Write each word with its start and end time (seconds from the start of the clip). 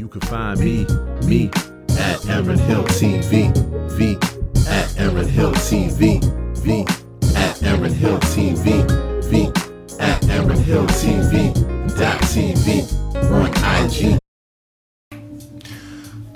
You 0.00 0.08
can 0.08 0.22
find 0.22 0.58
me, 0.58 0.86
me 1.26 1.50
at 1.90 2.26
Aaron 2.26 2.58
Hill 2.58 2.84
TV, 2.84 3.52
V 3.90 4.16
at 4.66 4.98
Aaron 4.98 5.28
Hill 5.28 5.52
TV, 5.52 6.24
V 6.56 6.86
at 7.36 7.62
Aaron 7.62 7.92
Hill 7.92 8.18
TV, 8.20 8.64
V 9.24 9.52
at 10.00 10.26
Aaron 10.30 10.56
Hill 10.56 10.86
TV, 10.86 11.52
dot 11.98 12.18
TV 12.22 12.90
on 13.30 13.50
IG. 13.84 14.18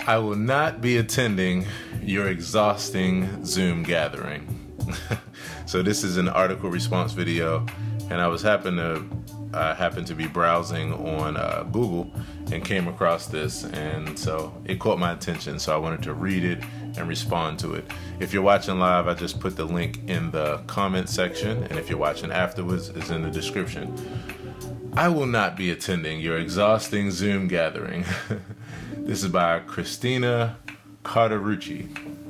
I 0.07 0.19
will 0.19 0.35
not 0.35 0.79
be 0.79 0.97
attending 0.97 1.65
your 2.03 2.29
exhausting 2.29 3.43
Zoom 3.43 3.81
gathering. 3.81 4.77
so 5.65 5.81
this 5.81 6.03
is 6.03 6.17
an 6.17 6.29
article 6.29 6.69
response 6.69 7.13
video, 7.13 7.65
and 8.11 8.21
I 8.21 8.27
was 8.27 8.43
happen 8.43 8.75
to 8.75 9.03
I 9.55 9.73
happened 9.73 10.05
to 10.07 10.15
be 10.15 10.27
browsing 10.27 10.93
on 10.93 11.37
uh, 11.37 11.63
Google 11.71 12.11
and 12.51 12.63
came 12.63 12.87
across 12.87 13.27
this, 13.27 13.63
and 13.63 14.17
so 14.17 14.53
it 14.65 14.79
caught 14.79 14.99
my 14.99 15.11
attention. 15.11 15.59
So 15.59 15.73
I 15.73 15.77
wanted 15.77 16.03
to 16.03 16.13
read 16.13 16.43
it 16.43 16.63
and 16.97 17.07
respond 17.07 17.59
to 17.59 17.73
it. 17.73 17.85
If 18.19 18.33
you're 18.33 18.43
watching 18.43 18.79
live, 18.79 19.07
I 19.07 19.13
just 19.13 19.39
put 19.39 19.55
the 19.55 19.65
link 19.65 19.99
in 20.07 20.31
the 20.31 20.57
comment 20.67 21.09
section, 21.09 21.63
and 21.63 21.79
if 21.79 21.89
you're 21.89 21.99
watching 21.99 22.31
afterwards, 22.31 22.89
it's 22.89 23.09
in 23.09 23.23
the 23.23 23.31
description. 23.31 23.93
I 24.97 25.09
will 25.09 25.25
not 25.25 25.57
be 25.57 25.71
attending 25.71 26.21
your 26.21 26.37
exhausting 26.37 27.11
Zoom 27.11 27.47
gathering. 27.47 28.05
this 28.97 29.23
is 29.23 29.29
by 29.29 29.59
Christina 29.59 30.57
Cauterucci. 31.03 32.24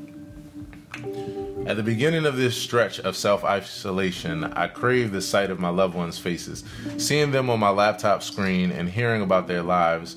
At 1.66 1.78
the 1.78 1.84
beginning 1.84 2.28
of 2.28 2.38
this 2.38 2.56
stretch 2.56 3.00
of 3.00 3.16
self 3.16 3.44
isolation, 3.44 4.44
I 4.44 4.68
craved 4.68 5.12
the 5.12 5.22
sight 5.22 5.50
of 5.50 5.60
my 5.60 5.70
loved 5.70 5.96
ones' 5.96 6.20
faces. 6.20 6.64
Seeing 6.98 7.32
them 7.32 7.50
on 7.50 7.60
my 7.60 7.72
laptop 7.72 8.22
screen 8.22 8.72
and 8.72 8.88
hearing 8.88 9.24
about 9.24 9.48
their 9.48 9.64
lives 9.64 10.16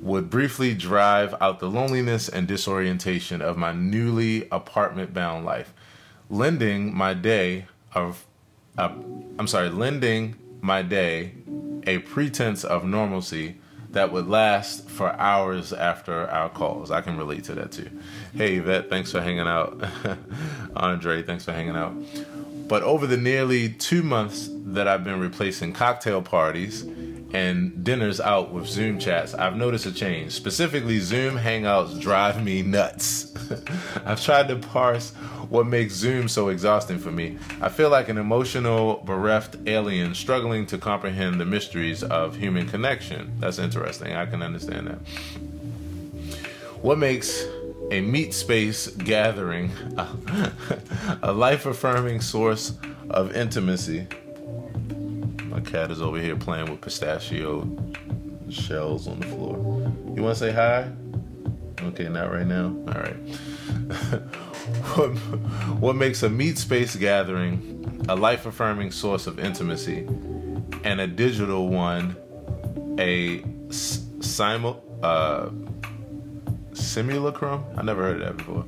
would 0.00 0.30
briefly 0.30 0.72
drive 0.72 1.34
out 1.40 1.58
the 1.58 1.68
loneliness 1.68 2.28
and 2.28 2.46
disorientation 2.46 3.42
of 3.42 3.56
my 3.56 3.72
newly 3.72 4.46
apartment 4.52 5.12
bound 5.12 5.44
life. 5.44 5.74
Lending 6.30 6.94
my 6.96 7.12
day 7.12 7.66
of, 7.92 8.24
uh, 8.78 8.90
I'm 9.38 9.48
sorry, 9.48 9.70
lending 9.70 10.36
my 10.60 10.82
day 10.82 11.32
a 11.88 11.98
pretense 11.98 12.62
of 12.62 12.84
normalcy 12.84 13.56
that 13.94 14.12
would 14.12 14.28
last 14.28 14.88
for 14.88 15.12
hours 15.14 15.72
after 15.72 16.28
our 16.28 16.48
calls. 16.48 16.90
I 16.90 17.00
can 17.00 17.16
relate 17.16 17.44
to 17.44 17.54
that 17.54 17.72
too. 17.72 17.90
Hey, 18.34 18.56
Yvette, 18.56 18.90
thanks 18.90 19.10
for 19.10 19.20
hanging 19.20 19.46
out. 19.46 19.82
Andre, 20.76 21.22
thanks 21.22 21.44
for 21.44 21.52
hanging 21.52 21.76
out. 21.76 21.94
But 22.68 22.82
over 22.82 23.06
the 23.06 23.16
nearly 23.16 23.68
two 23.70 24.02
months 24.02 24.48
that 24.52 24.88
I've 24.88 25.04
been 25.04 25.20
replacing 25.20 25.72
cocktail 25.72 26.22
parties 26.22 26.84
and 27.34 27.82
dinners 27.82 28.20
out 28.20 28.52
with 28.52 28.68
Zoom 28.68 29.00
chats, 29.00 29.34
I've 29.34 29.56
noticed 29.56 29.86
a 29.86 29.92
change. 29.92 30.32
Specifically, 30.32 31.00
Zoom 31.00 31.36
hangouts 31.36 32.00
drive 32.00 32.42
me 32.42 32.62
nuts. 32.62 33.34
I've 34.06 34.22
tried 34.22 34.46
to 34.48 34.56
parse 34.56 35.10
what 35.50 35.66
makes 35.66 35.94
Zoom 35.94 36.28
so 36.28 36.48
exhausting 36.48 36.98
for 36.98 37.10
me. 37.10 37.36
I 37.60 37.70
feel 37.70 37.90
like 37.90 38.08
an 38.08 38.18
emotional, 38.18 39.02
bereft 39.04 39.56
alien 39.66 40.14
struggling 40.14 40.64
to 40.66 40.78
comprehend 40.78 41.40
the 41.40 41.44
mysteries 41.44 42.04
of 42.04 42.36
human 42.36 42.68
connection. 42.68 43.32
That's 43.40 43.58
interesting. 43.58 44.14
I 44.14 44.26
can 44.26 44.40
understand 44.40 44.86
that. 44.86 44.98
What 46.82 46.98
makes 46.98 47.44
a 47.90 48.00
meat 48.00 48.32
space 48.32 48.86
gathering 48.86 49.72
a, 51.22 51.32
life 51.32 51.66
affirming 51.66 52.20
source 52.20 52.74
of 53.10 53.34
intimacy? 53.34 54.06
My 55.54 55.60
cat 55.60 55.92
is 55.92 56.02
over 56.02 56.18
here 56.18 56.34
playing 56.34 56.68
with 56.68 56.80
pistachio 56.80 57.68
shells 58.50 59.06
on 59.06 59.20
the 59.20 59.26
floor. 59.26 59.56
You 60.16 60.24
want 60.24 60.36
to 60.36 60.40
say 60.46 60.50
hi? 60.50 60.90
Okay, 61.80 62.08
not 62.08 62.32
right 62.32 62.44
now. 62.44 62.74
All 62.88 62.94
right. 62.94 63.14
what, 64.96 65.10
what 65.78 65.94
makes 65.94 66.24
a 66.24 66.28
meat 66.28 66.58
space 66.58 66.96
gathering 66.96 68.04
a 68.08 68.16
life 68.16 68.46
affirming 68.46 68.90
source 68.90 69.28
of 69.28 69.38
intimacy 69.38 70.08
and 70.82 71.00
a 71.00 71.06
digital 71.06 71.68
one 71.68 72.16
a 72.98 73.44
simul 73.70 74.82
uh, 75.04 75.50
simulacrum? 76.72 77.62
I 77.76 77.82
never 77.82 78.02
heard 78.02 78.22
that 78.22 78.38
before. 78.38 78.64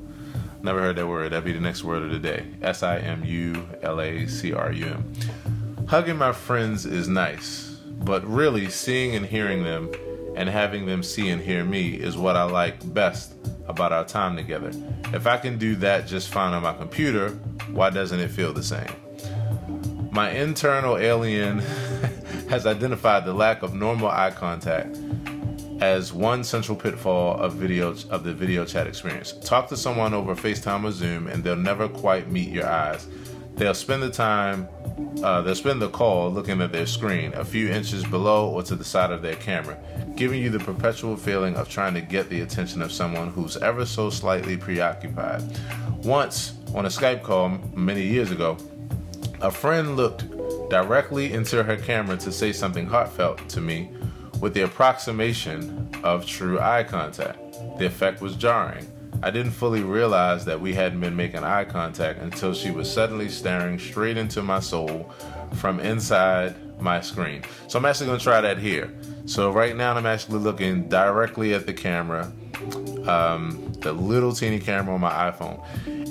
Never 0.63 0.81
heard 0.81 0.95
that 0.97 1.07
word. 1.09 1.33
That'd 1.33 1.45
be 1.45 1.53
the 1.53 1.61
next 1.61 1.83
word 1.83 2.05
of 2.05 2.13
the 2.13 2.21
day. 2.21 2.47
S 2.63 2.85
I 2.85 2.99
M 2.99 3.25
U 3.25 3.69
L 3.83 4.01
A 4.01 4.29
C 4.29 4.53
R 4.53 4.71
U 4.71 4.87
M. 4.87 5.13
Hugging 5.89 6.17
my 6.17 6.33
friends 6.33 6.85
is 6.85 7.07
nice, 7.07 7.79
but 8.03 8.27
really 8.27 8.69
seeing 8.69 9.15
and 9.15 9.25
hearing 9.25 9.63
them 9.63 9.89
and 10.35 10.49
having 10.49 10.85
them 10.85 11.01
see 11.01 11.29
and 11.29 11.41
hear 11.41 11.65
me 11.65 11.91
is 11.91 12.17
what 12.17 12.35
I 12.35 12.43
like 12.43 12.93
best 12.93 13.35
about 13.69 13.93
our 13.93 14.05
time 14.05 14.35
together. 14.35 14.73
If 15.15 15.29
I 15.29 15.37
can 15.37 15.59
do 15.59 15.77
that 15.77 16.09
just 16.09 16.29
fine 16.29 16.53
on 16.55 16.65
my 16.65 16.75
computer, 16.75 17.31
why 17.71 17.91
doesn't 17.91 18.19
it 18.19 18.33
feel 18.33 18.53
the 18.53 18.65
same? 18.65 18.91
My 20.11 20.31
internal 20.31 20.99
alien 20.99 21.59
has 22.51 22.67
identified 22.67 23.25
the 23.25 23.33
lack 23.33 23.63
of 23.63 23.73
normal 23.73 24.09
eye 24.09 24.33
contact 24.33 24.99
as 25.81 26.13
one 26.13 26.43
central 26.43 26.77
pitfall 26.77 27.37
of 27.37 27.53
video 27.53 27.95
of 28.11 28.25
the 28.25 28.35
video 28.35 28.65
chat 28.65 28.89
experience. 28.89 29.35
Talk 29.45 29.69
to 29.69 29.77
someone 29.77 30.15
over 30.15 30.35
FaceTime 30.35 30.83
or 30.83 30.91
Zoom 30.91 31.29
and 31.29 31.45
they'll 31.45 31.55
never 31.55 31.89
quite 31.89 32.29
meet 32.29 32.49
your 32.49 32.67
eyes. 32.67 33.07
They'll 33.57 33.75
spend 33.75 34.03
the 34.03 34.11
time 34.11 34.69
uh, 35.23 35.43
they'll 35.43 35.55
spend 35.55 35.81
the 35.81 35.89
call 35.89 36.31
looking 36.31 36.61
at 36.61 36.73
their 36.73 36.87
screen 36.87 37.33
a 37.35 37.45
few 37.45 37.69
inches 37.69 38.05
below 38.05 38.49
or 38.49 38.63
to 38.63 38.75
the 38.75 38.85
side 38.85 39.11
of 39.11 39.23
their 39.23 39.37
camera, 39.37 39.79
giving 40.15 40.43
you 40.43 40.51
the 40.51 40.59
perpetual 40.59 41.17
feeling 41.17 41.55
of 41.57 41.69
trying 41.69 41.95
to 41.95 42.01
get 42.01 42.29
the 42.29 42.41
attention 42.41 42.83
of 42.83 42.93
someone 42.93 43.29
who's 43.29 43.57
ever 43.59 43.85
so 43.85 44.11
slightly 44.11 44.57
preoccupied. 44.57 45.43
Once, 46.03 46.55
on 46.75 46.87
a 46.87 46.89
Skype 46.89 47.23
call 47.23 47.49
many 47.75 48.03
years 48.03 48.31
ago, 48.31 48.57
a 49.41 49.51
friend 49.51 49.97
looked 49.97 50.25
directly 50.71 51.33
into 51.33 51.63
her 51.63 51.77
camera 51.77 52.17
to 52.17 52.33
say 52.33 52.53
something 52.53 52.87
heartfelt 52.87 53.49
to 53.51 53.61
me 53.61 53.91
with 54.41 54.55
the 54.55 54.63
approximation 54.63 55.91
of 56.03 56.27
true 56.27 56.59
eye 56.59 56.85
contact. 56.85 57.39
The 57.79 57.87
effect 57.87 58.21
was 58.21 58.35
jarring. 58.37 58.91
I 59.23 59.31
didn't 59.31 59.53
fully 59.53 59.83
realize 59.83 60.45
that 60.45 60.61
we 60.61 60.75
hadn't 60.75 61.01
been 61.01 61.17
making 61.17 61.43
eye 61.43 61.65
contact 61.65 62.21
until 62.21 62.55
she 62.55 62.71
was 62.71 62.91
suddenly 62.91 63.29
staring 63.29 63.79
straight 63.79 64.17
into 64.17 64.43
my 64.43 64.61
soul 64.61 65.11
from 65.55 65.81
inside 65.81 66.55
my 66.81 67.01
screen. 67.01 67.43
So 67.69 67.79
I'm 67.79 67.85
actually 67.85 68.17
to 68.17 68.23
try 68.23 68.41
that 68.41 68.59
here. 68.59 68.93
So 69.25 69.51
right 69.51 69.75
now 69.75 69.95
I'm 69.95 70.07
actually 70.07 70.39
looking 70.39 70.89
directly 70.89 71.55
at 71.55 71.67
the 71.67 71.73
camera, 71.73 72.31
um, 73.07 73.73
the 73.81 73.93
little 73.93 74.33
teeny 74.33 74.61
camera 74.61 74.95
on 74.95 75.01
my 75.01 75.31
iPhone. 75.31 75.65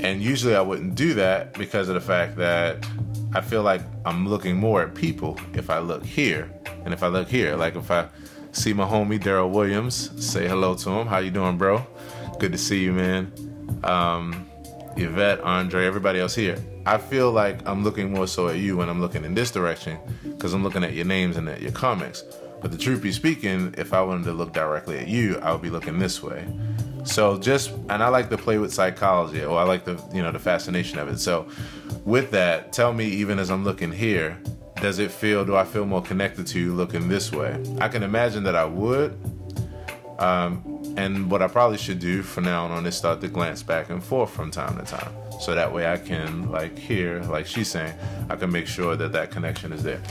And 0.04 0.22
usually 0.22 0.56
I 0.56 0.62
wouldn't 0.62 0.96
do 0.96 1.14
that 1.16 1.54
because 1.54 1.88
of 1.88 1.96
the 1.96 2.02
fact 2.02 2.36
that 2.38 2.86
I 3.34 3.42
feel 3.42 3.64
like 3.64 3.82
I'm 4.06 4.28
looking 4.28 4.58
more 4.58 4.82
at 4.82 4.96
people 4.96 5.40
if 5.54 5.70
I 5.70 5.80
look 5.80 6.06
here. 6.06 6.52
And 6.84 6.94
if 6.94 7.04
I 7.04 7.08
look 7.08 7.28
here, 7.28 7.56
like 7.56 7.76
if 7.76 7.90
I 7.92 8.08
see 8.52 8.74
my 8.74 8.86
homie 8.86 9.20
Daryl 9.20 9.50
Williams, 9.50 10.12
say 10.24 10.48
hello 10.48 10.76
to 10.76 10.90
him. 10.90 11.08
How 11.08 11.20
you 11.20 11.32
doing, 11.32 11.58
bro? 11.58 11.86
Good 12.40 12.52
to 12.52 12.58
see 12.58 12.84
you, 12.84 12.92
man. 12.92 13.32
Um, 13.84 14.48
Yvette, 14.98 15.42
Andre, 15.42 15.86
everybody 15.86 16.20
else 16.20 16.36
here. 16.36 16.58
I 16.86 16.98
feel 16.98 17.32
like 17.32 17.66
I'm 17.68 17.84
looking 17.84 18.12
more 18.14 18.28
so 18.28 18.48
at 18.48 18.58
you 18.58 18.78
when 18.78 18.90
I'm 18.90 19.02
looking 19.02 19.24
in 19.24 19.34
this 19.34 19.52
direction 19.52 19.98
because 20.24 20.54
I'm 20.54 20.64
looking 20.64 20.84
at 20.84 20.94
your 20.94 21.06
names 21.06 21.38
and 21.38 21.50
at 21.50 21.62
your 21.62 21.72
comics. 21.72 22.24
But 22.62 22.72
the 22.72 22.78
truth 22.78 23.02
be 23.02 23.12
speaking, 23.12 23.74
if 23.78 23.94
I 23.94 24.02
wanted 24.02 24.26
to 24.26 24.34
look 24.34 24.54
directly 24.54 24.98
at 24.98 25.08
you, 25.08 25.38
I 25.40 25.52
would 25.52 25.62
be 25.62 25.70
looking 25.70 26.00
this 26.00 26.22
way. 26.24 26.46
So 27.04 27.38
just 27.38 27.72
and 27.90 28.02
I 28.04 28.08
like 28.10 28.30
to 28.30 28.38
play 28.38 28.58
with 28.58 28.74
psychology, 28.74 29.44
or 29.44 29.60
I 29.60 29.64
like 29.64 29.86
the 29.86 30.02
you 30.14 30.24
know 30.24 30.32
the 30.32 30.40
fascination 30.40 30.98
of 31.00 31.08
it. 31.08 31.20
So 31.20 31.48
with 32.04 32.32
that, 32.32 32.74
tell 32.74 32.94
me 32.94 33.06
even 33.06 33.38
as 33.38 33.52
I'm 33.52 33.64
looking 33.64 33.92
here, 33.92 34.38
does 34.82 35.00
it 35.00 35.12
feel? 35.12 35.46
Do 35.46 35.56
I 35.56 35.64
feel 35.64 35.86
more 35.86 36.02
connected 36.02 36.48
to 36.48 36.60
you 36.60 36.74
looking 36.74 37.08
this 37.08 37.32
way? 37.32 37.64
I 37.80 37.88
can 37.88 38.04
imagine 38.04 38.44
that 38.44 38.56
I 38.56 38.66
would. 38.66 39.18
Um, 40.18 40.75
and 40.98 41.30
what 41.30 41.42
I 41.42 41.48
probably 41.48 41.78
should 41.78 42.00
do 42.00 42.22
from 42.22 42.46
now 42.46 42.66
on 42.66 42.86
is 42.86 42.96
start 42.96 43.22
to 43.22 43.28
glance 43.28 43.64
back 43.64 43.90
and 43.90 44.04
forth 44.04 44.30
from 44.30 44.52
time 44.52 44.78
to 44.78 44.84
time. 44.84 45.12
So 45.40 45.54
that 45.54 45.74
way 45.74 45.92
I 45.92 45.98
can, 45.98 46.50
like, 46.52 46.78
hear, 46.78 47.22
like 47.24 47.46
she's 47.46 47.70
saying, 47.70 47.94
I 48.30 48.36
can 48.36 48.52
make 48.52 48.68
sure 48.68 48.96
that 48.96 49.12
that 49.12 49.32
connection 49.32 49.74
is 49.74 49.84
there. 49.84 50.02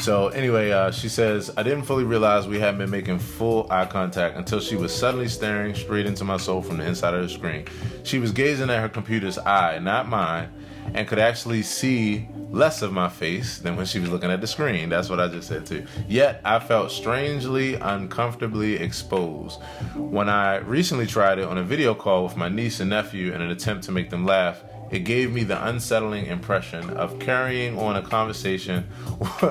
So, 0.00 0.28
anyway, 0.28 0.70
uh, 0.70 0.90
she 0.90 1.08
says, 1.08 1.50
I 1.56 1.62
didn't 1.62 1.84
fully 1.84 2.04
realize 2.04 2.46
we 2.46 2.60
hadn't 2.60 2.78
been 2.78 2.90
making 2.90 3.18
full 3.18 3.66
eye 3.72 3.86
contact 3.86 4.36
until 4.36 4.60
she 4.60 4.76
was 4.76 4.94
suddenly 4.94 5.28
staring 5.28 5.74
straight 5.74 6.06
into 6.06 6.22
my 6.22 6.36
soul 6.36 6.60
from 6.62 6.76
the 6.76 6.86
inside 6.86 7.14
of 7.14 7.22
the 7.22 7.28
screen. 7.28 7.64
She 8.04 8.18
was 8.18 8.30
gazing 8.30 8.68
at 8.70 8.80
her 8.80 8.88
computer's 8.88 9.38
eye, 9.38 9.78
not 9.78 10.08
mine, 10.08 10.50
and 10.94 11.06
could 11.06 11.18
actually 11.18 11.62
see 11.62 12.28
less 12.50 12.82
of 12.82 12.92
my 12.92 13.08
face 13.08 13.58
than 13.58 13.76
when 13.76 13.86
she 13.86 13.98
was 13.98 14.10
looking 14.10 14.30
at 14.30 14.40
the 14.40 14.46
screen. 14.46 14.88
That's 14.88 15.08
what 15.08 15.20
I 15.20 15.28
just 15.28 15.48
said 15.48 15.66
too. 15.66 15.86
Yet 16.08 16.40
I 16.44 16.58
felt 16.58 16.90
strangely 16.90 17.74
uncomfortably 17.74 18.74
exposed. 18.76 19.60
When 19.94 20.28
I 20.28 20.56
recently 20.56 21.06
tried 21.06 21.38
it 21.38 21.44
on 21.44 21.58
a 21.58 21.62
video 21.62 21.94
call 21.94 22.24
with 22.24 22.36
my 22.36 22.48
niece 22.48 22.80
and 22.80 22.90
nephew 22.90 23.32
in 23.32 23.40
an 23.42 23.50
attempt 23.50 23.84
to 23.84 23.92
make 23.92 24.10
them 24.10 24.24
laugh, 24.24 24.62
it 24.90 25.00
gave 25.00 25.32
me 25.32 25.42
the 25.42 25.66
unsettling 25.66 26.26
impression 26.26 26.90
of 26.90 27.18
carrying 27.18 27.76
on 27.76 27.96
a 27.96 28.02
conversation 28.02 28.86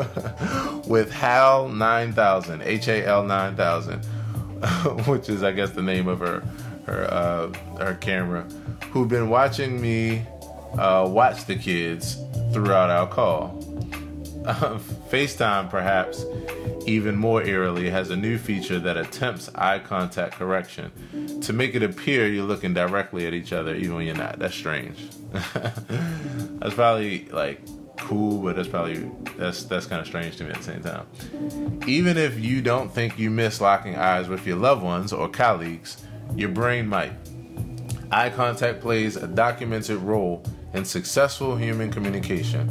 with 0.88 1.12
HAL 1.12 1.68
9000, 1.68 2.62
H 2.62 2.88
A 2.88 3.06
L 3.06 3.24
9000. 3.24 4.06
which 5.08 5.30
is 5.30 5.44
I 5.44 5.52
guess 5.52 5.72
the 5.72 5.82
name 5.82 6.08
of 6.08 6.20
her 6.20 6.44
her 6.86 7.12
uh, 7.12 7.52
her 7.84 7.96
camera, 7.96 8.44
who'd 8.92 9.10
been 9.10 9.30
watching 9.30 9.82
me 9.82 10.26
uh, 10.78 11.08
watch 11.08 11.46
the 11.46 11.56
kids 11.56 12.18
throughout 12.54 12.90
our 12.90 13.08
call. 13.08 13.62
Uh, 14.46 14.78
FaceTime, 15.10 15.70
perhaps 15.70 16.26
even 16.86 17.16
more 17.16 17.42
eerily, 17.44 17.90
has 17.90 18.10
a 18.10 18.16
new 18.16 18.38
feature 18.38 18.80
that 18.80 18.98
attempts 18.98 19.50
eye 19.56 19.80
contact 19.80 20.36
correction 20.36 20.92
to 21.42 21.54
make 21.54 21.76
it 21.76 21.84
appear 21.84 22.28
you're 22.28 22.46
looking 22.46 22.74
directly 22.74 23.26
at 23.26 23.34
each 23.34 23.54
other 23.54 23.76
even 23.76 23.96
when 23.96 24.06
you're 24.06 24.16
not. 24.16 24.40
That's 24.40 24.56
strange. 24.56 25.10
that's 25.32 26.76
probably 26.76 27.26
like 27.30 27.62
cool, 27.98 28.42
but 28.42 28.56
that's 28.56 28.68
probably 28.68 29.10
that's 29.38 29.64
that's 29.64 29.86
kind 29.88 30.02
of 30.02 30.08
strange 30.08 30.38
to 30.38 30.44
me 30.44 30.52
at 30.52 30.58
the 30.58 30.64
same 30.64 30.82
time. 30.82 31.80
Even 31.88 32.18
if 32.18 32.40
you 32.40 32.62
don't 32.62 32.92
think 32.94 33.18
you 33.18 33.30
miss 33.30 33.60
locking 33.60 33.96
eyes 33.96 34.28
with 34.28 34.46
your 34.46 34.58
loved 34.58 34.84
ones 34.84 35.12
or 35.12 35.28
colleagues, 35.28 36.04
your 36.36 36.50
brain 36.50 36.88
might. 36.88 37.14
Eye 38.12 38.30
contact 38.30 38.82
plays 38.82 39.16
a 39.16 39.28
documented 39.28 39.98
role 39.98 40.46
in 40.76 40.86
successful 40.86 41.56
human 41.56 41.92
communication. 41.92 42.68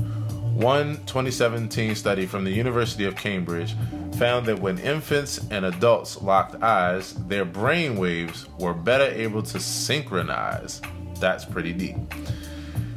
One 0.54 0.98
2017 1.06 1.96
study 1.96 2.26
from 2.26 2.44
the 2.44 2.50
University 2.50 3.04
of 3.06 3.16
Cambridge 3.16 3.74
found 4.16 4.46
that 4.46 4.60
when 4.60 4.78
infants 4.78 5.40
and 5.50 5.64
adults 5.64 6.22
locked 6.22 6.62
eyes, 6.62 7.14
their 7.26 7.44
brain 7.44 7.96
waves 7.96 8.46
were 8.60 8.74
better 8.74 9.06
able 9.06 9.42
to 9.42 9.58
synchronize. 9.58 10.80
That's 11.18 11.44
pretty 11.44 11.72
deep. 11.72 11.96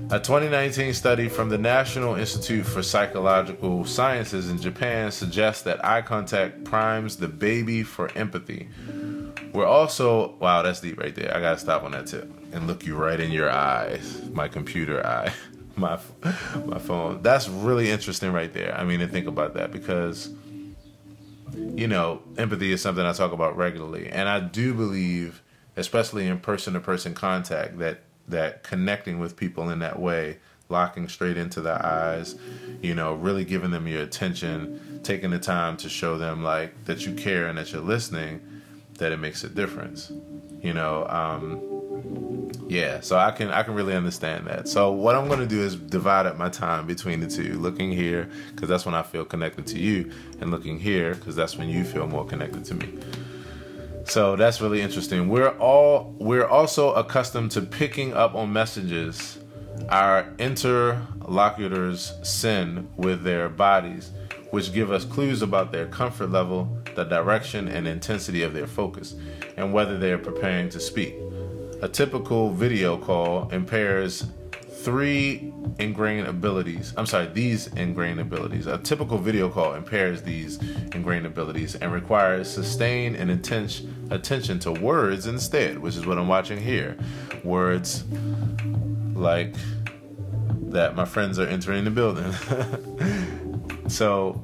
A 0.09 0.19
2019 0.19 0.93
study 0.93 1.27
from 1.27 1.49
the 1.49 1.57
National 1.57 2.15
Institute 2.15 2.65
for 2.65 2.81
Psychological 2.81 3.83
Sciences 3.83 4.49
in 4.49 4.57
Japan 4.61 5.11
suggests 5.11 5.63
that 5.63 5.83
eye 5.83 6.01
contact 6.01 6.63
primes 6.63 7.17
the 7.17 7.27
baby 7.27 7.83
for 7.83 8.09
empathy. 8.15 8.69
We're 9.53 9.65
also, 9.65 10.35
wow, 10.39 10.61
that's 10.61 10.81
deep 10.81 10.99
right 10.99 11.13
there. 11.13 11.35
I 11.35 11.39
gotta 11.39 11.59
stop 11.59 11.83
on 11.83 11.91
that 11.91 12.07
tip 12.07 12.31
and 12.53 12.67
look 12.67 12.85
you 12.85 12.95
right 12.95 13.19
in 13.19 13.31
your 13.31 13.49
eyes, 13.49 14.21
my 14.31 14.47
computer 14.47 15.05
eye, 15.05 15.33
my 15.75 15.99
my 16.65 16.79
phone. 16.79 17.21
That's 17.21 17.47
really 17.47 17.89
interesting 17.89 18.31
right 18.31 18.53
there. 18.53 18.75
I 18.77 18.83
mean, 18.83 18.99
to 18.99 19.07
think 19.07 19.27
about 19.27 19.53
that 19.55 19.71
because 19.71 20.31
you 21.75 21.87
know, 21.87 22.21
empathy 22.37 22.71
is 22.71 22.81
something 22.81 23.05
I 23.05 23.13
talk 23.13 23.31
about 23.31 23.57
regularly, 23.57 24.09
and 24.09 24.27
I 24.27 24.39
do 24.39 24.73
believe, 24.73 25.41
especially 25.75 26.27
in 26.27 26.39
person-to-person 26.39 27.13
contact, 27.13 27.79
that 27.79 28.01
that 28.27 28.63
connecting 28.63 29.19
with 29.19 29.37
people 29.37 29.69
in 29.69 29.79
that 29.79 29.99
way, 29.99 30.37
locking 30.69 31.07
straight 31.07 31.37
into 31.37 31.61
their 31.61 31.83
eyes, 31.83 32.35
you 32.81 32.93
know, 32.93 33.13
really 33.13 33.45
giving 33.45 33.71
them 33.71 33.87
your 33.87 34.01
attention, 34.01 34.99
taking 35.03 35.29
the 35.29 35.39
time 35.39 35.77
to 35.77 35.87
show 35.87 36.17
them 36.17 36.43
like 36.43 36.85
that 36.85 37.05
you 37.05 37.13
care 37.13 37.47
and 37.47 37.57
that 37.57 37.71
you're 37.71 37.81
listening, 37.81 38.41
that 38.97 39.11
it 39.11 39.17
makes 39.17 39.43
a 39.43 39.49
difference. 39.49 40.11
You 40.61 40.73
know, 40.73 41.05
um, 41.07 42.51
yeah. 42.67 42.99
So 42.99 43.17
I 43.17 43.31
can 43.31 43.49
I 43.49 43.63
can 43.63 43.73
really 43.73 43.93
understand 43.93 44.47
that. 44.47 44.67
So 44.67 44.91
what 44.91 45.15
I'm 45.15 45.27
going 45.27 45.39
to 45.39 45.47
do 45.47 45.61
is 45.61 45.75
divide 45.75 46.25
up 46.25 46.37
my 46.37 46.49
time 46.49 46.87
between 46.87 47.19
the 47.19 47.27
two, 47.27 47.53
looking 47.59 47.91
here 47.91 48.29
because 48.53 48.69
that's 48.69 48.85
when 48.85 48.95
I 48.95 49.03
feel 49.03 49.25
connected 49.25 49.67
to 49.67 49.79
you, 49.79 50.11
and 50.41 50.51
looking 50.51 50.79
here 50.79 51.15
because 51.15 51.35
that's 51.35 51.57
when 51.57 51.69
you 51.69 51.83
feel 51.83 52.07
more 52.07 52.25
connected 52.25 52.65
to 52.65 52.73
me. 52.75 52.93
So 54.05 54.35
that's 54.35 54.61
really 54.61 54.81
interesting. 54.81 55.27
We're 55.27 55.57
all 55.57 56.15
we're 56.17 56.47
also 56.47 56.93
accustomed 56.93 57.51
to 57.51 57.61
picking 57.61 58.13
up 58.13 58.35
on 58.35 58.53
messages 58.53 59.37
our 59.89 60.27
interlocutors 60.39 62.13
send 62.23 62.89
with 62.97 63.23
their 63.23 63.49
bodies, 63.49 64.11
which 64.51 64.73
give 64.73 64.91
us 64.91 65.05
clues 65.05 65.41
about 65.41 65.71
their 65.71 65.87
comfort 65.87 66.31
level, 66.31 66.77
the 66.97 67.03
direction 67.03 67.67
and 67.67 67.87
intensity 67.87 68.41
of 68.41 68.53
their 68.53 68.65
focus, 68.65 69.13
and 69.55 69.71
whether 69.71 69.97
they 69.99 70.11
are 70.11 70.17
preparing 70.17 70.67
to 70.67 70.79
speak. 70.79 71.13
A 71.83 71.87
typical 71.87 72.49
video 72.49 72.97
call 72.97 73.47
impairs 73.49 74.25
three 74.51 75.53
ingrained 75.77 76.27
abilities. 76.27 76.95
I'm 76.97 77.05
sorry, 77.05 77.27
these 77.27 77.67
ingrained 77.67 78.19
abilities. 78.19 78.65
A 78.65 78.79
typical 78.79 79.19
video 79.19 79.47
call 79.47 79.75
impairs 79.75 80.23
these 80.23 80.57
ingrained 80.95 81.27
abilities 81.27 81.75
and 81.75 81.93
requires 81.93 82.49
sustained 82.49 83.15
and 83.15 83.29
intense 83.29 83.83
attention 84.09 84.57
to 84.59 84.71
words 84.71 85.27
instead, 85.27 85.77
which 85.77 85.95
is 85.95 86.07
what 86.07 86.17
I'm 86.17 86.27
watching 86.27 86.59
here. 86.59 86.97
Words 87.43 88.05
like 89.13 89.53
that 90.69 90.95
my 90.95 91.05
friends 91.05 91.37
are 91.37 91.47
entering 91.47 91.83
the 91.83 91.91
building. 91.91 92.31
so 93.87 94.43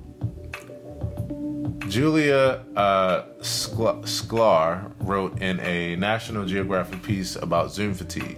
Julia 1.87 2.63
uh, 2.75 3.23
Sklar 3.41 4.91
wrote 4.99 5.41
in 5.41 5.59
a 5.59 5.95
National 5.95 6.45
Geographic 6.45 7.03
piece 7.03 7.35
about 7.35 7.71
Zoom 7.71 7.93
fatigue 7.93 8.37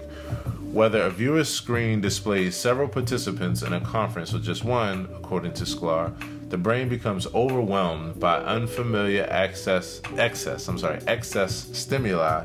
whether 0.75 1.03
a 1.03 1.09
viewer's 1.09 1.47
screen 1.47 2.01
displays 2.01 2.53
several 2.53 2.89
participants 2.89 3.61
in 3.61 3.71
a 3.71 3.79
conference 3.79 4.33
or 4.33 4.39
just 4.39 4.65
one, 4.65 5.07
according 5.15 5.53
to 5.53 5.63
Sklar, 5.63 6.13
the 6.49 6.57
brain 6.57 6.89
becomes 6.89 7.27
overwhelmed 7.33 8.19
by 8.19 8.39
unfamiliar 8.39 9.25
access, 9.29 10.01
excess, 10.17 10.67
I'm 10.67 10.77
sorry, 10.77 10.99
excess 11.07 11.69
stimuli 11.71 12.43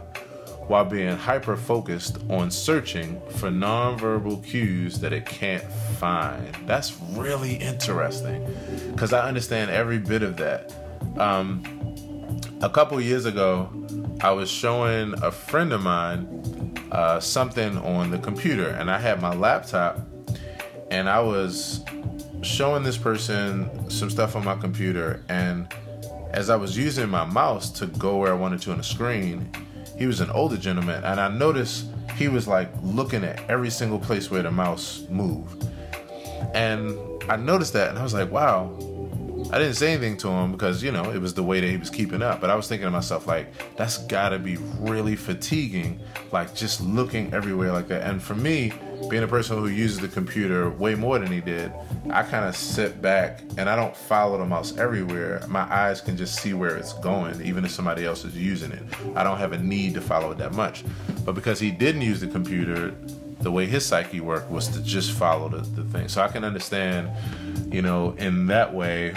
while 0.68 0.84
being 0.84 1.16
hyper 1.16 1.56
focused 1.56 2.18
on 2.28 2.52
searching 2.52 3.20
for 3.30 3.50
nonverbal 3.50 4.44
cues 4.44 5.00
that 5.00 5.12
it 5.12 5.26
can't 5.26 5.64
find. 5.98 6.54
That's 6.66 6.96
really 7.14 7.54
interesting 7.54 8.46
because 8.92 9.12
I 9.12 9.26
understand 9.26 9.72
every 9.72 9.98
bit 9.98 10.22
of 10.22 10.36
that. 10.36 10.72
Um, 11.18 11.62
a 12.62 12.68
couple 12.68 13.00
years 13.00 13.24
ago, 13.24 13.70
I 14.20 14.32
was 14.32 14.50
showing 14.50 15.14
a 15.22 15.30
friend 15.30 15.72
of 15.72 15.80
mine 15.80 16.76
uh, 16.92 17.20
something 17.20 17.78
on 17.78 18.10
the 18.10 18.18
computer, 18.18 18.68
and 18.68 18.90
I 18.90 18.98
had 18.98 19.20
my 19.20 19.34
laptop, 19.34 20.00
and 20.90 21.08
I 21.08 21.20
was 21.20 21.84
showing 22.42 22.82
this 22.82 22.96
person 22.96 23.90
some 23.90 24.10
stuff 24.10 24.36
on 24.36 24.44
my 24.44 24.56
computer, 24.56 25.22
and 25.28 25.72
as 26.32 26.50
I 26.50 26.56
was 26.56 26.76
using 26.76 27.08
my 27.08 27.24
mouse 27.24 27.70
to 27.72 27.86
go 27.86 28.18
where 28.18 28.32
I 28.32 28.36
wanted 28.36 28.60
to 28.62 28.72
on 28.72 28.78
the 28.78 28.84
screen, 28.84 29.50
he 29.98 30.06
was 30.06 30.20
an 30.20 30.30
older 30.30 30.56
gentleman, 30.56 31.02
and 31.04 31.20
I 31.20 31.28
noticed 31.28 31.86
he 32.16 32.28
was 32.28 32.46
like 32.46 32.70
looking 32.82 33.24
at 33.24 33.48
every 33.50 33.70
single 33.70 33.98
place 33.98 34.30
where 34.30 34.42
the 34.42 34.50
mouse 34.50 35.04
moved. 35.08 35.66
And 36.54 36.98
I 37.28 37.36
noticed 37.36 37.72
that, 37.74 37.90
and 37.90 37.98
I 37.98 38.02
was 38.02 38.14
like, 38.14 38.30
wow, 38.30 38.76
I 39.52 39.58
didn't 39.58 39.74
say 39.74 39.92
anything 39.92 40.16
to 40.18 40.28
him 40.28 40.52
because, 40.52 40.82
you 40.82 40.92
know, 40.92 41.10
it 41.10 41.20
was 41.20 41.34
the 41.34 41.42
way 41.42 41.60
that 41.60 41.66
he 41.66 41.76
was 41.76 41.90
keeping 41.90 42.22
up. 42.22 42.40
But 42.40 42.50
I 42.50 42.54
was 42.54 42.68
thinking 42.68 42.86
to 42.86 42.90
myself, 42.90 43.26
like, 43.26 43.52
that's 43.76 43.98
gotta 44.06 44.38
be 44.38 44.56
really 44.78 45.16
fatiguing, 45.16 46.00
like 46.32 46.54
just 46.54 46.80
looking 46.80 47.32
everywhere 47.34 47.72
like 47.72 47.88
that. 47.88 48.02
And 48.02 48.22
for 48.22 48.34
me, 48.34 48.72
being 49.08 49.22
a 49.22 49.28
person 49.28 49.58
who 49.58 49.68
uses 49.68 49.98
the 49.98 50.08
computer 50.08 50.70
way 50.70 50.94
more 50.94 51.18
than 51.18 51.32
he 51.32 51.40
did, 51.40 51.72
I 52.10 52.22
kind 52.22 52.44
of 52.44 52.54
sit 52.54 53.00
back 53.02 53.40
and 53.56 53.68
I 53.68 53.76
don't 53.76 53.96
follow 53.96 54.38
the 54.38 54.46
mouse 54.46 54.76
everywhere. 54.76 55.42
My 55.48 55.62
eyes 55.62 56.00
can 56.00 56.16
just 56.16 56.40
see 56.40 56.54
where 56.54 56.76
it's 56.76 56.92
going, 56.94 57.40
even 57.42 57.64
if 57.64 57.70
somebody 57.70 58.04
else 58.04 58.24
is 58.24 58.36
using 58.36 58.72
it. 58.72 58.82
I 59.16 59.24
don't 59.24 59.38
have 59.38 59.52
a 59.52 59.58
need 59.58 59.94
to 59.94 60.00
follow 60.00 60.30
it 60.30 60.38
that 60.38 60.52
much. 60.52 60.84
But 61.24 61.34
because 61.34 61.58
he 61.58 61.70
didn't 61.70 62.02
use 62.02 62.20
the 62.20 62.28
computer, 62.28 62.94
the 63.40 63.50
way 63.50 63.66
his 63.66 63.86
psyche 63.86 64.20
worked 64.20 64.50
was 64.50 64.68
to 64.68 64.82
just 64.82 65.12
follow 65.12 65.48
the, 65.48 65.58
the 65.58 65.84
thing. 65.84 66.08
So 66.08 66.22
I 66.22 66.28
can 66.28 66.44
understand, 66.44 67.10
you 67.72 67.82
know, 67.82 68.14
in 68.18 68.46
that 68.46 68.72
way, 68.72 69.14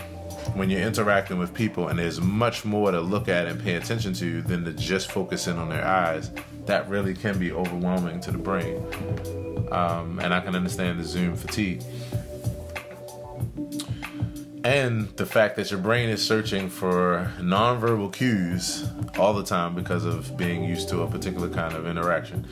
when 0.55 0.69
you're 0.69 0.81
interacting 0.81 1.39
with 1.39 1.53
people 1.53 1.87
and 1.87 1.97
there's 1.97 2.21
much 2.21 2.65
more 2.65 2.91
to 2.91 3.01
look 3.01 3.27
at 3.27 3.47
and 3.47 3.61
pay 3.61 3.75
attention 3.75 4.13
to 4.13 4.41
than 4.41 4.65
to 4.65 4.73
just 4.73 5.11
focus 5.11 5.47
in 5.47 5.57
on 5.57 5.69
their 5.69 5.85
eyes, 5.85 6.31
that 6.65 6.87
really 6.89 7.13
can 7.13 7.39
be 7.39 7.51
overwhelming 7.51 8.19
to 8.21 8.31
the 8.31 8.37
brain. 8.37 8.77
Um, 9.71 10.19
and 10.19 10.33
I 10.33 10.39
can 10.39 10.55
understand 10.55 10.99
the 10.99 11.03
Zoom 11.03 11.35
fatigue. 11.35 11.81
And 14.63 15.09
the 15.17 15.25
fact 15.25 15.57
that 15.57 15.71
your 15.71 15.79
brain 15.79 16.07
is 16.07 16.25
searching 16.25 16.69
for 16.69 17.31
nonverbal 17.37 18.13
cues 18.13 18.87
all 19.17 19.33
the 19.33 19.43
time 19.43 19.75
because 19.75 20.05
of 20.05 20.37
being 20.37 20.63
used 20.63 20.87
to 20.89 21.01
a 21.01 21.07
particular 21.07 21.49
kind 21.49 21.75
of 21.75 21.85
interaction. 21.85 22.47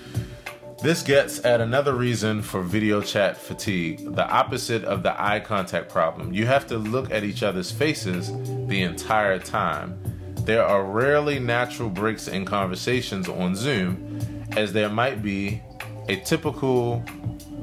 This 0.82 1.04
gets 1.04 1.46
at 1.46 1.62
another 1.62 1.94
reason 1.94 2.42
for 2.42 2.64
video 2.64 3.04
chat 3.04 3.38
fatigue, 3.38 4.16
the 4.16 4.28
opposite 4.28 4.84
of 4.84 5.04
the 5.04 5.14
eye 5.22 5.40
contact 5.40 5.90
problem. 5.90 6.34
You 6.34 6.48
have 6.48 6.66
to 6.68 6.80
look 6.80 7.12
at 7.12 7.24
each 7.24 7.44
other's 7.44 7.70
faces 7.70 8.32
the 8.68 8.82
entire 8.82 9.38
time. 9.38 10.02
There 10.44 10.66
are 10.66 10.84
rarely 10.84 11.38
natural 11.38 11.88
breaks 11.88 12.28
in 12.28 12.46
conversations 12.46 13.30
on 13.30 13.56
Zoom, 13.56 14.48
as 14.58 14.74
there 14.74 14.90
might 14.90 15.22
be 15.22 15.62
a 16.10 16.16
typical 16.16 17.04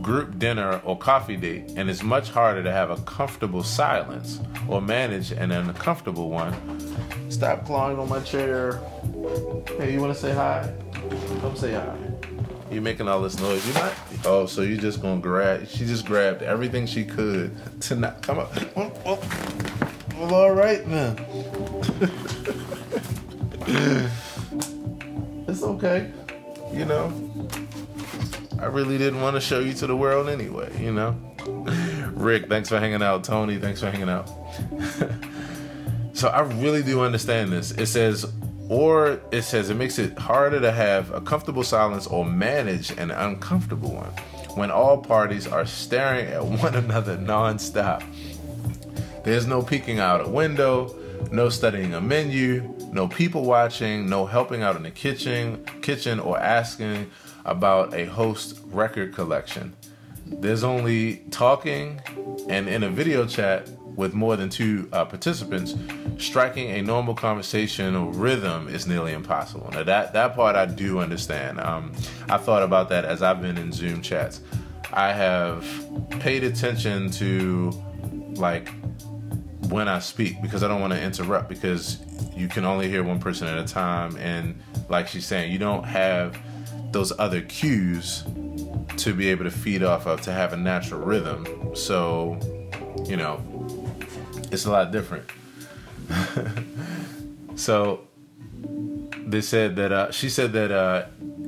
group 0.01 0.39
dinner 0.39 0.81
or 0.85 0.97
coffee 0.97 1.37
date, 1.37 1.73
and 1.75 1.91
it's 1.91 2.05
much 2.05 2.31
harder 2.31 2.63
to 2.63 2.71
have 2.71 2.91
a 2.91 2.99
comfortable 2.99 3.65
silence 3.65 4.39
or 4.69 4.81
manage 4.81 5.33
an 5.33 5.51
uncomfortable 5.51 6.31
one. 6.31 6.55
Stop 7.33 7.67
clawing 7.67 7.99
on 7.99 8.09
my 8.09 8.21
chair. 8.21 8.81
Hey, 9.77 9.93
you 9.93 10.01
want 10.01 10.15
to 10.15 10.21
say 10.21 10.33
hi? 10.33 10.73
Come 11.41 11.57
say 11.57 11.73
hi. 11.73 12.18
You 12.71 12.81
making 12.81 13.09
all 13.09 13.23
this 13.23 13.41
noise. 13.41 13.67
You 13.67 13.75
not? 13.75 13.95
Oh, 14.25 14.47
so 14.47 14.63
you 14.63 14.77
just 14.77 15.01
gonna 15.01 15.21
grab? 15.21 15.69
She 15.69 15.87
just 15.87 16.05
grabbed 16.05 16.43
everything 16.43 16.87
she 16.87 17.05
could 17.05 17.57
to 17.83 17.97
not 17.97 18.23
come 18.23 18.39
up. 18.39 18.55
Well, 18.77 18.93
well, 19.05 19.23
well 20.17 20.35
all 20.35 20.53
right 20.53 20.87
then. 20.89 21.17
It's 25.49 25.63
okay. 25.63 26.13
You 26.73 26.85
know, 26.85 27.11
I 28.61 28.67
really 28.67 28.99
didn't 28.99 29.23
want 29.23 29.35
to 29.37 29.41
show 29.41 29.61
you 29.61 29.73
to 29.75 29.87
the 29.87 29.97
world 29.97 30.29
anyway, 30.29 30.71
you 30.79 30.93
know? 30.93 31.17
Rick, 32.13 32.51
thanks 32.51 32.69
for 32.69 32.79
hanging 32.79 33.03
out. 33.03 33.25
Tony, 33.25 33.57
thanks 33.57 33.81
for 33.81 33.91
hanging 33.91 34.11
out. 34.11 34.29
so 36.13 36.29
I 36.29 36.43
really 36.43 36.83
do 36.83 37.01
understand 37.01 37.51
this. 37.51 37.71
It 37.71 37.87
says, 37.87 38.31
or 38.69 39.21
it 39.33 39.43
says 39.43 39.71
it 39.71 39.75
makes 39.75 39.99
it 39.99 40.19
harder 40.19 40.61
to 40.61 40.71
have 40.71 41.11
a 41.13 41.21
comfortable 41.21 41.63
silence 41.63 42.07
or 42.07 42.25
manage 42.25 42.91
an 42.99 43.11
uncomfortable 43.11 43.93
one 43.93 44.11
when 44.55 44.71
all 44.71 44.99
parties 44.99 45.47
are 45.47 45.65
staring 45.65 46.27
at 46.27 46.45
one 46.63 46.75
another 46.75 47.17
nonstop. 47.17 48.03
There's 49.25 49.47
no 49.47 49.63
peeking 49.63 49.99
out 49.99 50.27
a 50.27 50.29
window, 50.29 50.95
no 51.31 51.49
studying 51.49 51.95
a 51.95 52.01
menu, 52.01 52.75
no 52.93 53.09
people 53.09 53.45
watching, 53.45 54.09
no 54.09 54.27
helping 54.27 54.63
out 54.63 54.77
in 54.77 54.83
the 54.83 54.91
kitchen, 54.91 55.65
kitchen 55.83 56.21
or 56.21 56.39
asking 56.39 57.11
about 57.45 57.95
a 57.95 58.07
host 58.07 58.61
record 58.67 59.15
collection. 59.15 59.75
There's 60.27 60.63
only 60.63 61.17
talking, 61.31 62.01
and 62.49 62.69
in 62.69 62.83
a 62.83 62.91
video 62.91 63.27
chat 63.27 63.69
with 63.99 64.15
more 64.15 64.37
than 64.37 64.49
two 64.49 64.89
uh, 64.93 65.05
participants, 65.05 65.75
striking 66.19 66.71
a 66.71 66.81
normal 66.81 67.15
conversational 67.15 68.13
rhythm 68.13 68.69
is 68.69 68.87
nearly 68.87 69.13
impossible. 69.13 69.69
Now 69.73 69.83
that 69.83 70.13
that 70.13 70.37
part 70.37 70.55
I 70.55 70.67
do 70.67 71.01
understand. 71.01 71.59
Um, 71.61 71.93
I 72.29 72.39
thought 72.39 72.63
about 72.63 72.89
that 72.91 73.05
as 73.05 73.23
I've 73.23 73.43
been 73.43 73.59
in 73.59 73.73
Zoom 73.73 74.01
chats. 74.01 74.41
I 74.93 75.13
have 75.13 75.67
paid 76.21 76.45
attention 76.45 77.11
to 77.13 77.73
like 78.37 78.71
when 79.69 79.89
I 79.89 79.99
speak 79.99 80.41
because 80.41 80.63
I 80.63 80.69
don't 80.69 80.81
want 80.81 80.93
to 80.93 81.03
interrupt 81.03 81.49
because 81.49 81.99
you 82.37 82.47
can 82.47 82.65
only 82.65 82.89
hear 82.89 83.03
one 83.03 83.19
person 83.19 83.49
at 83.49 83.59
a 83.59 83.67
time 83.67 84.17
and 84.17 84.63
like 84.89 85.09
she's 85.09 85.27
saying 85.27 85.51
you 85.51 85.59
don't 85.59 85.85
have 85.85 86.39
those 86.93 87.13
other 87.19 87.41
cues 87.41 88.23
to 88.97 89.13
be 89.13 89.29
able 89.29 89.45
to 89.45 89.51
feed 89.51 89.83
off 89.83 90.07
of 90.07 90.21
to 90.23 90.33
have 90.33 90.53
a 90.53 90.57
natural 90.57 91.01
rhythm. 91.01 91.75
So, 91.75 92.39
you 93.05 93.17
know, 93.17 93.43
it's 94.51 94.65
a 94.65 94.71
lot 94.71 94.91
different. 94.91 95.29
so 97.57 98.07
they 99.27 99.41
said 99.41 99.77
that 99.77 99.93
uh, 99.93 100.11
she 100.11 100.29
said 100.29 100.53
that 100.53 100.71
uh, 100.71 101.07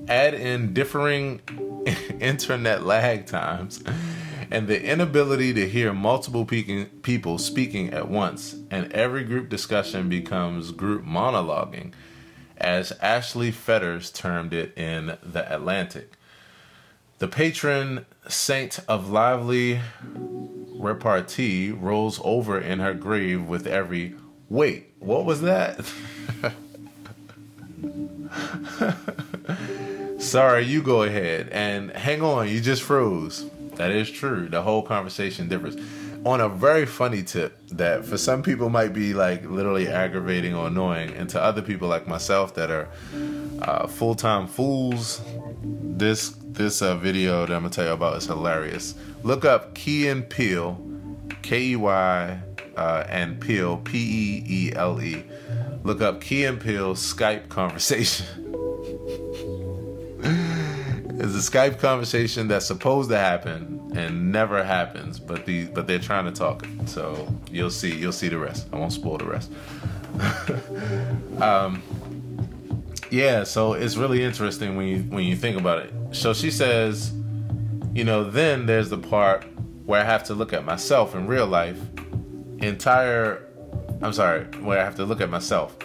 add 0.09 0.35
in 0.35 0.75
differing 0.75 1.41
internet 2.21 2.85
lag 2.85 3.27
times 3.27 3.83
and 4.51 4.67
the 4.67 4.83
inability 4.83 5.55
to 5.55 5.69
hear 5.69 5.93
multiple 5.93 6.45
people 6.45 7.39
speaking 7.39 7.93
at 7.93 8.09
once, 8.09 8.57
and 8.71 8.93
every 8.93 9.23
group 9.23 9.49
discussion 9.49 10.09
becomes 10.09 10.73
group 10.73 11.05
monologuing 11.05 11.93
as 12.57 12.93
Ashley 13.01 13.51
Fetters 13.51 14.11
termed 14.11 14.53
it 14.53 14.77
in 14.77 15.17
The 15.23 15.53
Atlantic. 15.55 16.15
The 17.19 17.29
patron 17.29 18.07
saint 18.29 18.81
of 18.89 19.11
lively 19.11 19.81
repartee 20.81 21.71
rolls 21.71 22.21
over 22.25 22.59
in 22.59 22.81
her 22.81 22.95
grave 22.95 23.47
with 23.47 23.67
every 23.67 24.15
wait, 24.49 24.95
what 24.99 25.25
was 25.25 25.43
that? 25.43 25.85
Sorry, 30.19 30.65
you 30.65 30.83
go 30.83 31.03
ahead 31.03 31.49
and 31.51 31.91
hang 31.93 32.23
on, 32.23 32.49
you 32.49 32.61
just 32.61 32.83
froze. 32.83 33.49
That 33.77 33.91
is 33.91 34.11
true. 34.11 34.49
The 34.49 34.63
whole 34.63 34.83
conversation 34.83 35.49
differs 35.49 35.77
on 36.25 36.41
a 36.41 36.49
very 36.49 36.85
funny 36.85 37.23
tip 37.23 37.59
that 37.69 38.05
for 38.05 38.19
some 38.19 38.43
people 38.43 38.69
might 38.69 38.93
be 38.93 39.15
like 39.15 39.49
literally 39.49 39.89
aggravating 39.89 40.55
or 40.55 40.67
annoying, 40.67 41.15
and 41.15 41.29
to 41.31 41.41
other 41.41 41.63
people 41.63 41.89
like 41.89 42.07
myself 42.07 42.55
that 42.55 42.71
are 42.71 42.89
uh, 43.63 43.87
full 43.87 44.15
time 44.15 44.47
fools, 44.47 45.23
this 45.63 46.37
this 46.53 46.83
uh, 46.83 46.97
video 46.97 47.47
that 47.47 47.55
I'm 47.55 47.63
gonna 47.63 47.71
tell 47.71 47.87
you 47.87 47.93
about 47.93 48.17
is 48.17 48.27
hilarious. 48.27 48.95
Look 49.23 49.45
up 49.45 49.75
Key 49.75 50.09
and 50.09 50.29
Peele, 50.29 50.81
K 51.43 51.63
E 51.63 51.77
Y 51.77 52.41
uh, 52.77 53.05
and 53.09 53.41
Peele, 53.41 53.79
P 53.79 53.99
E 53.99 54.45
E 54.49 54.73
L 54.75 55.01
E. 55.01 55.25
Look 55.85 56.01
up 56.01 56.21
Key 56.21 56.45
and 56.45 56.61
Peele 56.61 56.95
Skype 56.95 57.49
conversation. 57.49 58.27
It's 61.23 61.35
a 61.35 61.51
Skype 61.51 61.79
conversation 61.79 62.49
that's 62.49 62.65
supposed 62.65 63.11
to 63.11 63.19
happen 63.19 63.93
and 63.95 64.33
never 64.33 64.65
happens, 64.65 65.21
but 65.21 65.45
the 65.45 65.67
but 65.67 65.87
they're 65.87 65.99
trying 65.99 66.25
to 66.25 66.33
talk. 66.33 66.67
So 66.87 67.29
you'll 67.51 67.71
see 67.71 67.95
you'll 67.95 68.13
see 68.13 68.31
the 68.31 68.39
rest. 68.39 68.67
I 68.73 68.79
won't 68.79 68.95
spoil 68.95 69.19
the 69.19 69.27
rest. 69.27 69.53
um, 71.43 71.83
yeah, 73.11 73.45
so 73.45 73.75
it's 73.75 73.97
really 73.97 74.23
interesting 74.23 74.77
when 74.77 74.87
you 74.87 74.99
when 75.03 75.25
you 75.25 75.37
think 75.37 75.59
about 75.59 75.79
it. 75.81 75.93
So 76.13 76.33
she 76.33 76.51
says, 76.51 77.13
you 77.95 78.05
know, 78.05 78.25
then 78.25 78.67
there's 78.67 78.91
the 78.91 78.99
part 78.99 79.45
where 79.85 80.01
I 80.01 80.05
have 80.05 80.25
to 80.25 80.35
look 80.35 80.53
at 80.53 80.65
myself 80.65 81.15
in 81.15 81.27
real 81.27 81.47
life. 81.47 81.79
Entire, 82.59 83.47
I'm 84.03 84.13
sorry, 84.13 84.45
where 84.61 84.79
I 84.79 84.85
have 84.85 84.97
to 84.97 85.05
look 85.05 85.21
at 85.21 85.31
myself 85.31 85.77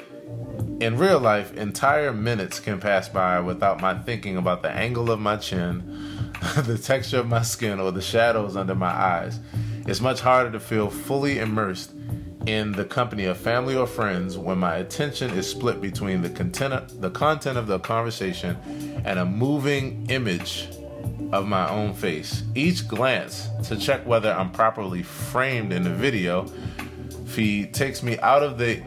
in 0.80 0.98
real 0.98 1.20
life, 1.20 1.56
entire 1.56 2.12
minutes 2.12 2.60
can 2.60 2.80
pass 2.80 3.08
by 3.08 3.40
without 3.40 3.80
my 3.80 3.98
thinking 4.00 4.38
about 4.38 4.62
the 4.62 4.70
angle 4.70 5.10
of 5.10 5.20
my 5.20 5.38
chin, 5.38 6.32
the 6.58 6.78
texture 6.78 7.20
of 7.20 7.28
my 7.28 7.42
skin, 7.42 7.80
or 7.80 7.92
the 7.92 8.02
shadows 8.02 8.56
under 8.56 8.76
my 8.76 8.92
eyes. 8.92 9.40
It's 9.88 10.02
much 10.02 10.20
harder 10.20 10.52
to 10.52 10.60
feel 10.60 10.90
fully 10.90 11.40
immersed 11.40 11.94
in 12.46 12.72
the 12.72 12.86
company 12.86 13.26
of 13.26 13.38
family 13.38 13.76
or 13.76 13.88
friends 13.88 14.38
when 14.38 14.58
my 14.58 14.76
attention 14.78 15.32
is 15.32 15.50
split 15.50 15.82
between 15.82 16.22
the 16.22 16.30
content, 16.30 17.02
the 17.02 17.10
content 17.10 17.58
of 17.58 17.68
the 17.68 17.80
conversation 17.80 18.58
and 19.04 19.20
a 19.20 19.26
moving 19.26 20.06
image 20.10 20.70
of 21.32 21.48
my 21.48 21.70
own 21.70 21.94
face. 21.94 22.44
Each 22.54 22.88
glance 22.88 23.50
to 23.64 23.78
check 23.78 24.06
whether 24.06 24.32
I'm 24.32 24.52
properly 24.52 25.04
framed 25.04 25.74
in 25.74 25.84
the 25.84 25.90
video 25.90 26.46
feed 27.26 27.74
takes 27.74 28.04
me 28.04 28.18
out 28.20 28.44
of 28.44 28.58
the 28.58 28.82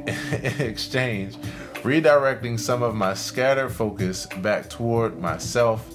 exchange 0.65 1.37
redirecting 1.83 2.59
some 2.59 2.83
of 2.83 2.95
my 2.95 3.15
scattered 3.15 3.71
focus 3.71 4.27
back 4.43 4.69
toward 4.69 5.19
myself 5.19 5.95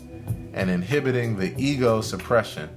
and 0.53 0.70
inhibiting 0.70 1.38
the 1.38 1.53
ego 1.58 2.01
suppression 2.01 2.70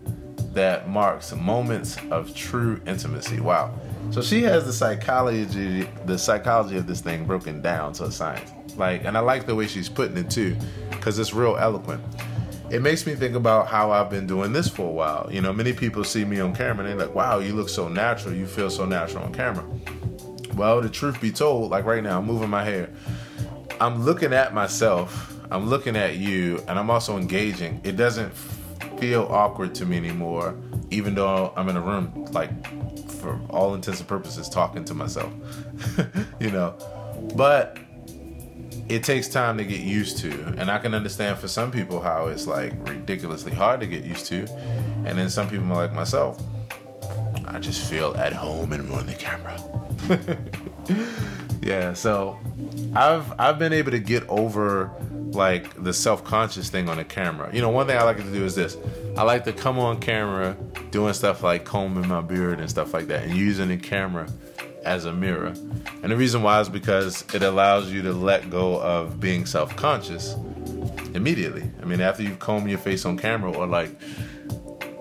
that 0.55 0.89
marks 0.89 1.35
moments 1.35 1.99
of 2.11 2.35
true 2.35 2.81
intimacy. 2.87 3.41
Wow. 3.41 3.79
So 4.11 4.23
she 4.23 4.43
has 4.43 4.65
the 4.65 4.73
psychology 4.73 5.89
the 6.05 6.19
psychology 6.19 6.77
of 6.77 6.87
this 6.87 7.01
thing 7.01 7.25
broken 7.27 7.61
down 7.61 7.93
to 7.95 8.05
a 8.05 8.11
science. 8.11 8.51
Like 8.77 9.05
and 9.05 9.17
I 9.17 9.21
like 9.21 9.47
the 9.47 9.55
way 9.55 9.67
she's 9.67 9.89
putting 9.89 10.17
it 10.17 10.31
too 10.31 10.57
cuz 11.01 11.19
it's 11.19 11.35
real 11.35 11.57
eloquent. 11.57 12.03
It 12.71 12.83
makes 12.83 13.07
me 13.07 13.15
think 13.15 13.37
about 13.37 13.69
how 13.69 13.93
I've 13.93 14.11
been 14.11 14.27
doing 14.27 14.53
this 14.53 14.69
for 14.69 14.89
a 14.89 14.93
while. 14.93 15.29
You 15.31 15.41
know, 15.41 15.53
many 15.53 15.73
people 15.73 16.03
see 16.03 16.25
me 16.25 16.41
on 16.41 16.55
camera 16.55 16.85
and 16.85 16.99
they're 16.99 17.07
like, 17.07 17.15
"Wow, 17.15 17.39
you 17.39 17.55
look 17.55 17.69
so 17.69 17.89
natural. 17.89 18.35
You 18.35 18.47
feel 18.47 18.71
so 18.71 18.85
natural 18.85 19.23
on 19.25 19.33
camera." 19.33 19.65
Well, 20.57 20.81
the 20.81 20.89
truth 20.89 21.21
be 21.21 21.31
told, 21.31 21.71
like 21.71 21.85
right 21.85 22.03
now, 22.03 22.19
I'm 22.19 22.27
moving 22.27 22.49
my 22.49 22.65
hair. 22.65 22.89
I'm 23.79 24.05
looking 24.05 24.33
at 24.33 24.55
myself, 24.55 25.37
I'm 25.51 25.69
looking 25.69 25.97
at 25.97 26.17
you, 26.17 26.63
and 26.67 26.79
I'm 26.79 26.89
also 26.89 27.19
engaging. 27.19 27.79
It 27.85 27.97
doesn't 27.97 28.33
feel 28.99 29.25
awkward 29.31 29.75
to 29.77 29.85
me 29.85 29.99
anymore, 29.99 30.55
even 30.91 31.15
though 31.15 31.53
I'm 31.57 31.69
in 31.69 31.77
a 31.77 31.81
room, 31.81 32.27
like, 32.33 32.51
for 33.27 33.41
all 33.51 33.75
intents 33.75 34.01
and 34.01 34.09
purposes, 34.09 34.49
talking 34.49 34.85
to 34.85 34.95
myself. 34.95 35.33
you 36.41 36.51
know? 36.51 36.75
But 37.35 37.79
it 38.89 39.03
takes 39.03 39.27
time 39.29 39.59
to 39.59 39.65
get 39.65 39.81
used 39.81 40.19
to. 40.19 40.31
And 40.59 40.71
I 40.71 40.79
can 40.79 40.95
understand 40.95 41.39
for 41.39 41.49
some 41.49 41.73
people 41.73 42.01
how 42.01 42.27
it's 42.27 42.47
like 42.47 42.73
ridiculously 42.89 43.53
hard 43.53 43.81
to 43.81 43.87
get 43.87 44.05
used 44.05 44.27
to. 44.27 44.47
And 45.05 45.19
then 45.19 45.29
some 45.29 45.49
people 45.49 45.67
are 45.73 45.87
like 45.87 45.93
myself, 45.93 46.41
I 47.47 47.59
just 47.59 47.89
feel 47.91 48.15
at 48.17 48.33
home 48.33 48.73
in 48.73 48.87
front 48.87 49.03
of 49.03 49.07
the 49.09 49.15
camera. 49.15 49.59
yeah, 51.63 51.93
so 51.95 52.39
I've 52.95 53.33
I've 53.41 53.59
been 53.59 53.73
able 53.73 53.91
to 53.91 53.99
get 53.99 54.29
over 54.29 54.93
like 55.33 55.83
the 55.83 55.93
self-conscious 55.93 56.71
thing 56.71 56.89
on 56.89 56.97
the 56.99 57.05
camera. 57.05 57.51
You 57.53 57.61
know, 57.61 57.71
one 57.71 57.87
thing 57.87 57.99
I 57.99 58.03
like 58.03 58.19
to 58.19 58.23
do 58.23 58.45
is 58.45 58.55
this. 58.55 58.77
I 59.17 59.23
like 59.23 59.45
to 59.45 59.53
come 59.53 59.79
on 59.79 60.01
camera 60.01 60.57
doing 60.97 61.13
stuff 61.13 61.43
like 61.43 61.63
combing 61.63 62.09
my 62.09 62.23
beard 62.23 62.59
and 62.59 62.71
stuff 62.71 62.95
like 62.95 63.07
that 63.07 63.23
and 63.25 63.37
using 63.37 63.69
the 63.69 63.77
camera 63.77 64.27
as 64.83 65.05
a 65.05 65.13
mirror. 65.13 65.53
And 66.03 66.11
the 66.11 66.17
reason 66.17 66.43
why 66.43 66.59
is 66.59 66.71
because 66.71 67.23
it 67.35 67.43
allows 67.43 67.93
you 67.93 68.01
to 68.01 68.15
let 68.15 68.49
go 68.49 68.81
of 68.81 69.21
being 69.21 69.45
self-conscious 69.45 70.37
immediately. 71.13 71.71
I 71.83 71.85
mean, 71.85 72.01
after 72.01 72.23
you've 72.23 72.39
combed 72.39 72.71
your 72.71 72.79
face 72.79 73.05
on 73.05 73.19
camera 73.19 73.53
or 73.53 73.67
like 73.67 73.91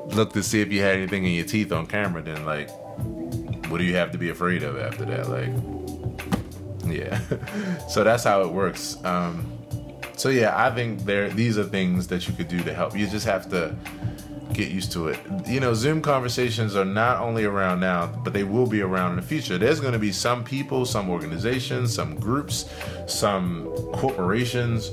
look 0.08 0.34
to 0.34 0.44
see 0.44 0.60
if 0.60 0.70
you 0.70 0.82
had 0.82 0.98
anything 0.98 1.24
in 1.24 1.32
your 1.32 1.46
teeth 1.46 1.72
on 1.72 1.88
camera, 1.88 2.22
then 2.22 2.44
like 2.44 2.70
what 3.70 3.78
do 3.78 3.86
you 3.86 3.96
have 3.96 4.12
to 4.12 4.18
be 4.18 4.30
afraid 4.30 4.64
of 4.64 4.78
after 4.78 5.06
that? 5.06 5.30
Like, 5.30 6.94
yeah. 6.94 7.22
so 7.88 8.04
that's 8.04 8.26
how 8.26 8.42
it 8.42 8.50
works. 8.52 8.98
Um, 9.06 9.50
so 10.18 10.28
yeah, 10.28 10.62
I 10.62 10.76
think 10.76 11.06
there 11.06 11.30
these 11.30 11.58
are 11.58 11.64
things 11.64 12.08
that 12.08 12.28
you 12.28 12.34
could 12.34 12.50
do 12.50 12.62
to 12.64 12.74
help. 12.74 12.98
You 12.98 13.08
just 13.08 13.26
have 13.26 13.50
to 13.52 13.74
get 14.54 14.70
used 14.70 14.92
to 14.94 15.08
it. 15.10 15.20
You 15.46 15.60
know, 15.60 15.74
Zoom 15.74 16.02
conversations 16.02 16.76
are 16.76 16.86
not 16.86 17.20
only 17.20 17.46
around 17.46 17.80
now, 17.80 18.08
but 18.08 18.34
they 18.34 18.44
will 18.44 18.68
be 18.68 18.82
around 18.82 19.12
in 19.12 19.16
the 19.18 19.22
future. 19.22 19.58
There's 19.58 19.80
going 19.80 19.94
to 19.94 20.00
be 20.00 20.12
some 20.12 20.44
people, 20.44 20.86
some 20.86 21.10
organizations, 21.10 21.94
some 21.94 22.16
groups, 22.16 22.70
some 23.08 23.66
corporations 23.94 24.92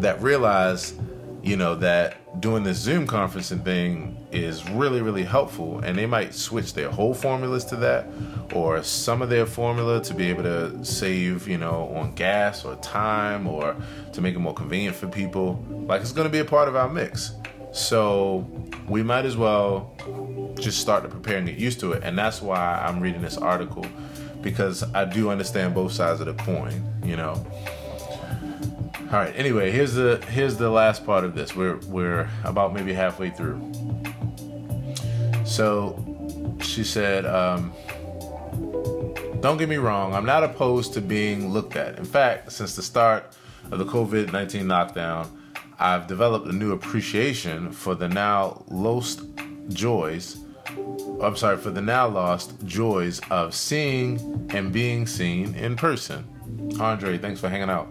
that 0.00 0.20
realize, 0.20 0.94
you 1.42 1.56
know, 1.56 1.74
that 1.76 2.40
doing 2.40 2.64
this 2.64 2.78
Zoom 2.78 3.06
conferencing 3.06 3.62
thing 3.64 4.16
is 4.32 4.68
really, 4.70 5.02
really 5.02 5.22
helpful. 5.22 5.78
And 5.80 5.96
they 5.96 6.06
might 6.06 6.34
switch 6.34 6.74
their 6.74 6.90
whole 6.90 7.14
formulas 7.14 7.64
to 7.66 7.76
that 7.76 8.06
or 8.52 8.82
some 8.82 9.22
of 9.22 9.28
their 9.28 9.46
formula 9.46 10.02
to 10.02 10.14
be 10.14 10.28
able 10.30 10.42
to 10.42 10.84
save, 10.84 11.46
you 11.46 11.58
know, 11.58 11.88
on 11.94 12.14
gas 12.14 12.64
or 12.64 12.74
time 12.76 13.46
or 13.46 13.76
to 14.12 14.20
make 14.20 14.34
it 14.34 14.40
more 14.40 14.54
convenient 14.54 14.96
for 14.96 15.06
people. 15.06 15.64
Like 15.86 16.00
it's 16.00 16.12
going 16.12 16.26
to 16.26 16.32
be 16.32 16.40
a 16.40 16.44
part 16.44 16.68
of 16.68 16.74
our 16.74 16.88
mix. 16.88 17.32
So 17.74 18.46
we 18.88 19.02
might 19.02 19.24
as 19.24 19.36
well 19.36 19.92
just 20.60 20.80
start 20.80 21.02
to 21.02 21.08
prepare 21.08 21.38
and 21.38 21.46
get 21.48 21.58
used 21.58 21.80
to 21.80 21.92
it. 21.92 22.04
And 22.04 22.16
that's 22.16 22.40
why 22.40 22.76
I'm 22.76 23.00
reading 23.00 23.20
this 23.20 23.36
article 23.36 23.84
because 24.42 24.84
I 24.94 25.04
do 25.04 25.28
understand 25.28 25.74
both 25.74 25.90
sides 25.90 26.20
of 26.20 26.26
the 26.26 26.34
coin, 26.44 26.84
you 27.04 27.16
know. 27.16 27.44
All 29.10 29.20
right. 29.20 29.32
Anyway, 29.34 29.72
here's 29.72 29.94
the 29.94 30.24
here's 30.28 30.56
the 30.56 30.70
last 30.70 31.04
part 31.04 31.24
of 31.24 31.34
this. 31.34 31.56
We're 31.56 31.78
we're 31.88 32.30
about 32.44 32.74
maybe 32.74 32.92
halfway 32.92 33.30
through. 33.30 33.60
So 35.44 36.56
she 36.60 36.84
said, 36.84 37.26
um, 37.26 37.72
"Don't 39.40 39.56
get 39.56 39.68
me 39.68 39.78
wrong. 39.78 40.14
I'm 40.14 40.26
not 40.26 40.44
opposed 40.44 40.94
to 40.94 41.00
being 41.00 41.52
looked 41.52 41.74
at. 41.74 41.98
In 41.98 42.04
fact, 42.04 42.52
since 42.52 42.76
the 42.76 42.82
start 42.82 43.32
of 43.72 43.78
the 43.78 43.84
COVID-19 43.84 44.64
lockdown, 44.64 45.28
I've 45.78 46.06
developed 46.06 46.46
a 46.46 46.52
new 46.52 46.72
appreciation 46.72 47.72
for 47.72 47.94
the 47.94 48.08
now 48.08 48.64
lost 48.68 49.22
joys 49.68 50.44
I'm 51.22 51.36
sorry, 51.36 51.56
for 51.56 51.70
the 51.70 51.80
now 51.80 52.08
lost 52.08 52.54
joys 52.64 53.20
of 53.30 53.54
seeing 53.54 54.48
and 54.50 54.72
being 54.72 55.06
seen 55.06 55.54
in 55.54 55.76
person. 55.76 56.26
Andre, 56.80 57.18
thanks 57.18 57.40
for 57.40 57.48
hanging 57.48 57.70
out. 57.70 57.88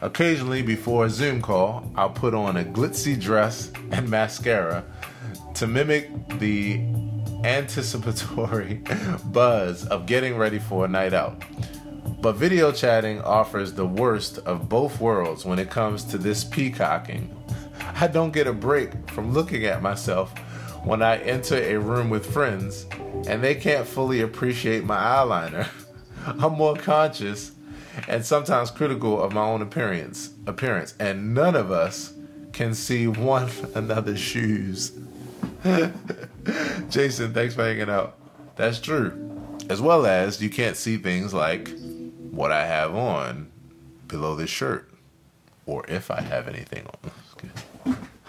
Occasionally, 0.00 0.62
before 0.62 1.06
a 1.06 1.10
Zoom 1.10 1.40
call, 1.42 1.90
I'll 1.94 2.10
put 2.10 2.34
on 2.34 2.56
a 2.56 2.64
glitzy 2.64 3.20
dress 3.20 3.70
and 3.90 4.08
mascara 4.08 4.84
to 5.54 5.66
mimic 5.66 6.10
the 6.38 6.80
anticipatory 7.44 8.82
buzz 9.26 9.86
of 9.86 10.06
getting 10.06 10.36
ready 10.36 10.58
for 10.58 10.84
a 10.84 10.88
night 10.88 11.12
out. 11.12 11.42
But 12.20 12.36
video 12.36 12.72
chatting 12.72 13.20
offers 13.22 13.72
the 13.72 13.86
worst 13.86 14.38
of 14.38 14.68
both 14.68 15.00
worlds 15.00 15.44
when 15.44 15.58
it 15.58 15.70
comes 15.70 16.04
to 16.04 16.18
this 16.18 16.44
peacocking. 16.44 17.36
I 17.96 18.06
don't 18.06 18.32
get 18.32 18.46
a 18.46 18.52
break 18.52 19.10
from 19.10 19.32
looking 19.32 19.64
at 19.64 19.82
myself 19.82 20.36
when 20.84 21.02
I 21.02 21.18
enter 21.18 21.56
a 21.56 21.76
room 21.76 22.10
with 22.10 22.32
friends 22.32 22.86
and 23.26 23.42
they 23.42 23.54
can't 23.54 23.86
fully 23.86 24.20
appreciate 24.20 24.84
my 24.84 24.96
eyeliner. 24.96 25.68
I'm 26.26 26.54
more 26.54 26.76
conscious 26.76 27.52
and 28.08 28.24
sometimes 28.24 28.70
critical 28.70 29.20
of 29.22 29.32
my 29.32 29.42
own 29.42 29.62
appearance 29.62 30.30
appearance 30.46 30.94
and 30.98 31.34
none 31.34 31.54
of 31.54 31.70
us 31.70 32.14
can 32.52 32.74
see 32.74 33.06
one 33.06 33.50
another's 33.74 34.20
shoes. 34.20 34.92
Jason, 36.88 37.32
thanks 37.32 37.54
for 37.54 37.64
hanging 37.64 37.90
out. 37.90 38.18
That's 38.56 38.80
true. 38.80 39.28
As 39.68 39.80
well 39.80 40.06
as 40.06 40.42
you 40.42 40.50
can't 40.50 40.76
see 40.76 40.96
things 40.96 41.32
like 41.32 41.70
what 42.32 42.50
I 42.50 42.66
have 42.66 42.96
on 42.96 43.52
below 44.08 44.34
this 44.34 44.50
shirt 44.50 44.90
or 45.64 45.84
if 45.86 46.10
I 46.10 46.20
have 46.20 46.48
anything 46.48 46.86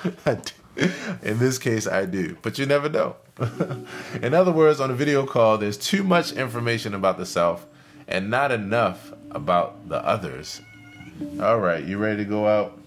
on. 0.06 0.40
In 1.22 1.38
this 1.38 1.60
case, 1.60 1.88
I 1.88 2.06
do, 2.06 2.38
but 2.42 2.58
you 2.58 2.66
never 2.66 2.90
know. 2.90 3.16
In 4.22 4.34
other 4.34 4.52
words, 4.52 4.80
on 4.80 4.90
a 4.90 4.94
video 4.94 5.26
call, 5.26 5.58
there's 5.58 5.78
too 5.78 6.04
much 6.04 6.32
information 6.32 6.94
about 6.94 7.18
the 7.18 7.26
self 7.26 7.66
and 8.08 8.30
not 8.30 8.52
enough 8.52 9.14
about 9.32 9.88
the 9.88 10.04
others. 10.06 10.62
All 11.40 11.60
right, 11.60 11.84
you 11.84 11.98
ready 11.98 12.24
to 12.24 12.30
go 12.30 12.48
out? 12.48 12.80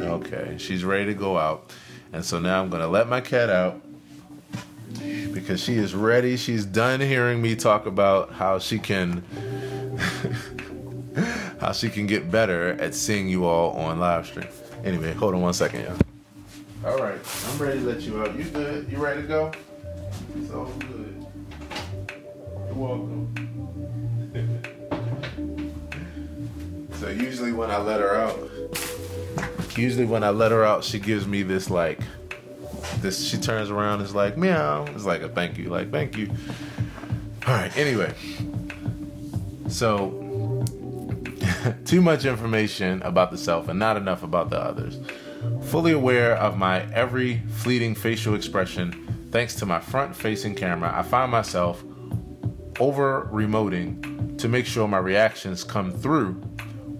Okay, 0.00 0.56
she's 0.58 0.84
ready 0.84 1.06
to 1.06 1.14
go 1.14 1.38
out. 1.38 1.72
And 2.12 2.24
so 2.24 2.38
now 2.38 2.62
I'm 2.62 2.70
going 2.70 2.82
to 2.82 2.88
let 2.88 3.08
my 3.08 3.20
cat 3.20 3.50
out 3.50 3.80
because 5.32 5.62
she 5.62 5.74
is 5.74 5.94
ready. 5.94 6.36
She's 6.36 6.64
done 6.64 7.00
hearing 7.00 7.42
me 7.42 7.56
talk 7.56 7.86
about 7.86 8.32
how 8.32 8.58
she 8.58 8.78
can 8.78 9.24
she 11.76 11.90
can 11.90 12.06
get 12.06 12.30
better 12.30 12.70
at 12.80 12.94
seeing 12.94 13.28
you 13.28 13.44
all 13.44 13.72
on 13.72 14.00
live 14.00 14.26
stream. 14.26 14.48
Anyway, 14.84 15.12
hold 15.12 15.34
on 15.34 15.42
one 15.42 15.52
second, 15.52 15.82
y'all. 15.82 15.98
All 16.84 16.98
right, 16.98 17.18
I'm 17.48 17.58
ready 17.58 17.80
to 17.80 17.84
let 17.84 18.00
you 18.02 18.20
out. 18.20 18.36
You 18.36 18.44
good? 18.44 18.90
You 18.90 18.98
ready 18.98 19.22
to 19.22 19.28
go? 19.28 19.52
It's 20.36 20.50
all 20.52 20.64
good. 20.64 21.26
You're 22.66 22.74
welcome. 22.74 23.28
so 27.00 27.08
usually 27.10 27.52
when 27.52 27.70
I 27.70 27.78
let 27.78 28.00
her 28.00 28.14
out, 28.14 28.38
usually 29.76 30.06
when 30.06 30.24
I 30.24 30.30
let 30.30 30.52
her 30.52 30.64
out, 30.64 30.84
she 30.84 30.98
gives 30.98 31.26
me 31.26 31.42
this 31.42 31.68
like, 31.68 32.00
this. 33.00 33.26
She 33.26 33.36
turns 33.36 33.70
around, 33.70 34.00
and 34.00 34.08
is 34.08 34.14
like 34.14 34.38
meow. 34.38 34.86
It's 34.94 35.04
like 35.04 35.22
a 35.22 35.28
thank 35.28 35.58
you, 35.58 35.68
like 35.68 35.90
thank 35.90 36.16
you. 36.16 36.30
All 37.46 37.54
right. 37.54 37.76
Anyway, 37.76 38.14
so 39.68 40.25
too 41.84 42.00
much 42.00 42.24
information 42.24 43.02
about 43.02 43.30
the 43.30 43.38
self 43.38 43.68
and 43.68 43.78
not 43.78 43.96
enough 43.96 44.22
about 44.22 44.50
the 44.50 44.58
others 44.58 44.98
fully 45.62 45.92
aware 45.92 46.36
of 46.36 46.56
my 46.56 46.82
every 46.92 47.40
fleeting 47.48 47.94
facial 47.94 48.34
expression 48.34 49.06
thanks 49.30 49.54
to 49.56 49.66
my 49.66 49.78
front 49.78 50.16
facing 50.16 50.54
camera, 50.54 50.90
I 50.96 51.02
find 51.02 51.30
myself 51.30 51.84
over 52.80 53.28
remoting 53.32 54.38
to 54.38 54.48
make 54.48 54.66
sure 54.66 54.88
my 54.88 54.98
reactions 54.98 55.64
come 55.64 55.92
through 55.92 56.32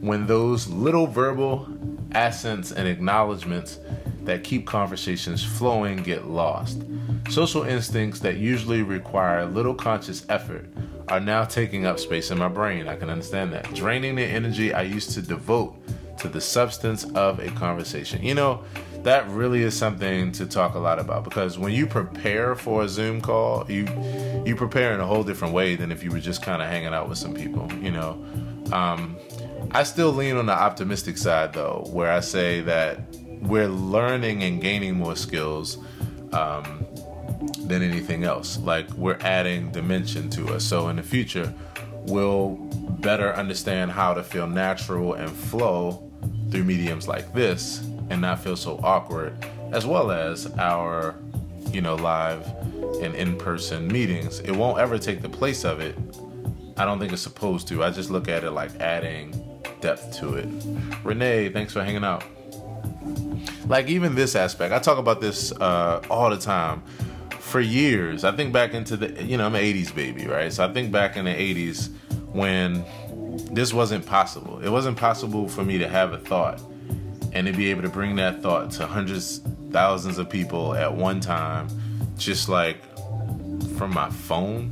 when 0.00 0.26
those 0.26 0.68
little 0.68 1.06
verbal 1.06 1.66
accents 2.12 2.72
and 2.72 2.86
acknowledgments 2.86 3.78
that 4.24 4.44
keep 4.44 4.66
conversations 4.66 5.42
flowing 5.42 6.02
get 6.02 6.26
lost. 6.26 6.82
Social 7.30 7.62
instincts 7.62 8.20
that 8.20 8.36
usually 8.36 8.82
require 8.82 9.46
little 9.46 9.74
conscious 9.74 10.26
effort 10.28 10.66
are 11.08 11.20
now 11.20 11.44
taking 11.44 11.86
up 11.86 11.98
space 11.98 12.30
in 12.30 12.38
my 12.38 12.48
brain. 12.48 12.88
I 12.88 12.96
can 12.96 13.10
understand 13.10 13.52
that. 13.52 13.72
Draining 13.74 14.16
the 14.16 14.24
energy 14.24 14.72
I 14.72 14.82
used 14.82 15.10
to 15.12 15.22
devote 15.22 15.76
to 16.18 16.28
the 16.28 16.40
substance 16.40 17.04
of 17.14 17.38
a 17.40 17.50
conversation. 17.50 18.22
You 18.22 18.34
know, 18.34 18.64
that 19.02 19.28
really 19.28 19.62
is 19.62 19.76
something 19.76 20.32
to 20.32 20.46
talk 20.46 20.74
a 20.74 20.78
lot 20.78 20.98
about 20.98 21.24
because 21.24 21.58
when 21.58 21.72
you 21.72 21.86
prepare 21.86 22.54
for 22.54 22.82
a 22.82 22.88
Zoom 22.88 23.20
call, 23.20 23.70
you 23.70 23.86
you 24.44 24.56
prepare 24.56 24.94
in 24.94 25.00
a 25.00 25.06
whole 25.06 25.22
different 25.22 25.54
way 25.54 25.76
than 25.76 25.92
if 25.92 26.02
you 26.02 26.10
were 26.10 26.20
just 26.20 26.42
kind 26.42 26.62
of 26.62 26.68
hanging 26.68 26.94
out 26.94 27.08
with 27.08 27.18
some 27.18 27.34
people. 27.34 27.70
You 27.80 27.92
know, 27.92 28.24
um, 28.72 29.16
I 29.72 29.82
still 29.82 30.12
lean 30.12 30.36
on 30.36 30.46
the 30.46 30.52
optimistic 30.52 31.18
side 31.18 31.52
though, 31.52 31.84
where 31.92 32.10
I 32.10 32.20
say 32.20 32.62
that 32.62 33.00
we're 33.42 33.68
learning 33.68 34.42
and 34.42 34.60
gaining 34.60 34.94
more 34.94 35.14
skills 35.14 35.78
um, 36.32 36.85
than 37.66 37.82
anything 37.82 38.24
else. 38.24 38.58
Like 38.58 38.90
we're 38.92 39.18
adding 39.20 39.70
dimension 39.70 40.30
to 40.30 40.54
us. 40.54 40.64
So 40.64 40.88
in 40.88 40.96
the 40.96 41.02
future, 41.02 41.52
we'll 42.02 42.56
better 43.00 43.34
understand 43.34 43.90
how 43.90 44.14
to 44.14 44.22
feel 44.22 44.46
natural 44.46 45.14
and 45.14 45.30
flow 45.30 46.10
through 46.50 46.64
mediums 46.64 47.08
like 47.08 47.32
this 47.34 47.80
and 48.10 48.20
not 48.20 48.40
feel 48.40 48.56
so 48.56 48.80
awkward, 48.82 49.36
as 49.72 49.84
well 49.86 50.10
as 50.10 50.46
our, 50.58 51.16
you 51.72 51.80
know, 51.80 51.96
live 51.96 52.46
and 53.02 53.14
in 53.14 53.36
person 53.36 53.88
meetings. 53.88 54.40
It 54.40 54.52
won't 54.52 54.78
ever 54.78 54.98
take 54.98 55.22
the 55.22 55.28
place 55.28 55.64
of 55.64 55.80
it. 55.80 55.96
I 56.76 56.84
don't 56.84 56.98
think 56.98 57.12
it's 57.12 57.22
supposed 57.22 57.68
to. 57.68 57.82
I 57.82 57.90
just 57.90 58.10
look 58.10 58.28
at 58.28 58.44
it 58.44 58.50
like 58.52 58.70
adding 58.80 59.34
depth 59.80 60.18
to 60.18 60.34
it. 60.34 60.48
Renee, 61.02 61.48
thanks 61.48 61.72
for 61.72 61.82
hanging 61.82 62.04
out. 62.04 62.24
Like, 63.66 63.88
even 63.88 64.14
this 64.14 64.36
aspect, 64.36 64.72
I 64.72 64.78
talk 64.78 64.98
about 64.98 65.20
this 65.20 65.52
uh, 65.52 66.02
all 66.08 66.30
the 66.30 66.36
time. 66.36 66.82
For 67.34 67.60
years, 67.60 68.24
I 68.24 68.32
think 68.32 68.52
back 68.52 68.74
into 68.74 68.96
the, 68.96 69.22
you 69.22 69.36
know, 69.36 69.46
I'm 69.46 69.54
an 69.54 69.62
80s 69.62 69.94
baby, 69.94 70.26
right? 70.26 70.52
So 70.52 70.68
I 70.68 70.72
think 70.72 70.92
back 70.92 71.16
in 71.16 71.24
the 71.24 71.30
80s 71.30 71.90
when 72.32 72.84
this 73.50 73.72
wasn't 73.72 74.04
possible. 74.04 74.60
It 74.60 74.68
wasn't 74.68 74.96
possible 74.96 75.48
for 75.48 75.64
me 75.64 75.78
to 75.78 75.88
have 75.88 76.12
a 76.12 76.18
thought 76.18 76.60
and 77.32 77.46
to 77.46 77.52
be 77.52 77.70
able 77.70 77.82
to 77.82 77.88
bring 77.88 78.16
that 78.16 78.42
thought 78.42 78.70
to 78.72 78.86
hundreds, 78.86 79.40
thousands 79.70 80.18
of 80.18 80.28
people 80.28 80.74
at 80.74 80.92
one 80.92 81.20
time, 81.20 81.68
just 82.16 82.48
like 82.48 82.82
from 83.76 83.92
my 83.92 84.10
phone, 84.10 84.68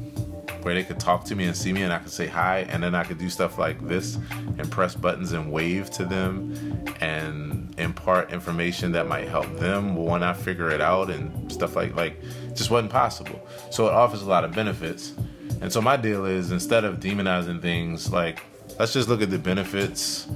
where 0.63 0.75
they 0.75 0.83
could 0.83 0.99
talk 0.99 1.25
to 1.27 1.35
me 1.35 1.45
and 1.45 1.55
see 1.55 1.73
me 1.73 1.83
and 1.83 1.93
I 1.93 1.99
could 1.99 2.11
say 2.11 2.27
hi, 2.27 2.61
and 2.71 2.83
then 2.83 2.95
I 2.95 3.05
could 3.05 3.19
do 3.19 3.29
stuff 3.29 3.59
like 3.59 3.87
this 3.87 4.19
and 4.59 4.71
press 4.71 4.95
buttons 4.95 5.33
and 5.33 5.53
wave 5.53 5.91
to 5.93 6.07
them 6.07 6.55
and 7.01 7.75
impart 7.79 8.33
information 8.33 8.93
that 8.93 9.07
might 9.07 9.29
help 9.29 9.59
them 9.59 9.95
when 9.95 10.23
I 10.23 10.33
figure 10.33 10.71
it 10.71 10.81
out 10.81 11.11
and 11.11 11.53
stuff 11.53 11.77
like 11.77 11.95
like 11.97 12.19
just 12.55 12.71
wasn't 12.71 12.93
possible. 12.93 13.47
So 13.71 13.87
it 13.87 13.93
offers 13.93 14.23
a 14.23 14.27
lot 14.27 14.45
of 14.45 14.53
benefits. 14.53 15.13
And 15.61 15.73
so 15.73 15.81
my 15.81 15.97
deal 15.97 16.25
is 16.25 16.51
instead 16.51 16.85
of 16.85 17.01
demonizing 17.01 17.61
things 17.61 18.11
like 18.13 18.43
let's 18.79 18.93
just 18.93 19.09
look 19.09 19.23
at 19.23 19.31
the 19.31 19.39
benefits 19.39 20.27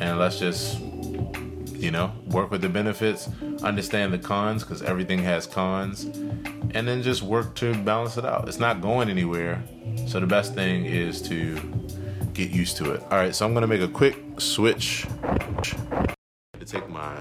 and 0.00 0.18
let's 0.18 0.38
just 0.38 0.78
you 1.78 1.90
know 1.90 2.12
work 2.26 2.50
with 2.50 2.60
the 2.60 2.68
benefits 2.68 3.28
understand 3.62 4.12
the 4.12 4.18
cons 4.18 4.62
because 4.62 4.82
everything 4.82 5.20
has 5.20 5.46
cons 5.46 6.04
and 6.74 6.88
then 6.88 7.02
just 7.02 7.22
work 7.22 7.54
to 7.54 7.72
balance 7.84 8.16
it 8.16 8.24
out 8.24 8.48
it's 8.48 8.58
not 8.58 8.80
going 8.80 9.08
anywhere 9.08 9.62
so 10.06 10.18
the 10.18 10.26
best 10.26 10.54
thing 10.54 10.84
is 10.84 11.22
to 11.22 11.56
get 12.34 12.50
used 12.50 12.76
to 12.76 12.92
it 12.92 13.02
all 13.10 13.18
right 13.18 13.34
so 13.34 13.46
i'm 13.46 13.54
to 13.54 13.66
make 13.66 13.80
a 13.80 13.88
quick 13.88 14.16
switch 14.38 15.06
take 16.68 16.88
my 16.90 17.16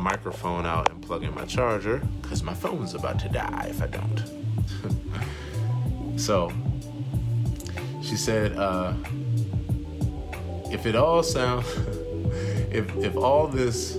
microphone 0.00 0.64
out 0.64 0.90
and 0.90 1.02
plug 1.02 1.22
in 1.22 1.34
my 1.34 1.44
charger 1.44 1.98
because 2.22 2.42
my 2.42 2.54
phone's 2.54 2.94
about 2.94 3.18
to 3.18 3.28
die 3.28 3.66
if 3.68 3.82
I 3.82 3.86
don't. 3.86 4.24
so 6.18 6.50
she 8.02 8.16
said, 8.16 8.56
uh, 8.56 8.94
if 10.70 10.86
it 10.86 10.96
all 10.96 11.22
sounds, 11.22 11.66
if 12.70 12.96
if 12.96 13.16
all 13.16 13.46
this 13.46 13.98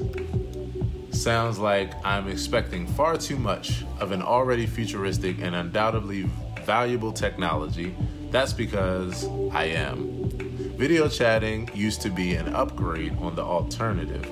sounds 1.11 1.59
like 1.59 1.93
I'm 2.03 2.27
expecting 2.27 2.87
far 2.87 3.17
too 3.17 3.37
much 3.37 3.83
of 3.99 4.11
an 4.11 4.23
already 4.23 4.65
futuristic 4.65 5.39
and 5.41 5.53
undoubtedly 5.53 6.23
valuable 6.63 7.11
technology, 7.11 7.95
that's 8.31 8.53
because 8.53 9.27
I 9.51 9.65
am. 9.65 10.29
Video 10.77 11.07
chatting 11.07 11.69
used 11.75 12.01
to 12.01 12.09
be 12.09 12.33
an 12.33 12.55
upgrade 12.55 13.15
on 13.19 13.35
the 13.35 13.43
alternative. 13.43 14.27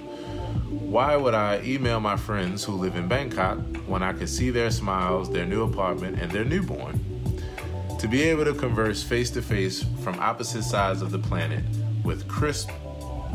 Why 0.89 1.15
would 1.15 1.35
I 1.35 1.61
email 1.63 1.99
my 1.99 2.17
friends 2.17 2.63
who 2.63 2.71
live 2.71 2.95
in 2.95 3.07
Bangkok 3.07 3.59
when 3.85 4.01
I 4.01 4.11
could 4.11 4.27
see 4.27 4.49
their 4.49 4.71
smiles, 4.71 5.31
their 5.31 5.45
new 5.45 5.61
apartment, 5.61 6.19
and 6.19 6.31
their 6.31 6.43
newborn? 6.43 6.99
To 7.99 8.07
be 8.07 8.23
able 8.23 8.43
to 8.45 8.55
converse 8.55 9.03
face 9.03 9.29
to 9.31 9.43
face 9.43 9.85
from 10.01 10.19
opposite 10.19 10.63
sides 10.63 11.03
of 11.03 11.11
the 11.11 11.19
planet 11.19 11.63
with 12.03 12.27
crisp 12.27 12.71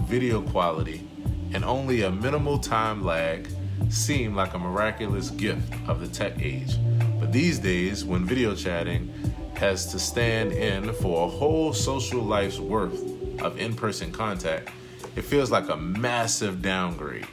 video 0.00 0.42
quality 0.42 1.06
and 1.52 1.64
only 1.64 2.02
a 2.02 2.10
minimal 2.10 2.58
time 2.58 3.04
lag 3.04 3.48
seemed 3.88 4.34
like 4.34 4.54
a 4.54 4.58
miraculous 4.58 5.30
gift 5.30 5.72
of 5.86 6.00
the 6.00 6.08
tech 6.08 6.42
age. 6.42 6.74
But 7.20 7.30
these 7.30 7.60
days, 7.60 8.04
when 8.04 8.24
video 8.24 8.56
chatting 8.56 9.14
has 9.54 9.86
to 9.92 10.00
stand 10.00 10.50
in 10.50 10.92
for 10.94 11.28
a 11.28 11.30
whole 11.30 11.72
social 11.72 12.20
life's 12.20 12.58
worth 12.58 13.00
of 13.40 13.60
in 13.60 13.76
person 13.76 14.10
contact, 14.10 14.70
it 15.14 15.22
feels 15.22 15.52
like 15.52 15.68
a 15.68 15.76
massive 15.76 16.60
downgrade. 16.60 17.28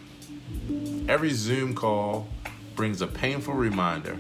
Every 1.12 1.34
Zoom 1.34 1.76
call 1.76 2.26
brings 2.74 3.02
a 3.02 3.06
painful 3.06 3.54
reminder 3.54 4.18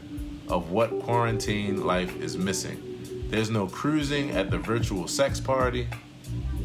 of 0.50 0.72
what 0.72 1.00
quarantine 1.00 1.86
life 1.86 2.20
is 2.20 2.38
missing. 2.38 3.30
There's 3.30 3.50
no 3.50 3.68
cruising 3.68 4.32
at 4.32 4.52
the 4.52 4.58
virtual 4.58 5.08
sex 5.08 5.40
party. 5.40 5.88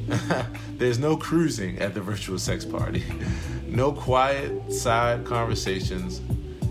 There's 0.79 0.99
no 0.99 1.17
cruising 1.17 1.79
at 1.79 1.95
the 1.95 2.01
virtual 2.01 2.41
sex 2.41 2.65
party. 2.65 3.05
No 3.69 3.93
quiet 3.93 4.73
side 4.73 5.25
conversations 5.25 6.21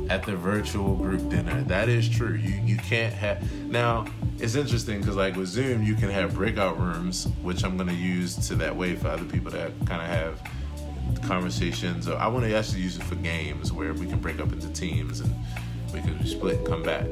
at 0.09 0.23
the 0.23 0.35
virtual 0.35 0.95
group 0.95 1.29
dinner. 1.29 1.61
That 1.63 1.87
is 1.87 2.09
true. 2.09 2.33
You 2.33 2.59
you 2.65 2.77
can't 2.77 3.13
have 3.13 3.49
now. 3.69 4.05
It's 4.37 4.55
interesting 4.55 4.99
because 4.99 5.15
like 5.15 5.35
with 5.35 5.47
Zoom, 5.47 5.83
you 5.83 5.95
can 5.95 6.09
have 6.09 6.33
breakout 6.33 6.79
rooms, 6.79 7.27
which 7.41 7.63
I'm 7.63 7.77
gonna 7.77 7.93
use 7.93 8.35
to 8.47 8.55
that 8.55 8.75
way 8.75 8.95
for 8.95 9.09
other 9.09 9.25
people 9.25 9.51
that 9.51 9.71
kind 9.85 10.01
of 10.01 10.07
have 10.07 10.41
conversations. 11.23 12.07
Or 12.07 12.17
I 12.17 12.27
want 12.27 12.45
to 12.45 12.55
actually 12.55 12.81
use 12.81 12.97
it 12.97 13.03
for 13.03 13.15
games 13.15 13.71
where 13.71 13.93
we 13.93 14.05
can 14.05 14.19
break 14.19 14.39
up 14.39 14.51
into 14.51 14.69
teams 14.69 15.19
and 15.19 15.33
we 15.93 16.01
can 16.01 16.25
split 16.25 16.57
and 16.57 16.67
come 16.67 16.83
back. 16.83 17.05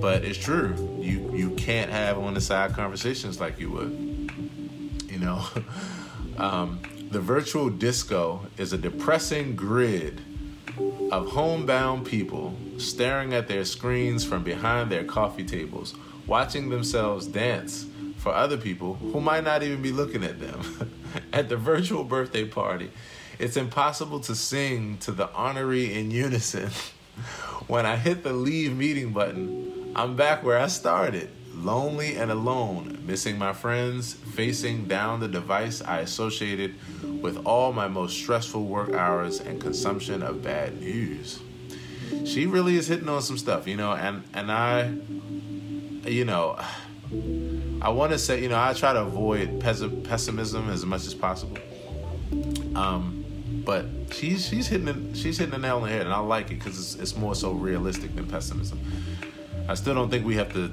But 0.00 0.24
it's 0.24 0.38
true. 0.38 0.74
You 1.00 1.34
you 1.34 1.50
can't 1.50 1.90
have 1.90 2.18
on 2.18 2.34
the 2.34 2.40
side 2.40 2.72
conversations 2.72 3.40
like 3.40 3.58
you 3.58 3.70
would. 3.70 4.30
You 5.08 5.18
know. 5.18 5.44
um, 6.38 6.80
the 7.10 7.20
virtual 7.20 7.70
disco 7.70 8.46
is 8.58 8.74
a 8.74 8.78
depressing 8.78 9.56
grid 9.56 10.20
of 11.10 11.28
homebound 11.30 12.06
people 12.06 12.54
staring 12.76 13.32
at 13.32 13.48
their 13.48 13.64
screens 13.64 14.24
from 14.24 14.44
behind 14.44 14.92
their 14.92 15.04
coffee 15.04 15.44
tables, 15.44 15.94
watching 16.26 16.68
themselves 16.68 17.26
dance 17.26 17.86
for 18.18 18.34
other 18.34 18.58
people 18.58 18.94
who 18.94 19.20
might 19.20 19.42
not 19.42 19.62
even 19.62 19.80
be 19.80 19.90
looking 19.90 20.22
at 20.22 20.38
them. 20.38 20.92
at 21.32 21.48
the 21.48 21.56
virtual 21.56 22.04
birthday 22.04 22.44
party, 22.44 22.90
it's 23.38 23.56
impossible 23.56 24.20
to 24.20 24.34
sing 24.34 24.98
to 24.98 25.12
the 25.12 25.28
honoree 25.28 25.94
in 25.94 26.10
unison. 26.10 26.70
when 27.66 27.86
I 27.86 27.96
hit 27.96 28.22
the 28.22 28.32
leave 28.32 28.76
meeting 28.76 29.12
button, 29.12 29.92
I'm 29.94 30.16
back 30.16 30.44
where 30.44 30.58
I 30.58 30.68
started, 30.68 31.30
lonely 31.54 32.16
and 32.16 32.30
alone, 32.30 33.02
missing 33.06 33.38
my 33.38 33.52
friends, 33.52 34.14
facing 34.14 34.86
down 34.86 35.20
the 35.20 35.28
device 35.28 35.82
I 35.82 36.00
associated 36.00 36.74
with 37.20 37.44
all 37.44 37.72
my 37.72 37.88
most 37.88 38.16
stressful 38.16 38.64
work 38.64 38.92
hours 38.92 39.40
and 39.40 39.60
consumption 39.60 40.22
of 40.22 40.42
bad 40.42 40.80
news. 40.80 41.40
She 42.24 42.46
really 42.46 42.76
is 42.76 42.86
hitting 42.86 43.08
on 43.08 43.22
some 43.22 43.38
stuff, 43.38 43.66
you 43.66 43.76
know, 43.76 43.92
and 43.92 44.22
and 44.32 44.50
I 44.50 44.94
you 46.06 46.24
know, 46.24 46.58
I 47.82 47.90
want 47.90 48.12
to 48.12 48.18
say, 48.18 48.42
you 48.42 48.48
know, 48.48 48.58
I 48.58 48.72
try 48.72 48.92
to 48.92 49.02
avoid 49.02 49.60
pessimism 49.60 50.70
as 50.70 50.84
much 50.84 51.06
as 51.06 51.14
possible. 51.14 51.58
Um, 52.74 53.17
but 53.68 53.84
she's 54.10 54.48
she's 54.48 54.66
hitting 54.66 54.86
the, 54.86 55.14
she's 55.14 55.36
hitting 55.36 55.50
the 55.50 55.58
nail 55.58 55.76
on 55.76 55.82
the 55.82 55.90
head, 55.90 56.06
and 56.06 56.14
I 56.14 56.20
like 56.20 56.46
it 56.46 56.54
because 56.54 56.78
it's, 56.78 56.94
it's 56.94 57.14
more 57.18 57.34
so 57.34 57.52
realistic 57.52 58.16
than 58.16 58.26
pessimism. 58.26 58.80
I 59.68 59.74
still 59.74 59.94
don't 59.94 60.08
think 60.08 60.24
we 60.24 60.36
have 60.36 60.50
to 60.54 60.72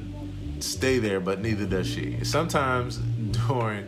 stay 0.62 1.00
there, 1.00 1.20
but 1.20 1.42
neither 1.42 1.66
does 1.66 1.88
she. 1.88 2.24
Sometimes 2.24 3.00
during 3.48 3.84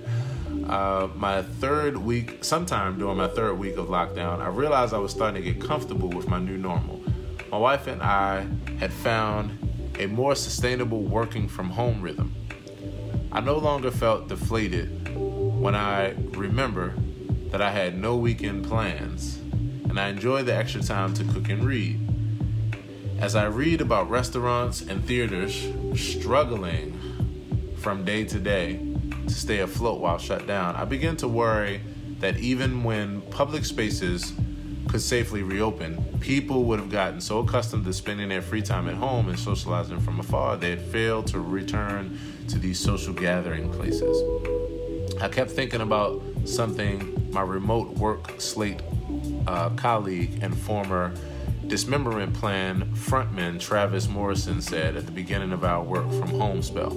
uh, 0.67 1.07
my 1.15 1.41
third 1.41 1.97
week, 1.97 2.43
sometime 2.43 2.99
during 2.99 3.15
my 3.15 3.29
third 3.29 3.57
week 3.57 3.77
of 3.77 3.87
lockdown, 3.87 4.41
I 4.41 4.49
realized 4.49 4.93
I 4.93 4.97
was 4.97 5.13
starting 5.13 5.41
to 5.41 5.53
get 5.53 5.65
comfortable 5.65 6.09
with 6.09 6.27
my 6.27 6.39
new 6.39 6.57
normal. 6.57 7.01
My 7.49 7.59
wife 7.59 7.87
and 7.87 8.03
I 8.03 8.45
had 8.77 8.91
found 8.91 9.57
a 9.99 10.07
more 10.07 10.35
sustainable 10.35 11.01
working 11.03 11.47
from 11.47 11.69
home 11.69 12.01
rhythm. 12.01 12.35
I 13.31 13.39
no 13.39 13.57
longer 13.57 13.89
felt 13.89 14.27
deflated 14.27 15.15
when 15.15 15.75
I 15.75 16.13
remember 16.31 16.93
that 17.51 17.61
I 17.61 17.71
had 17.71 17.97
no 17.97 18.15
weekend 18.15 18.65
plans, 18.65 19.37
and 19.89 19.99
I 19.99 20.09
enjoy 20.09 20.43
the 20.43 20.55
extra 20.55 20.81
time 20.81 21.13
to 21.15 21.23
cook 21.23 21.49
and 21.49 21.63
read. 21.63 21.99
As 23.19 23.35
I 23.35 23.45
read 23.45 23.81
about 23.81 24.09
restaurants 24.09 24.81
and 24.81 25.03
theaters 25.03 25.67
struggling 25.95 26.99
from 27.77 28.05
day 28.05 28.25
to 28.25 28.39
day 28.39 28.79
to 29.27 29.33
stay 29.33 29.59
afloat 29.59 29.99
while 29.99 30.17
shut 30.17 30.45
down, 30.45 30.75
I 30.75 30.85
begin 30.85 31.15
to 31.17 31.27
worry 31.27 31.81
that 32.19 32.37
even 32.37 32.83
when 32.83 33.21
public 33.21 33.65
spaces 33.65 34.33
could 34.87 35.01
safely 35.01 35.43
reopen, 35.43 36.03
people 36.19 36.63
would 36.65 36.79
have 36.79 36.89
gotten 36.89 37.19
so 37.19 37.39
accustomed 37.39 37.85
to 37.85 37.93
spending 37.93 38.29
their 38.29 38.41
free 38.41 38.61
time 38.61 38.87
at 38.87 38.95
home 38.95 39.29
and 39.29 39.37
socializing 39.39 39.99
from 39.99 40.19
afar, 40.19 40.57
they 40.57 40.69
had 40.71 40.81
failed 40.81 41.27
to 41.27 41.39
return 41.39 42.17
to 42.47 42.57
these 42.57 42.79
social 42.79 43.13
gathering 43.13 43.71
places. 43.71 44.17
I 45.21 45.27
kept 45.27 45.51
thinking 45.51 45.81
about 45.81 46.21
something 46.45 47.16
my 47.31 47.41
remote 47.41 47.89
work 47.97 48.39
slate 48.39 48.81
uh, 49.47 49.69
colleague 49.71 50.39
and 50.41 50.57
former 50.57 51.13
dismemberment 51.67 52.33
plan 52.33 52.81
frontman 52.93 53.59
Travis 53.59 54.07
Morrison 54.07 54.61
said 54.61 54.95
at 54.95 55.05
the 55.05 55.11
beginning 55.11 55.51
of 55.51 55.63
our 55.63 55.83
work 55.83 56.09
from 56.11 56.29
home 56.29 56.61
spell 56.61 56.93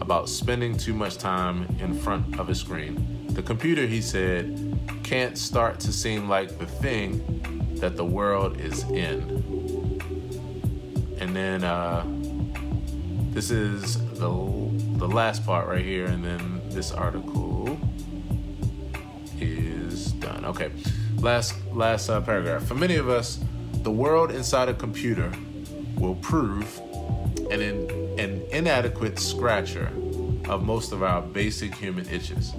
about 0.00 0.28
spending 0.28 0.76
too 0.76 0.94
much 0.94 1.16
time 1.16 1.64
in 1.80 1.94
front 1.94 2.38
of 2.38 2.48
a 2.48 2.54
screen. 2.54 3.26
The 3.30 3.42
computer, 3.42 3.86
he 3.86 4.02
said, 4.02 4.78
can't 5.02 5.38
start 5.38 5.80
to 5.80 5.92
seem 5.92 6.28
like 6.28 6.58
the 6.58 6.66
thing 6.66 7.76
that 7.80 7.96
the 7.96 8.04
world 8.04 8.60
is 8.60 8.82
in. 8.84 10.00
And 11.18 11.34
then 11.34 11.64
uh, 11.64 12.04
this 13.30 13.50
is 13.50 13.96
the 14.18 14.30
the 14.98 15.08
last 15.08 15.44
part 15.44 15.66
right 15.66 15.84
here, 15.84 16.06
and 16.06 16.24
then 16.24 16.60
this 16.68 16.92
article 16.92 17.51
Okay, 20.52 20.70
last 21.16 21.54
last 21.72 22.10
uh, 22.10 22.20
paragraph. 22.20 22.62
For 22.64 22.74
many 22.74 22.96
of 22.96 23.08
us, 23.08 23.42
the 23.84 23.90
world 23.90 24.30
inside 24.30 24.68
a 24.68 24.74
computer 24.74 25.32
will 25.96 26.16
prove 26.16 26.78
an 27.50 27.62
in, 27.62 27.90
an 28.18 28.42
inadequate 28.50 29.18
scratcher 29.18 29.90
of 30.50 30.62
most 30.62 30.92
of 30.92 31.02
our 31.02 31.22
basic 31.22 31.74
human 31.74 32.06
itches. 32.10 32.52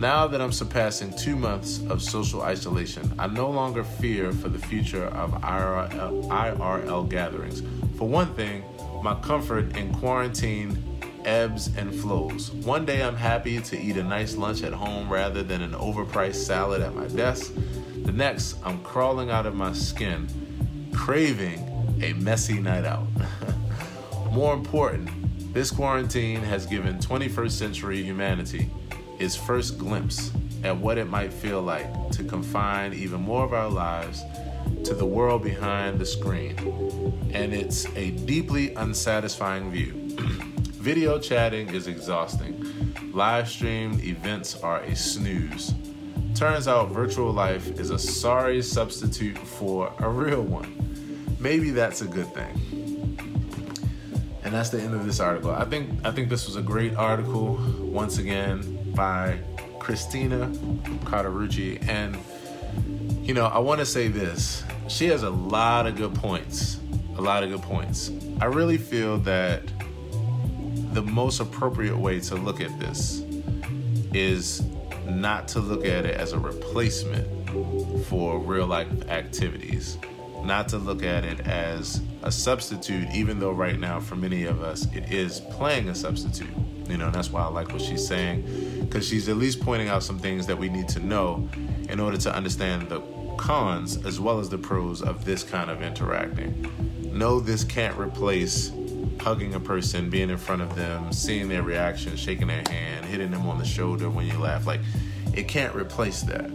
Now 0.00 0.26
that 0.26 0.40
I'm 0.40 0.50
surpassing 0.50 1.14
two 1.14 1.36
months 1.36 1.82
of 1.90 2.00
social 2.02 2.40
isolation, 2.40 3.12
I 3.18 3.26
no 3.26 3.50
longer 3.50 3.84
fear 3.84 4.32
for 4.32 4.48
the 4.48 4.58
future 4.58 5.04
of 5.08 5.32
IRL, 5.42 6.26
IRL 6.28 7.06
gatherings. 7.10 7.62
For 7.98 8.08
one 8.08 8.32
thing, 8.34 8.64
my 9.02 9.14
comfort 9.20 9.76
in 9.76 9.92
quarantine 9.92 10.82
ebbs 11.24 11.70
and 11.76 11.94
flows. 11.94 12.50
One 12.50 12.84
day 12.84 13.02
I'm 13.02 13.16
happy 13.16 13.60
to 13.60 13.80
eat 13.80 13.96
a 13.96 14.02
nice 14.02 14.36
lunch 14.36 14.62
at 14.62 14.72
home 14.72 15.08
rather 15.08 15.42
than 15.42 15.62
an 15.62 15.72
overpriced 15.72 16.36
salad 16.36 16.82
at 16.82 16.94
my 16.94 17.06
desk. 17.08 17.52
The 18.04 18.12
next, 18.12 18.56
I'm 18.64 18.82
crawling 18.82 19.30
out 19.30 19.46
of 19.46 19.54
my 19.54 19.72
skin, 19.72 20.28
craving 20.94 22.00
a 22.02 22.12
messy 22.14 22.60
night 22.60 22.84
out. 22.84 23.06
More 24.32 24.52
important, 24.54 25.08
this 25.54 25.70
quarantine 25.70 26.40
has 26.40 26.66
given 26.66 26.98
21st 26.98 27.50
century 27.52 28.02
humanity 28.02 28.70
its 29.18 29.36
first 29.36 29.78
glimpse 29.78 30.32
at 30.64 30.76
what 30.76 30.98
it 30.98 31.06
might 31.06 31.32
feel 31.32 31.62
like 31.62 32.10
to 32.10 32.24
confine 32.24 32.92
even 32.92 33.20
more 33.20 33.44
of 33.44 33.52
our 33.52 33.68
lives 33.68 34.22
to 34.82 34.94
the 34.94 35.04
world 35.04 35.42
behind 35.42 35.98
the 35.98 36.06
screen. 36.06 36.56
And 37.32 37.54
it's 37.54 37.86
a 37.96 38.10
deeply 38.10 38.74
unsatisfying 38.74 39.70
view. 39.70 40.00
Video 40.84 41.18
chatting 41.18 41.74
is 41.74 41.86
exhausting. 41.86 42.62
Live 43.14 43.48
streamed 43.48 44.04
events 44.04 44.60
are 44.60 44.80
a 44.80 44.94
snooze. 44.94 45.72
Turns 46.34 46.68
out 46.68 46.90
virtual 46.90 47.32
life 47.32 47.80
is 47.80 47.88
a 47.88 47.98
sorry 47.98 48.60
substitute 48.60 49.38
for 49.38 49.90
a 50.00 50.10
real 50.10 50.42
one. 50.42 50.76
Maybe 51.40 51.70
that's 51.70 52.02
a 52.02 52.06
good 52.06 52.26
thing. 52.34 53.16
And 54.44 54.52
that's 54.52 54.68
the 54.68 54.78
end 54.78 54.92
of 54.92 55.06
this 55.06 55.20
article. 55.20 55.52
I 55.52 55.64
think 55.64 55.88
I 56.04 56.10
think 56.10 56.28
this 56.28 56.44
was 56.46 56.56
a 56.56 56.62
great 56.62 56.94
article 56.96 57.58
once 57.80 58.18
again 58.18 58.92
by 58.94 59.38
Christina 59.78 60.48
Cauterucci 61.06 61.82
and 61.88 62.18
you 63.22 63.32
know, 63.32 63.46
I 63.46 63.58
want 63.58 63.78
to 63.78 63.86
say 63.86 64.08
this. 64.08 64.62
She 64.88 65.06
has 65.06 65.22
a 65.22 65.30
lot 65.30 65.86
of 65.86 65.96
good 65.96 66.14
points. 66.14 66.78
A 67.16 67.22
lot 67.22 67.42
of 67.42 67.48
good 67.48 67.62
points. 67.62 68.10
I 68.38 68.46
really 68.46 68.76
feel 68.76 69.16
that 69.20 69.62
the 70.94 71.02
most 71.02 71.40
appropriate 71.40 71.96
way 71.96 72.20
to 72.20 72.36
look 72.36 72.60
at 72.60 72.78
this 72.78 73.24
is 74.12 74.62
not 75.06 75.48
to 75.48 75.58
look 75.58 75.84
at 75.84 76.06
it 76.06 76.14
as 76.14 76.32
a 76.32 76.38
replacement 76.38 77.26
for 78.06 78.38
real 78.38 78.66
life 78.66 78.88
activities, 79.08 79.98
not 80.44 80.68
to 80.68 80.78
look 80.78 81.02
at 81.02 81.24
it 81.24 81.40
as 81.40 82.00
a 82.22 82.30
substitute, 82.30 83.08
even 83.12 83.40
though 83.40 83.50
right 83.50 83.78
now 83.78 83.98
for 83.98 84.14
many 84.14 84.44
of 84.44 84.62
us 84.62 84.86
it 84.94 85.10
is 85.12 85.40
playing 85.50 85.88
a 85.88 85.94
substitute. 85.94 86.48
You 86.88 86.96
know, 86.96 87.10
that's 87.10 87.30
why 87.30 87.42
I 87.42 87.48
like 87.48 87.72
what 87.72 87.82
she's 87.82 88.06
saying, 88.06 88.86
because 88.86 89.08
she's 89.08 89.28
at 89.28 89.36
least 89.36 89.60
pointing 89.60 89.88
out 89.88 90.04
some 90.04 90.20
things 90.20 90.46
that 90.46 90.56
we 90.56 90.68
need 90.68 90.88
to 90.90 91.00
know 91.00 91.48
in 91.88 91.98
order 91.98 92.18
to 92.18 92.34
understand 92.34 92.88
the 92.88 93.00
cons 93.36 94.04
as 94.06 94.20
well 94.20 94.38
as 94.38 94.48
the 94.48 94.58
pros 94.58 95.02
of 95.02 95.24
this 95.24 95.42
kind 95.42 95.70
of 95.70 95.82
interacting. 95.82 96.70
No, 97.12 97.40
this 97.40 97.64
can't 97.64 97.98
replace 97.98 98.70
hugging 99.20 99.54
a 99.54 99.60
person, 99.60 100.10
being 100.10 100.30
in 100.30 100.38
front 100.38 100.62
of 100.62 100.74
them, 100.74 101.12
seeing 101.12 101.48
their 101.48 101.62
reaction, 101.62 102.16
shaking 102.16 102.48
their 102.48 102.64
hand, 102.68 103.04
hitting 103.06 103.30
them 103.30 103.48
on 103.48 103.58
the 103.58 103.64
shoulder 103.64 104.10
when 104.10 104.26
you 104.26 104.38
laugh. 104.38 104.66
Like, 104.66 104.80
it 105.34 105.48
can't 105.48 105.74
replace 105.74 106.22
that. 106.22 106.50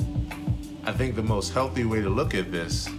I 0.85 0.91
think 0.91 1.15
the 1.15 1.23
most 1.23 1.53
healthy 1.53 1.83
way 1.83 2.01
to 2.01 2.09
look 2.09 2.33
at 2.33 2.51
this 2.51 2.89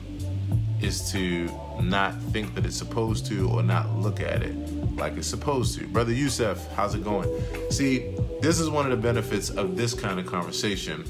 is 0.81 1.11
to 1.13 1.49
not 1.81 2.21
think 2.33 2.55
that 2.55 2.65
it's 2.65 2.77
supposed 2.77 3.27
to 3.27 3.49
or 3.51 3.63
not 3.63 3.95
look 3.97 4.21
at 4.21 4.43
it 4.43 4.57
like 4.97 5.17
it's 5.17 5.27
supposed 5.27 5.79
to. 5.79 5.87
Brother 5.87 6.13
Youssef, 6.13 6.67
how's 6.73 6.95
it 6.95 7.05
going? 7.05 7.29
See, 7.71 8.15
this 8.41 8.61
is 8.61 8.69
one 8.71 8.85
of 8.85 8.91
the 8.91 8.97
benefits 8.97 9.51
of 9.51 9.77
this 9.77 9.95
kind 9.95 10.19
of 10.19 10.27
conversation. 10.27 11.05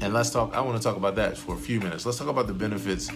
And 0.00 0.14
let's 0.14 0.30
talk, 0.30 0.54
I 0.54 0.60
want 0.60 0.76
to 0.76 0.82
talk 0.82 0.96
about 0.96 1.16
that 1.16 1.36
for 1.36 1.54
a 1.54 1.58
few 1.58 1.80
minutes. 1.80 2.06
Let's 2.06 2.18
talk 2.18 2.28
about 2.28 2.46
the 2.46 2.54
benefits 2.54 3.10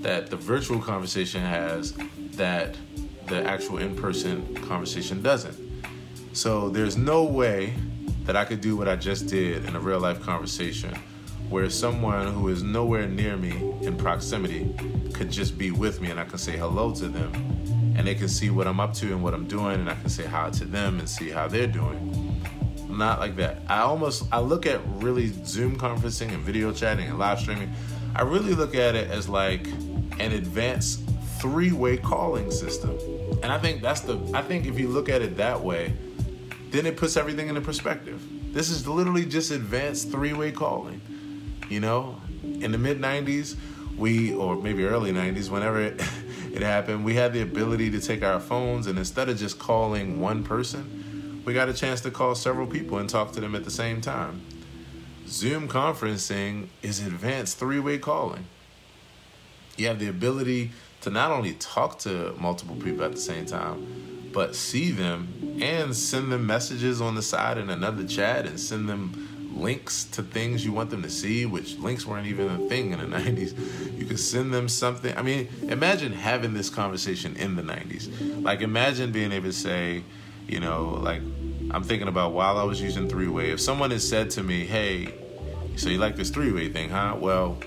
that 0.00 0.28
the 0.28 0.36
virtual 0.36 0.80
conversation 0.80 1.40
has 1.40 1.94
that 2.32 2.76
the 3.26 3.44
actual 3.44 3.78
in 3.78 3.96
person 3.96 4.54
conversation 4.66 5.22
doesn't. 5.22 5.56
So 6.32 6.68
there's 6.68 6.96
no 6.96 7.24
way 7.24 7.74
that 8.24 8.36
I 8.36 8.44
could 8.44 8.60
do 8.60 8.76
what 8.76 8.88
I 8.88 8.96
just 8.96 9.26
did 9.28 9.64
in 9.66 9.76
a 9.76 9.80
real 9.80 10.00
life 10.00 10.20
conversation 10.22 10.94
where 11.48 11.68
someone 11.68 12.32
who 12.32 12.48
is 12.48 12.62
nowhere 12.62 13.06
near 13.06 13.36
me 13.36 13.50
in 13.82 13.96
proximity 13.96 14.74
could 15.12 15.30
just 15.30 15.58
be 15.58 15.70
with 15.70 16.00
me 16.00 16.10
and 16.10 16.18
I 16.18 16.24
can 16.24 16.38
say 16.38 16.56
hello 16.56 16.92
to 16.94 17.08
them 17.08 17.32
and 17.96 18.06
they 18.06 18.14
can 18.14 18.28
see 18.28 18.50
what 18.50 18.66
I'm 18.66 18.80
up 18.80 18.94
to 18.94 19.06
and 19.08 19.22
what 19.22 19.34
I'm 19.34 19.46
doing 19.46 19.80
and 19.80 19.90
I 19.90 19.94
can 19.94 20.08
say 20.08 20.24
hi 20.24 20.50
to 20.50 20.64
them 20.64 20.98
and 20.98 21.08
see 21.08 21.30
how 21.30 21.46
they're 21.46 21.66
doing. 21.66 22.40
Not 22.88 23.20
like 23.20 23.36
that. 23.36 23.58
I 23.68 23.80
almost 23.80 24.24
I 24.32 24.40
look 24.40 24.66
at 24.66 24.80
really 24.86 25.32
Zoom 25.44 25.78
conferencing 25.78 26.32
and 26.32 26.38
video 26.38 26.72
chatting 26.72 27.08
and 27.08 27.18
live 27.18 27.40
streaming. 27.40 27.72
I 28.16 28.22
really 28.22 28.54
look 28.54 28.74
at 28.74 28.94
it 28.94 29.10
as 29.10 29.28
like 29.28 29.66
an 30.18 30.32
advanced 30.32 31.02
three-way 31.40 31.98
calling 31.98 32.50
system. 32.50 32.96
And 33.44 33.52
I 33.52 33.58
think 33.58 33.82
that's 33.82 34.00
the 34.00 34.18
I 34.32 34.40
think 34.40 34.64
if 34.64 34.78
you 34.78 34.88
look 34.88 35.10
at 35.10 35.20
it 35.20 35.36
that 35.36 35.60
way, 35.60 35.92
then 36.70 36.86
it 36.86 36.96
puts 36.96 37.18
everything 37.18 37.48
into 37.48 37.60
perspective. 37.60 38.22
This 38.54 38.70
is 38.70 38.88
literally 38.88 39.26
just 39.26 39.50
advanced 39.50 40.10
three-way 40.10 40.50
calling. 40.50 41.02
You 41.68 41.80
know, 41.80 42.22
in 42.42 42.72
the 42.72 42.78
mid 42.78 43.02
90s, 43.02 43.54
we 43.98 44.32
or 44.32 44.56
maybe 44.56 44.86
early 44.86 45.12
90s, 45.12 45.50
whenever 45.50 45.78
it, 45.82 46.00
it 46.54 46.62
happened, 46.62 47.04
we 47.04 47.16
had 47.16 47.34
the 47.34 47.42
ability 47.42 47.90
to 47.90 48.00
take 48.00 48.24
our 48.24 48.40
phones 48.40 48.86
and 48.86 48.98
instead 48.98 49.28
of 49.28 49.36
just 49.36 49.58
calling 49.58 50.22
one 50.22 50.42
person, 50.42 51.42
we 51.44 51.52
got 51.52 51.68
a 51.68 51.74
chance 51.74 52.00
to 52.00 52.10
call 52.10 52.34
several 52.34 52.66
people 52.66 52.96
and 52.96 53.10
talk 53.10 53.32
to 53.32 53.42
them 53.42 53.54
at 53.54 53.64
the 53.64 53.70
same 53.70 54.00
time. 54.00 54.40
Zoom 55.28 55.68
conferencing 55.68 56.68
is 56.80 57.06
advanced 57.06 57.58
three-way 57.58 57.98
calling. 57.98 58.46
You 59.76 59.88
have 59.88 59.98
the 59.98 60.08
ability 60.08 60.70
to 61.04 61.10
not 61.10 61.30
only 61.30 61.52
talk 61.54 61.98
to 62.00 62.34
multiple 62.38 62.76
people 62.76 63.04
at 63.04 63.12
the 63.12 63.20
same 63.20 63.44
time, 63.44 64.30
but 64.32 64.56
see 64.56 64.90
them 64.90 65.28
and 65.60 65.94
send 65.94 66.32
them 66.32 66.46
messages 66.46 67.00
on 67.00 67.14
the 67.14 67.22
side 67.22 67.58
in 67.58 67.70
another 67.70 68.04
chat 68.04 68.46
and 68.46 68.58
send 68.58 68.88
them 68.88 69.52
links 69.54 70.04
to 70.04 70.22
things 70.22 70.64
you 70.64 70.72
want 70.72 70.88
them 70.90 71.02
to 71.02 71.10
see, 71.10 71.44
which 71.46 71.78
links 71.78 72.06
weren't 72.06 72.26
even 72.26 72.48
a 72.48 72.68
thing 72.68 72.92
in 72.92 72.98
the 72.98 73.06
90s. 73.18 73.98
You 73.98 74.06
could 74.06 74.18
send 74.18 74.52
them 74.52 74.66
something. 74.68 75.16
I 75.16 75.20
mean, 75.20 75.48
imagine 75.68 76.12
having 76.12 76.54
this 76.54 76.70
conversation 76.70 77.36
in 77.36 77.54
the 77.54 77.62
90s. 77.62 78.42
Like, 78.42 78.62
imagine 78.62 79.12
being 79.12 79.30
able 79.30 79.46
to 79.46 79.52
say, 79.52 80.02
you 80.48 80.58
know, 80.58 80.98
like, 81.02 81.20
I'm 81.70 81.82
thinking 81.84 82.08
about 82.08 82.32
while 82.32 82.56
I 82.56 82.64
was 82.64 82.80
using 82.80 83.08
three 83.08 83.28
way, 83.28 83.50
if 83.50 83.60
someone 83.60 83.90
had 83.90 84.02
said 84.02 84.30
to 84.30 84.42
me, 84.42 84.64
hey, 84.64 85.14
so 85.76 85.90
you 85.90 85.98
like 85.98 86.16
this 86.16 86.30
three 86.30 86.50
way 86.50 86.70
thing, 86.70 86.88
huh? 86.88 87.16
Well, 87.18 87.58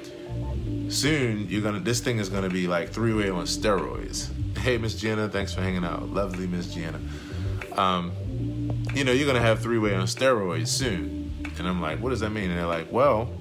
soon 0.89 1.47
you're 1.49 1.61
gonna 1.61 1.79
this 1.79 1.99
thing 1.99 2.19
is 2.19 2.29
gonna 2.29 2.49
be 2.49 2.67
like 2.67 2.89
three 2.89 3.13
way 3.13 3.29
on 3.29 3.45
steroids. 3.45 4.29
Hey 4.57 4.77
Miss 4.77 4.95
Jenna, 4.95 5.29
thanks 5.29 5.53
for 5.53 5.61
hanging 5.61 5.83
out. 5.83 6.09
Lovely 6.09 6.47
Miss 6.47 6.73
Jenna. 6.73 6.99
Um, 7.73 8.11
you 8.93 9.03
know, 9.03 9.11
you're 9.11 9.27
gonna 9.27 9.41
have 9.41 9.59
three 9.59 9.77
way 9.77 9.95
on 9.95 10.05
steroids 10.07 10.67
soon. 10.67 11.31
And 11.57 11.67
I'm 11.67 11.81
like, 11.81 11.99
what 11.99 12.09
does 12.09 12.19
that 12.19 12.29
mean? 12.29 12.49
And 12.49 12.59
they're 12.59 12.67
like, 12.67 12.91
well, 12.91 13.31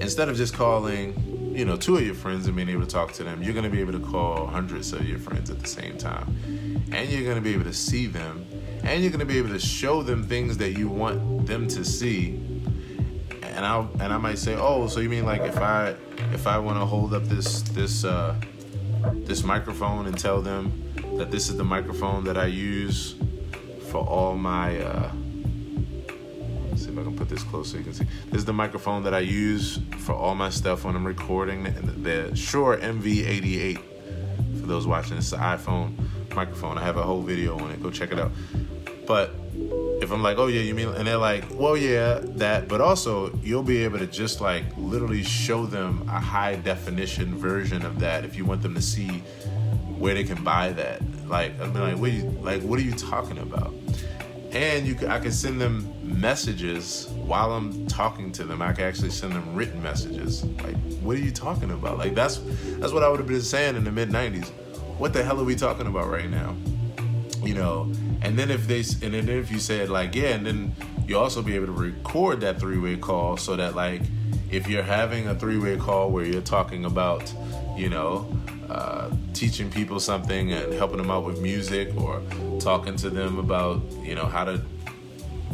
instead 0.00 0.28
of 0.28 0.36
just 0.36 0.54
calling, 0.54 1.54
you 1.56 1.64
know, 1.64 1.76
two 1.76 1.96
of 1.96 2.04
your 2.04 2.14
friends 2.14 2.46
and 2.46 2.56
being 2.56 2.68
able 2.68 2.82
to 2.82 2.88
talk 2.88 3.12
to 3.12 3.24
them, 3.24 3.42
you're 3.42 3.54
gonna 3.54 3.70
be 3.70 3.80
able 3.80 3.92
to 3.92 4.00
call 4.00 4.46
hundreds 4.46 4.92
of 4.92 5.08
your 5.08 5.18
friends 5.18 5.50
at 5.50 5.60
the 5.60 5.68
same 5.68 5.96
time. 5.96 6.36
And 6.92 7.08
you're 7.08 7.28
gonna 7.28 7.40
be 7.40 7.54
able 7.54 7.64
to 7.64 7.74
see 7.74 8.06
them 8.06 8.46
and 8.84 9.02
you're 9.02 9.12
gonna 9.12 9.24
be 9.24 9.38
able 9.38 9.50
to 9.50 9.60
show 9.60 10.02
them 10.02 10.24
things 10.24 10.58
that 10.58 10.72
you 10.72 10.88
want 10.88 11.46
them 11.46 11.68
to 11.68 11.84
see 11.84 12.51
and 13.52 13.64
I 13.64 13.86
and 14.00 14.12
I 14.12 14.18
might 14.18 14.38
say, 14.38 14.54
oh, 14.54 14.88
so 14.88 15.00
you 15.00 15.08
mean 15.08 15.24
like 15.24 15.42
if 15.42 15.58
I 15.58 15.94
if 16.32 16.46
I 16.46 16.58
want 16.58 16.78
to 16.78 16.86
hold 16.86 17.14
up 17.14 17.24
this 17.24 17.62
this 17.62 18.04
uh, 18.04 18.34
this 19.14 19.42
microphone 19.44 20.06
and 20.06 20.18
tell 20.18 20.40
them 20.40 20.72
that 21.18 21.30
this 21.30 21.48
is 21.48 21.56
the 21.56 21.64
microphone 21.64 22.24
that 22.24 22.36
I 22.36 22.46
use 22.46 23.14
for 23.90 23.98
all 23.98 24.36
my 24.36 24.78
uh, 24.78 25.12
see 26.76 26.90
if 26.90 26.98
I 26.98 27.02
can 27.02 27.16
put 27.16 27.28
this 27.28 27.42
close 27.42 27.70
so 27.70 27.78
you 27.78 27.84
can 27.84 27.94
see. 27.94 28.06
This 28.30 28.38
is 28.38 28.44
the 28.44 28.52
microphone 28.52 29.02
that 29.04 29.14
I 29.14 29.20
use 29.20 29.78
for 29.98 30.14
all 30.14 30.34
my 30.34 30.50
stuff 30.50 30.84
when 30.84 30.96
I'm 30.96 31.06
recording. 31.06 31.64
The, 31.64 32.30
the 32.30 32.36
Shure 32.36 32.76
MV88. 32.78 33.78
For 34.60 34.66
those 34.66 34.86
watching, 34.86 35.16
it's 35.18 35.32
an 35.32 35.40
iPhone 35.40 35.94
microphone. 36.34 36.78
I 36.78 36.82
have 36.82 36.96
a 36.96 37.02
whole 37.02 37.22
video 37.22 37.58
on 37.58 37.70
it. 37.70 37.82
Go 37.82 37.90
check 37.90 38.12
it 38.12 38.18
out. 38.18 38.32
But 39.06 39.34
if 40.02 40.10
I'm 40.10 40.22
like, 40.22 40.38
oh 40.38 40.48
yeah, 40.48 40.60
you 40.60 40.74
mean, 40.74 40.88
and 40.88 41.06
they're 41.06 41.16
like, 41.16 41.44
well 41.52 41.76
yeah, 41.76 42.18
that, 42.22 42.68
but 42.68 42.80
also 42.80 43.34
you'll 43.42 43.62
be 43.62 43.84
able 43.84 43.98
to 43.98 44.06
just 44.06 44.40
like 44.40 44.64
literally 44.76 45.22
show 45.22 45.64
them 45.66 46.06
a 46.08 46.20
high 46.20 46.56
definition 46.56 47.36
version 47.36 47.84
of 47.84 48.00
that 48.00 48.24
if 48.24 48.36
you 48.36 48.44
want 48.44 48.62
them 48.62 48.74
to 48.74 48.82
see 48.82 49.22
where 49.98 50.14
they 50.14 50.24
can 50.24 50.42
buy 50.42 50.72
that. 50.72 51.00
Like, 51.28 51.58
I 51.60 51.66
mean, 51.66 51.80
like, 51.80 51.96
what 51.96 52.12
you, 52.12 52.24
like, 52.42 52.60
what 52.62 52.78
are 52.78 52.82
you 52.82 52.92
talking 52.92 53.38
about? 53.38 53.72
And 54.50 54.86
you, 54.86 54.96
I 55.08 55.20
can 55.20 55.30
send 55.32 55.60
them 55.60 55.94
messages 56.02 57.06
while 57.24 57.52
I'm 57.52 57.86
talking 57.86 58.32
to 58.32 58.44
them. 58.44 58.60
I 58.60 58.72
can 58.72 58.84
actually 58.84 59.10
send 59.10 59.32
them 59.32 59.54
written 59.54 59.80
messages. 59.82 60.44
Like, 60.44 60.76
what 61.00 61.16
are 61.16 61.20
you 61.20 61.30
talking 61.30 61.70
about? 61.70 61.98
Like, 61.98 62.14
that's 62.14 62.38
that's 62.78 62.92
what 62.92 63.02
I 63.02 63.08
would 63.08 63.20
have 63.20 63.28
been 63.28 63.40
saying 63.40 63.76
in 63.76 63.84
the 63.84 63.92
mid 63.92 64.10
'90s. 64.10 64.48
What 64.98 65.12
the 65.12 65.22
hell 65.22 65.40
are 65.40 65.44
we 65.44 65.54
talking 65.54 65.86
about 65.86 66.08
right 66.08 66.28
now? 66.28 66.54
You 67.42 67.54
know, 67.54 67.92
and 68.22 68.38
then 68.38 68.50
if 68.50 68.66
they 68.66 68.80
and 69.04 69.14
then 69.14 69.28
if 69.28 69.50
you 69.50 69.58
said 69.58 69.88
like 69.88 70.14
yeah, 70.14 70.28
and 70.28 70.46
then 70.46 70.74
you 71.06 71.18
also 71.18 71.42
be 71.42 71.54
able 71.56 71.66
to 71.66 71.72
record 71.72 72.40
that 72.40 72.60
three 72.60 72.78
way 72.78 72.96
call 72.96 73.36
so 73.36 73.56
that 73.56 73.74
like 73.74 74.02
if 74.50 74.68
you're 74.68 74.82
having 74.82 75.28
a 75.28 75.34
three 75.34 75.58
way 75.58 75.76
call 75.76 76.10
where 76.10 76.24
you're 76.24 76.40
talking 76.40 76.84
about 76.84 77.32
you 77.76 77.88
know 77.88 78.26
uh, 78.68 79.10
teaching 79.34 79.70
people 79.70 79.98
something 79.98 80.52
and 80.52 80.72
helping 80.74 80.98
them 80.98 81.10
out 81.10 81.24
with 81.24 81.40
music 81.42 81.94
or 81.96 82.22
talking 82.60 82.96
to 82.96 83.10
them 83.10 83.38
about 83.38 83.82
you 84.02 84.14
know 84.14 84.26
how 84.26 84.44
to 84.44 84.62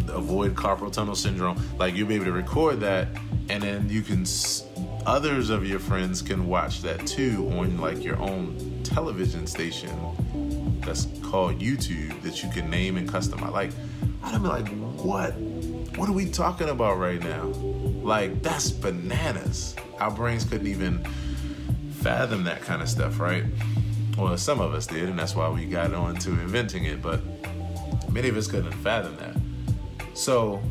avoid 0.08 0.54
carpal 0.54 0.92
tunnel 0.92 1.14
syndrome 1.14 1.60
like 1.78 1.94
you'll 1.94 2.08
be 2.08 2.14
able 2.14 2.24
to 2.24 2.32
record 2.32 2.80
that 2.80 3.08
and 3.48 3.62
then 3.62 3.88
you 3.88 4.02
can 4.02 4.24
others 5.06 5.48
of 5.50 5.66
your 5.66 5.78
friends 5.78 6.20
can 6.22 6.46
watch 6.46 6.82
that 6.82 7.06
too 7.06 7.48
on 7.56 7.78
like 7.78 8.02
your 8.04 8.18
own 8.18 8.80
television 8.84 9.46
station 9.46 9.90
that's 10.88 11.06
called 11.22 11.60
YouTube 11.60 12.20
that 12.22 12.42
you 12.42 12.50
can 12.50 12.70
name 12.70 12.96
and 12.96 13.08
customize. 13.08 13.52
Like, 13.52 13.70
I'd 14.22 14.42
be 14.42 14.48
like, 14.48 14.68
what? 14.96 15.32
What 15.96 16.08
are 16.08 16.12
we 16.12 16.30
talking 16.30 16.68
about 16.68 16.98
right 16.98 17.20
now? 17.20 17.44
Like, 18.02 18.42
that's 18.42 18.70
bananas. 18.70 19.76
Our 20.00 20.10
brains 20.10 20.44
couldn't 20.44 20.66
even 20.66 21.04
fathom 22.00 22.44
that 22.44 22.62
kind 22.62 22.80
of 22.80 22.88
stuff, 22.88 23.20
right? 23.20 23.44
Well, 24.16 24.36
some 24.36 24.60
of 24.60 24.74
us 24.74 24.86
did, 24.86 25.08
and 25.08 25.18
that's 25.18 25.34
why 25.34 25.48
we 25.48 25.66
got 25.66 25.92
on 25.92 26.16
to 26.16 26.30
inventing 26.30 26.84
it, 26.84 27.02
but 27.02 27.20
many 28.10 28.28
of 28.28 28.36
us 28.36 28.46
couldn't 28.46 28.72
fathom 28.72 29.16
that. 29.16 30.16
So, 30.16 30.62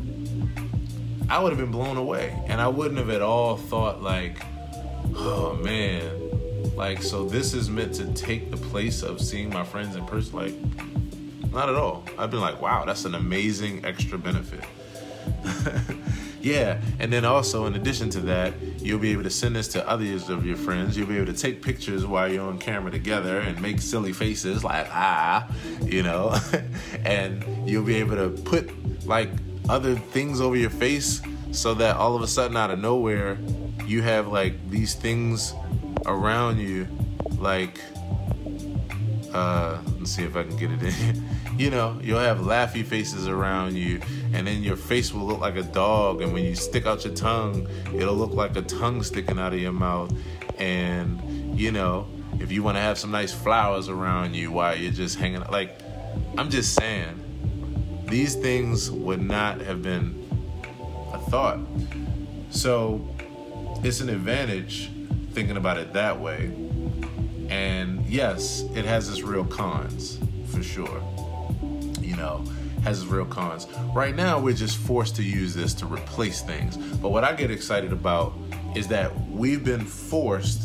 I 1.30 1.42
would 1.42 1.50
have 1.50 1.58
been 1.58 1.70
blown 1.70 1.96
away. 1.96 2.36
And 2.46 2.60
I 2.60 2.68
wouldn't 2.68 2.98
have 2.98 3.10
at 3.10 3.22
all 3.22 3.56
thought, 3.56 4.02
like, 4.02 4.42
oh 5.14 5.54
man, 5.62 6.17
like, 6.78 7.02
so 7.02 7.24
this 7.24 7.54
is 7.54 7.68
meant 7.68 7.92
to 7.94 8.06
take 8.14 8.52
the 8.52 8.56
place 8.56 9.02
of 9.02 9.20
seeing 9.20 9.50
my 9.50 9.64
friends 9.64 9.96
in 9.96 10.06
person. 10.06 10.36
Like, 10.36 11.52
not 11.52 11.68
at 11.68 11.74
all. 11.74 12.04
I've 12.16 12.30
been 12.30 12.40
like, 12.40 12.62
wow, 12.62 12.84
that's 12.84 13.04
an 13.04 13.16
amazing 13.16 13.84
extra 13.84 14.16
benefit. 14.16 14.64
yeah, 16.40 16.80
and 17.00 17.12
then 17.12 17.24
also 17.24 17.66
in 17.66 17.74
addition 17.74 18.10
to 18.10 18.20
that, 18.20 18.54
you'll 18.78 19.00
be 19.00 19.10
able 19.10 19.24
to 19.24 19.30
send 19.30 19.56
this 19.56 19.66
to 19.68 19.86
others 19.88 20.30
of 20.30 20.46
your 20.46 20.56
friends. 20.56 20.96
You'll 20.96 21.08
be 21.08 21.16
able 21.16 21.32
to 21.32 21.38
take 21.38 21.62
pictures 21.62 22.06
while 22.06 22.30
you're 22.30 22.46
on 22.46 22.58
camera 22.58 22.92
together 22.92 23.40
and 23.40 23.60
make 23.60 23.80
silly 23.80 24.12
faces 24.12 24.62
like 24.62 24.86
ah, 24.92 25.50
you 25.82 26.04
know, 26.04 26.38
and 27.04 27.44
you'll 27.68 27.84
be 27.84 27.96
able 27.96 28.16
to 28.16 28.30
put 28.42 28.70
like 29.04 29.30
other 29.68 29.96
things 29.96 30.40
over 30.40 30.56
your 30.56 30.70
face 30.70 31.20
so 31.50 31.74
that 31.74 31.96
all 31.96 32.14
of 32.14 32.22
a 32.22 32.28
sudden 32.28 32.56
out 32.56 32.70
of 32.70 32.78
nowhere 32.78 33.36
you 33.84 34.02
have 34.02 34.28
like 34.28 34.70
these 34.70 34.94
things 34.94 35.54
around 36.08 36.58
you 36.58 36.88
like 37.38 37.80
uh 39.32 39.78
let's 39.98 40.12
see 40.12 40.24
if 40.24 40.36
I 40.36 40.42
can 40.42 40.56
get 40.56 40.70
it 40.70 40.82
in. 40.82 41.24
you 41.58 41.70
know, 41.70 41.98
you'll 42.02 42.18
have 42.18 42.38
laughy 42.38 42.84
faces 42.84 43.28
around 43.28 43.76
you, 43.76 44.00
and 44.32 44.46
then 44.46 44.62
your 44.62 44.76
face 44.76 45.12
will 45.12 45.26
look 45.26 45.40
like 45.40 45.56
a 45.56 45.62
dog, 45.62 46.22
and 46.22 46.32
when 46.32 46.44
you 46.44 46.54
stick 46.54 46.86
out 46.86 47.04
your 47.04 47.14
tongue, 47.14 47.68
it'll 47.94 48.14
look 48.14 48.32
like 48.32 48.56
a 48.56 48.62
tongue 48.62 49.02
sticking 49.02 49.38
out 49.38 49.52
of 49.52 49.60
your 49.60 49.72
mouth. 49.72 50.12
And 50.58 51.58
you 51.58 51.72
know, 51.72 52.06
if 52.40 52.52
you 52.52 52.62
want 52.62 52.76
to 52.76 52.80
have 52.80 52.98
some 52.98 53.10
nice 53.10 53.32
flowers 53.32 53.88
around 53.88 54.34
you 54.34 54.52
while 54.52 54.76
you're 54.76 54.92
just 54.92 55.18
hanging 55.18 55.42
out, 55.42 55.50
like 55.50 55.78
I'm 56.36 56.48
just 56.48 56.74
saying, 56.74 57.20
these 58.06 58.34
things 58.34 58.90
would 58.90 59.20
not 59.20 59.60
have 59.60 59.82
been 59.82 60.14
a 61.12 61.18
thought. 61.18 61.58
So 62.50 63.06
it's 63.82 64.00
an 64.00 64.08
advantage 64.08 64.90
thinking 65.38 65.56
about 65.56 65.78
it 65.78 65.92
that 65.92 66.18
way. 66.18 66.50
And 67.48 68.04
yes, 68.06 68.64
it 68.74 68.84
has 68.84 69.08
its 69.08 69.22
real 69.22 69.44
cons 69.44 70.18
for 70.46 70.64
sure. 70.64 71.00
You 72.00 72.16
know, 72.16 72.44
has 72.82 73.02
its 73.02 73.08
real 73.08 73.24
cons. 73.24 73.68
Right 73.94 74.16
now, 74.16 74.40
we're 74.40 74.56
just 74.56 74.78
forced 74.78 75.14
to 75.14 75.22
use 75.22 75.54
this 75.54 75.74
to 75.74 75.86
replace 75.86 76.40
things. 76.40 76.76
But 76.76 77.10
what 77.10 77.22
I 77.22 77.34
get 77.34 77.52
excited 77.52 77.92
about 77.92 78.32
is 78.74 78.88
that 78.88 79.12
we've 79.30 79.62
been 79.62 79.84
forced 79.84 80.62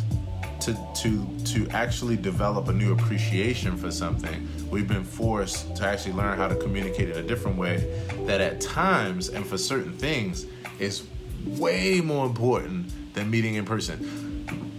to 0.62 0.76
to 0.96 1.28
to 1.54 1.70
actually 1.70 2.18
develop 2.18 2.68
a 2.68 2.74
new 2.74 2.94
appreciation 2.94 3.78
for 3.78 3.92
something. 3.92 4.50
We've 4.72 4.88
been 4.88 5.04
forced 5.04 5.76
to 5.76 5.86
actually 5.86 6.14
learn 6.14 6.36
how 6.36 6.48
to 6.48 6.56
communicate 6.56 7.10
in 7.12 7.18
a 7.18 7.28
different 7.28 7.60
way. 7.60 8.04
That 8.26 8.42
at 8.42 8.60
times 8.60 9.30
and 9.30 9.46
for 9.46 9.60
certain 9.60 9.94
things 9.94 10.48
is 10.80 11.04
way 11.46 12.02
more 12.02 12.26
important 12.26 12.92
than 13.14 13.30
meeting 13.30 13.54
in 13.54 13.66
person 13.66 14.23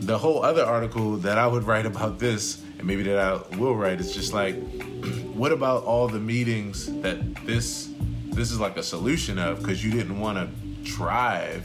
the 0.06 0.18
whole 0.18 0.44
other 0.44 0.64
article 0.64 1.16
that 1.18 1.38
I 1.38 1.46
would 1.46 1.64
write 1.64 1.86
about 1.86 2.18
this, 2.18 2.62
and 2.78 2.86
maybe 2.86 3.02
that 3.04 3.18
I 3.18 3.56
will 3.56 3.74
write, 3.74 4.00
is 4.00 4.14
just 4.14 4.32
like, 4.32 4.54
what 5.34 5.50
about 5.50 5.84
all 5.84 6.08
the 6.08 6.20
meetings 6.20 6.92
that 7.00 7.34
this 7.46 7.90
this 8.26 8.50
is 8.50 8.58
like 8.58 8.76
a 8.76 8.82
solution 8.82 9.38
of 9.38 9.60
because 9.60 9.84
you 9.84 9.92
didn't 9.92 10.18
want 10.18 10.36
to 10.36 10.46
drive 10.82 11.64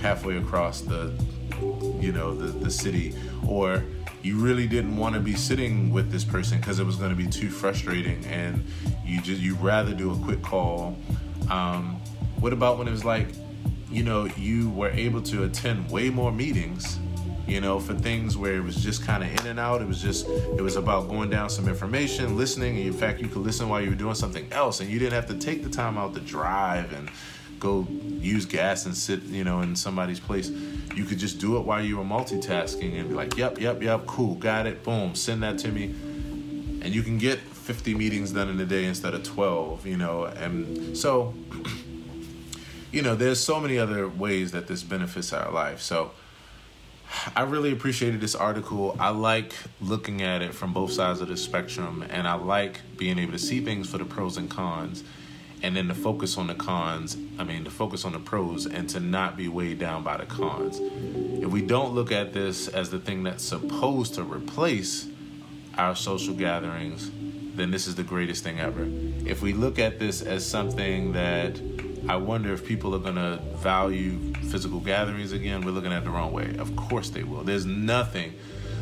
halfway 0.00 0.36
across 0.36 0.80
the 0.80 1.12
you 2.00 2.10
know 2.10 2.34
the 2.34 2.46
the 2.46 2.70
city 2.70 3.14
or 3.46 3.84
you 4.22 4.36
really 4.36 4.66
didn't 4.66 4.96
want 4.96 5.14
to 5.14 5.20
be 5.20 5.34
sitting 5.34 5.92
with 5.92 6.10
this 6.10 6.24
person 6.24 6.58
because 6.58 6.80
it 6.80 6.84
was 6.84 6.96
going 6.96 7.10
to 7.10 7.16
be 7.16 7.28
too 7.28 7.48
frustrating 7.48 8.24
and 8.26 8.64
you 9.04 9.20
just 9.20 9.40
you 9.40 9.54
rather 9.56 9.94
do 9.94 10.12
a 10.12 10.16
quick 10.16 10.42
call. 10.42 10.98
Um, 11.48 12.00
what 12.40 12.52
about 12.52 12.76
when 12.76 12.88
it 12.88 12.92
was 12.92 13.04
like 13.04 13.28
you 13.88 14.02
know 14.02 14.26
you 14.36 14.70
were 14.70 14.90
able 14.90 15.22
to 15.22 15.44
attend 15.44 15.90
way 15.90 16.10
more 16.10 16.32
meetings 16.32 16.98
you 17.46 17.60
know, 17.60 17.80
for 17.80 17.94
things 17.94 18.36
where 18.36 18.54
it 18.54 18.62
was 18.62 18.76
just 18.76 19.04
kind 19.04 19.22
of 19.22 19.30
in 19.40 19.46
and 19.46 19.58
out. 19.58 19.82
It 19.82 19.88
was 19.88 20.00
just, 20.00 20.28
it 20.28 20.60
was 20.60 20.76
about 20.76 21.08
going 21.08 21.30
down 21.30 21.50
some 21.50 21.68
information, 21.68 22.36
listening. 22.36 22.78
In 22.78 22.92
fact, 22.92 23.20
you 23.20 23.28
could 23.28 23.42
listen 23.42 23.68
while 23.68 23.80
you 23.80 23.90
were 23.90 23.96
doing 23.96 24.14
something 24.14 24.46
else, 24.52 24.80
and 24.80 24.90
you 24.90 24.98
didn't 24.98 25.14
have 25.14 25.26
to 25.26 25.34
take 25.34 25.62
the 25.62 25.70
time 25.70 25.98
out 25.98 26.14
to 26.14 26.20
drive 26.20 26.92
and 26.92 27.10
go 27.60 27.86
use 27.90 28.46
gas 28.46 28.86
and 28.86 28.96
sit, 28.96 29.22
you 29.24 29.44
know, 29.44 29.60
in 29.60 29.76
somebody's 29.76 30.18
place. 30.18 30.50
You 30.94 31.04
could 31.04 31.18
just 31.18 31.38
do 31.38 31.58
it 31.58 31.60
while 31.60 31.82
you 31.82 31.98
were 31.98 32.04
multitasking 32.04 32.98
and 32.98 33.08
be 33.08 33.14
like, 33.14 33.36
yep, 33.36 33.60
yep, 33.60 33.82
yep, 33.82 34.06
cool, 34.06 34.34
got 34.34 34.66
it, 34.66 34.82
boom, 34.82 35.14
send 35.14 35.42
that 35.42 35.58
to 35.58 35.68
me. 35.68 35.94
And 36.82 36.94
you 36.94 37.02
can 37.02 37.18
get 37.18 37.38
50 37.38 37.94
meetings 37.94 38.32
done 38.32 38.48
in 38.48 38.58
a 38.58 38.64
day 38.64 38.86
instead 38.86 39.14
of 39.14 39.22
12, 39.22 39.86
you 39.86 39.96
know. 39.96 40.24
And 40.24 40.96
so, 40.96 41.34
you 42.92 43.02
know, 43.02 43.14
there's 43.14 43.38
so 43.38 43.60
many 43.60 43.78
other 43.78 44.08
ways 44.08 44.52
that 44.52 44.66
this 44.66 44.82
benefits 44.82 45.32
our 45.32 45.52
life. 45.52 45.80
So, 45.80 46.12
I 47.34 47.42
really 47.42 47.72
appreciated 47.72 48.20
this 48.20 48.34
article. 48.34 48.96
I 48.98 49.10
like 49.10 49.52
looking 49.80 50.22
at 50.22 50.42
it 50.42 50.54
from 50.54 50.72
both 50.72 50.92
sides 50.92 51.20
of 51.20 51.28
the 51.28 51.36
spectrum, 51.36 52.04
and 52.08 52.26
I 52.26 52.34
like 52.34 52.80
being 52.96 53.18
able 53.18 53.32
to 53.32 53.38
see 53.38 53.64
things 53.64 53.90
for 53.90 53.98
the 53.98 54.04
pros 54.04 54.36
and 54.36 54.48
cons, 54.48 55.02
and 55.62 55.76
then 55.76 55.88
to 55.88 55.94
focus 55.94 56.38
on 56.38 56.46
the 56.46 56.54
cons. 56.54 57.16
I 57.38 57.44
mean, 57.44 57.64
to 57.64 57.70
focus 57.70 58.04
on 58.04 58.12
the 58.12 58.18
pros 58.18 58.66
and 58.66 58.88
to 58.90 59.00
not 59.00 59.36
be 59.36 59.48
weighed 59.48 59.78
down 59.78 60.02
by 60.02 60.16
the 60.16 60.26
cons. 60.26 60.78
If 60.80 61.50
we 61.50 61.62
don't 61.62 61.94
look 61.94 62.12
at 62.12 62.32
this 62.32 62.68
as 62.68 62.90
the 62.90 62.98
thing 62.98 63.24
that's 63.24 63.44
supposed 63.44 64.14
to 64.14 64.22
replace 64.22 65.06
our 65.76 65.96
social 65.96 66.34
gatherings, 66.34 67.10
then 67.54 67.70
this 67.70 67.86
is 67.86 67.94
the 67.96 68.02
greatest 68.02 68.44
thing 68.44 68.60
ever. 68.60 68.86
If 69.28 69.42
we 69.42 69.52
look 69.52 69.78
at 69.78 69.98
this 69.98 70.22
as 70.22 70.46
something 70.46 71.12
that 71.12 71.60
I 72.08 72.16
wonder 72.16 72.52
if 72.52 72.66
people 72.66 72.94
are 72.94 72.98
going 72.98 73.16
to 73.16 73.40
value 73.56 74.32
physical 74.50 74.80
gatherings 74.80 75.32
again. 75.32 75.62
We're 75.62 75.72
looking 75.72 75.92
at 75.92 76.04
the 76.04 76.10
wrong 76.10 76.32
way. 76.32 76.56
Of 76.58 76.74
course 76.76 77.10
they 77.10 77.22
will. 77.22 77.44
There's 77.44 77.66
nothing. 77.66 78.34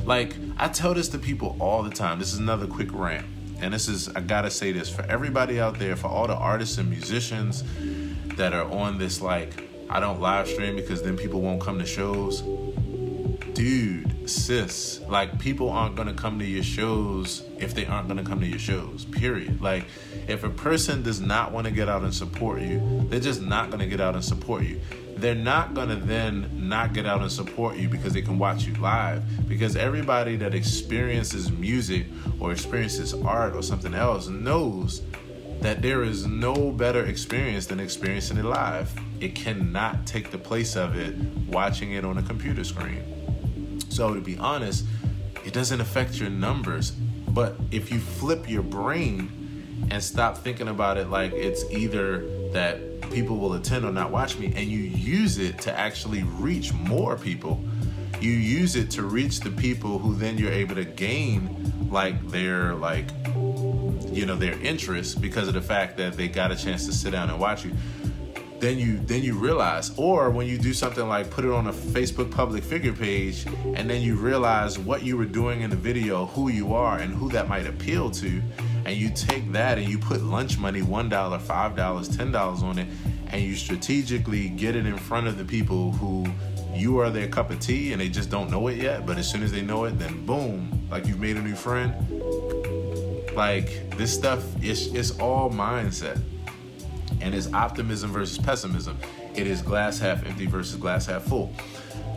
Like, 0.04 0.35
I 0.57 0.68
tell 0.68 0.94
this 0.94 1.09
to 1.11 1.18
people 1.18 1.57
all 1.61 1.83
the 1.83 1.90
time. 1.90 2.18
This 2.18 2.33
is 2.33 2.38
another 2.38 2.66
quick 2.66 2.88
rant. 2.92 3.26
And 3.61 3.74
this 3.74 3.88
is, 3.88 4.09
I 4.11 4.20
gotta 4.20 4.50
say 4.50 4.72
this 4.72 4.88
for 4.88 5.02
everybody 5.02 5.61
out 5.61 5.78
there, 5.78 5.96
for 5.96 6.07
all 6.07 6.26
the 6.26 6.37
artists 6.37 6.78
and 6.78 6.88
musicians 6.88 7.64
that 8.37 8.52
are 8.52 8.70
on 8.70 8.98
this, 8.98 9.20
like, 9.20 9.64
I 9.90 10.00
don't 10.00 10.20
live 10.20 10.46
stream 10.46 10.76
because 10.76 11.02
then 11.02 11.16
people 11.16 11.40
won't 11.40 11.61
come 11.61 11.78
to 11.78 11.87
shows. 11.87 12.42
Dude, 13.54 14.31
sis, 14.31 15.00
like, 15.09 15.38
people 15.40 15.70
aren't 15.70 15.96
gonna 15.96 16.14
come 16.14 16.38
to 16.38 16.44
your 16.44 16.62
shows 16.62 17.42
if 17.59 17.74
they 17.74 17.85
aren't 17.85 18.07
gonna 18.07 18.22
come 18.22 18.40
to 18.40 18.46
your 18.46 18.61
shows, 18.61 19.04
period. 19.07 19.61
Like, 19.61 19.87
if 20.28 20.44
a 20.44 20.50
person 20.50 21.02
does 21.02 21.20
not 21.20 21.52
want 21.52 21.66
to 21.66 21.72
get 21.72 21.88
out 21.88 22.02
and 22.02 22.14
support 22.14 22.60
you, 22.60 23.06
they're 23.08 23.18
just 23.18 23.40
not 23.40 23.70
going 23.70 23.80
to 23.80 23.86
get 23.86 23.98
out 24.00 24.14
and 24.14 24.22
support 24.22 24.62
you. 24.62 24.78
They're 25.16 25.34
not 25.34 25.72
going 25.72 25.88
to 25.88 25.96
then 25.96 26.68
not 26.68 26.92
get 26.92 27.06
out 27.06 27.22
and 27.22 27.32
support 27.32 27.76
you 27.76 27.88
because 27.88 28.12
they 28.12 28.20
can 28.20 28.38
watch 28.38 28.64
you 28.64 28.74
live. 28.74 29.24
Because 29.48 29.74
everybody 29.74 30.36
that 30.36 30.54
experiences 30.54 31.50
music 31.50 32.06
or 32.38 32.52
experiences 32.52 33.14
art 33.14 33.56
or 33.56 33.62
something 33.62 33.94
else 33.94 34.28
knows 34.28 35.02
that 35.60 35.80
there 35.82 36.04
is 36.04 36.26
no 36.26 36.70
better 36.70 37.06
experience 37.06 37.66
than 37.66 37.80
experiencing 37.80 38.36
it 38.36 38.44
live. 38.44 38.92
It 39.20 39.34
cannot 39.34 40.06
take 40.06 40.30
the 40.30 40.38
place 40.38 40.76
of 40.76 40.94
it 40.94 41.16
watching 41.48 41.92
it 41.92 42.04
on 42.04 42.18
a 42.18 42.22
computer 42.22 42.62
screen. 42.64 43.80
So, 43.88 44.14
to 44.14 44.20
be 44.20 44.36
honest, 44.38 44.84
it 45.44 45.54
doesn't 45.54 45.80
affect 45.80 46.20
your 46.20 46.30
numbers. 46.30 46.90
But 46.90 47.56
if 47.70 47.90
you 47.90 47.98
flip 47.98 48.48
your 48.48 48.62
brain 48.62 49.47
and 49.90 50.02
stop 50.02 50.38
thinking 50.38 50.68
about 50.68 50.98
it 50.98 51.08
like 51.08 51.32
it's 51.32 51.64
either 51.70 52.24
that 52.52 52.80
people 53.10 53.38
will 53.38 53.54
attend 53.54 53.84
or 53.84 53.92
not 53.92 54.10
watch 54.10 54.38
me 54.38 54.52
and 54.54 54.68
you 54.68 54.78
use 54.78 55.38
it 55.38 55.58
to 55.60 55.78
actually 55.78 56.22
reach 56.22 56.72
more 56.72 57.16
people. 57.16 57.62
You 58.20 58.30
use 58.32 58.76
it 58.76 58.90
to 58.92 59.02
reach 59.02 59.40
the 59.40 59.50
people 59.50 59.98
who 59.98 60.14
then 60.14 60.38
you're 60.38 60.52
able 60.52 60.74
to 60.74 60.84
gain 60.84 61.88
like 61.90 62.28
their 62.30 62.74
like 62.74 63.08
you 64.12 64.26
know 64.26 64.36
their 64.36 64.58
interest 64.60 65.20
because 65.20 65.48
of 65.48 65.54
the 65.54 65.62
fact 65.62 65.96
that 65.98 66.14
they 66.14 66.29
got 66.29 66.50
a 66.50 66.56
chance 66.56 66.87
to 66.87 66.92
sit 66.92 67.12
down 67.12 67.31
and 67.31 67.38
watch 67.38 67.64
you. 67.64 67.72
Then 68.58 68.76
you 68.79 68.98
then 68.98 69.22
you 69.22 69.38
realize 69.38 69.92
or 69.96 70.31
when 70.31 70.48
you 70.48 70.58
do 70.58 70.74
something 70.74 71.06
like 71.08 71.31
put 71.31 71.44
it 71.44 71.52
on 71.52 71.68
a 71.68 71.72
facebook 71.72 72.29
public 72.33 72.64
figure 72.64 72.92
page 72.92 73.46
and 73.76 73.88
then 73.88 74.02
you 74.02 74.16
realize 74.16 74.81
what 74.81 75.04
you 75.04 75.16
were 75.16 75.26
doing 75.26 75.60
in 75.60 75.70
the 75.70 75.76
video 75.76 76.26
who 76.26 76.48
you 76.48 76.74
are 76.74 76.98
and 76.98 77.14
who 77.14 77.31
that 77.31 77.48
might 77.48 77.68
appeal 77.68 78.10
to 78.10 78.42
and 78.88 78.96
you 78.96 79.10
take 79.10 79.52
that 79.52 79.76
and 79.76 79.86
you 79.86 79.98
put 79.98 80.22
lunch 80.22 80.58
money 80.58 80.80
$1 80.80 81.10
$5 81.10 81.74
$10 81.76 82.62
on 82.62 82.78
it 82.78 82.88
and 83.26 83.42
you 83.42 83.54
strategically 83.54 84.48
get 84.48 84.74
it 84.74 84.86
in 84.86 84.96
front 84.96 85.26
of 85.26 85.36
the 85.36 85.44
people 85.44 85.92
who 85.92 86.26
you 86.72 86.98
are 86.98 87.10
their 87.10 87.28
cup 87.28 87.50
of 87.50 87.60
tea 87.60 87.92
and 87.92 88.00
they 88.00 88.08
just 88.08 88.30
don't 88.30 88.50
know 88.50 88.66
it 88.68 88.78
yet 88.78 89.04
but 89.04 89.18
as 89.18 89.30
soon 89.30 89.42
as 89.42 89.52
they 89.52 89.60
know 89.60 89.84
it 89.84 89.98
then 89.98 90.24
boom 90.24 90.86
like 90.90 91.06
you've 91.06 91.20
made 91.20 91.36
a 91.36 91.42
new 91.42 91.54
friend. 91.54 91.94
Like 93.36 93.90
this 93.98 94.12
stuff 94.12 94.42
is 94.64 94.94
it's 94.94 95.18
all 95.20 95.50
mindset. 95.50 96.18
And 97.20 97.34
it's 97.34 97.52
optimism 97.52 98.10
versus 98.10 98.38
pessimism. 98.38 98.96
It 99.34 99.46
is 99.46 99.60
glass 99.60 99.98
half 99.98 100.24
empty 100.24 100.46
versus 100.46 100.76
glass 100.76 101.04
half 101.06 101.24
full 101.24 101.52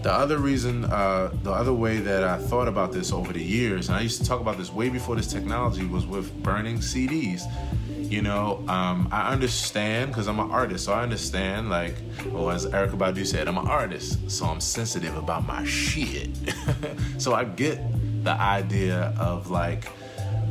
the 0.04 0.12
other 0.12 0.38
reason, 0.40 0.86
uh, 0.86 1.32
the 1.44 1.52
other 1.52 1.74
way 1.74 1.98
that 1.98 2.24
I 2.24 2.38
thought 2.38 2.68
about 2.68 2.92
this 2.92 3.12
over 3.12 3.32
the 3.32 3.44
years, 3.44 3.90
and 3.90 3.98
I 3.98 4.02
used 4.02 4.20
to 4.22 4.28
talk 4.28 4.42
about 4.42 4.58
this 4.58 4.72
way 4.72 4.90
before 4.90 5.16
this 5.16 5.28
technology, 5.28 5.86
was 5.86 6.06
with 6.06 6.34
burning 6.42 6.78
CDs. 6.78 7.44
You 7.88 8.22
know, 8.22 8.64
um, 8.68 9.08
I 9.12 9.32
understand 9.32 10.12
because 10.12 10.28
I'm 10.28 10.40
an 10.40 10.52
artist, 10.52 10.86
so 10.86 10.94
I 10.94 11.04
understand. 11.04 11.70
Like, 11.70 11.96
well, 12.28 12.50
as 12.50 12.66
Erykah 12.66 12.98
Badu 12.98 13.26
said, 13.26 13.48
I'm 13.48 13.58
an 13.58 13.68
artist, 13.68 14.30
so 14.30 14.46
I'm 14.46 14.60
sensitive 14.60 15.16
about 15.16 15.46
my 15.46 15.64
shit. 15.66 16.30
so 17.18 17.34
I 17.34 17.46
get 17.46 17.80
the 18.24 18.34
idea 18.34 19.14
of 19.18 19.50
like, 19.50 19.88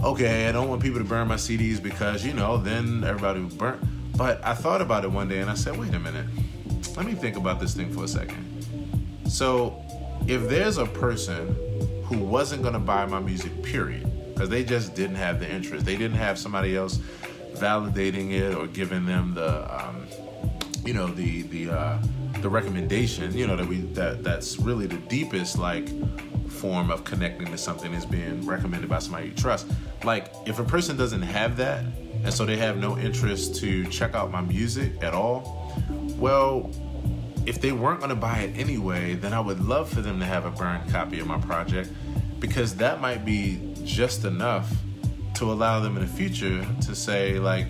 okay, 0.02 0.48
I 0.48 0.52
don't 0.52 0.68
want 0.68 0.80
people 0.80 0.98
to 1.00 1.04
burn 1.04 1.28
my 1.28 1.34
CDs 1.34 1.82
because 1.82 2.24
you 2.24 2.32
know, 2.32 2.56
then 2.56 3.04
everybody 3.04 3.40
will 3.40 3.48
burn. 3.50 3.86
But 4.16 4.44
I 4.44 4.54
thought 4.54 4.80
about 4.80 5.04
it 5.04 5.10
one 5.10 5.28
day 5.28 5.40
and 5.40 5.50
I 5.50 5.54
said, 5.54 5.78
wait 5.78 5.92
a 5.94 5.98
minute, 5.98 6.26
let 6.96 7.04
me 7.04 7.14
think 7.14 7.36
about 7.36 7.60
this 7.60 7.74
thing 7.74 7.92
for 7.92 8.04
a 8.04 8.08
second. 8.08 8.49
So, 9.30 9.80
if 10.26 10.48
there's 10.48 10.78
a 10.78 10.86
person 10.86 11.56
who 12.04 12.18
wasn't 12.18 12.64
gonna 12.64 12.80
buy 12.80 13.06
my 13.06 13.20
music, 13.20 13.62
period, 13.62 14.10
because 14.34 14.48
they 14.48 14.64
just 14.64 14.96
didn't 14.96 15.16
have 15.16 15.38
the 15.38 15.48
interest, 15.48 15.86
they 15.86 15.96
didn't 15.96 16.16
have 16.16 16.36
somebody 16.36 16.76
else 16.76 16.98
validating 17.52 18.32
it 18.32 18.54
or 18.56 18.66
giving 18.66 19.06
them 19.06 19.34
the, 19.34 19.72
um, 19.72 20.04
you 20.84 20.92
know, 20.92 21.06
the 21.06 21.42
the 21.42 21.70
uh, 21.70 22.02
the 22.40 22.48
recommendation, 22.48 23.32
you 23.32 23.46
know, 23.46 23.54
that 23.54 23.66
we 23.66 23.82
that 23.92 24.24
that's 24.24 24.58
really 24.58 24.88
the 24.88 24.98
deepest 25.08 25.58
like 25.58 25.88
form 26.50 26.90
of 26.90 27.04
connecting 27.04 27.46
to 27.46 27.56
something 27.56 27.94
is 27.94 28.04
being 28.04 28.44
recommended 28.44 28.90
by 28.90 28.98
somebody 28.98 29.28
you 29.28 29.34
trust. 29.34 29.68
Like, 30.02 30.32
if 30.44 30.58
a 30.58 30.64
person 30.64 30.96
doesn't 30.96 31.22
have 31.22 31.56
that, 31.58 31.84
and 32.24 32.34
so 32.34 32.44
they 32.44 32.56
have 32.56 32.78
no 32.78 32.98
interest 32.98 33.54
to 33.60 33.86
check 33.86 34.16
out 34.16 34.32
my 34.32 34.40
music 34.40 34.92
at 35.02 35.14
all, 35.14 35.72
well, 36.18 36.72
if 37.46 37.60
they 37.60 37.72
weren't 37.72 38.00
going 38.00 38.10
to 38.10 38.16
buy 38.16 38.38
it 38.38 38.58
anyway, 38.58 39.14
then 39.14 39.32
I 39.32 39.40
would 39.40 39.60
love 39.60 39.88
for 39.88 40.00
them 40.00 40.20
to 40.20 40.26
have 40.26 40.44
a 40.44 40.50
burned 40.50 40.90
copy 40.90 41.20
of 41.20 41.26
my 41.26 41.38
project 41.38 41.90
because 42.38 42.76
that 42.76 43.00
might 43.00 43.24
be 43.24 43.74
just 43.84 44.24
enough 44.24 44.70
to 45.34 45.50
allow 45.50 45.80
them 45.80 45.96
in 45.96 46.02
the 46.02 46.08
future 46.08 46.66
to 46.82 46.94
say, 46.94 47.38
like, 47.38 47.66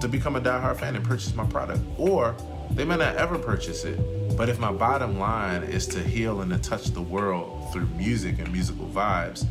to 0.00 0.08
become 0.08 0.36
a 0.36 0.40
diehard 0.40 0.78
fan 0.78 0.96
and 0.96 1.04
purchase 1.04 1.34
my 1.34 1.46
product. 1.46 1.80
Or 1.98 2.36
they 2.70 2.84
may 2.84 2.96
not 2.96 3.16
ever 3.16 3.38
purchase 3.38 3.84
it, 3.84 3.98
but 4.36 4.48
if 4.48 4.58
my 4.58 4.72
bottom 4.72 5.18
line 5.18 5.62
is 5.62 5.86
to 5.88 6.00
heal 6.02 6.40
and 6.40 6.50
to 6.50 6.58
touch 6.58 6.86
the 6.86 7.02
world 7.02 7.72
through 7.72 7.86
music 7.96 8.38
and 8.38 8.50
musical 8.52 8.86
vibes, 8.86 9.46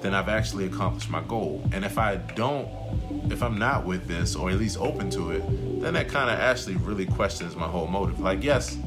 then 0.00 0.14
I've 0.14 0.28
actually 0.28 0.66
accomplished 0.66 1.10
my 1.10 1.20
goal. 1.22 1.62
And 1.72 1.84
if 1.84 1.98
I 1.98 2.16
don't, 2.16 2.68
if 3.30 3.42
I'm 3.42 3.58
not 3.58 3.84
with 3.84 4.06
this, 4.06 4.34
or 4.34 4.50
at 4.50 4.58
least 4.58 4.78
open 4.78 5.10
to 5.10 5.32
it, 5.32 5.42
then 5.82 5.94
that 5.94 6.08
kind 6.08 6.30
of 6.30 6.38
actually 6.38 6.76
really 6.76 7.06
questions 7.06 7.54
my 7.56 7.66
whole 7.66 7.86
motive. 7.86 8.20
Like, 8.20 8.42
yes, 8.42 8.78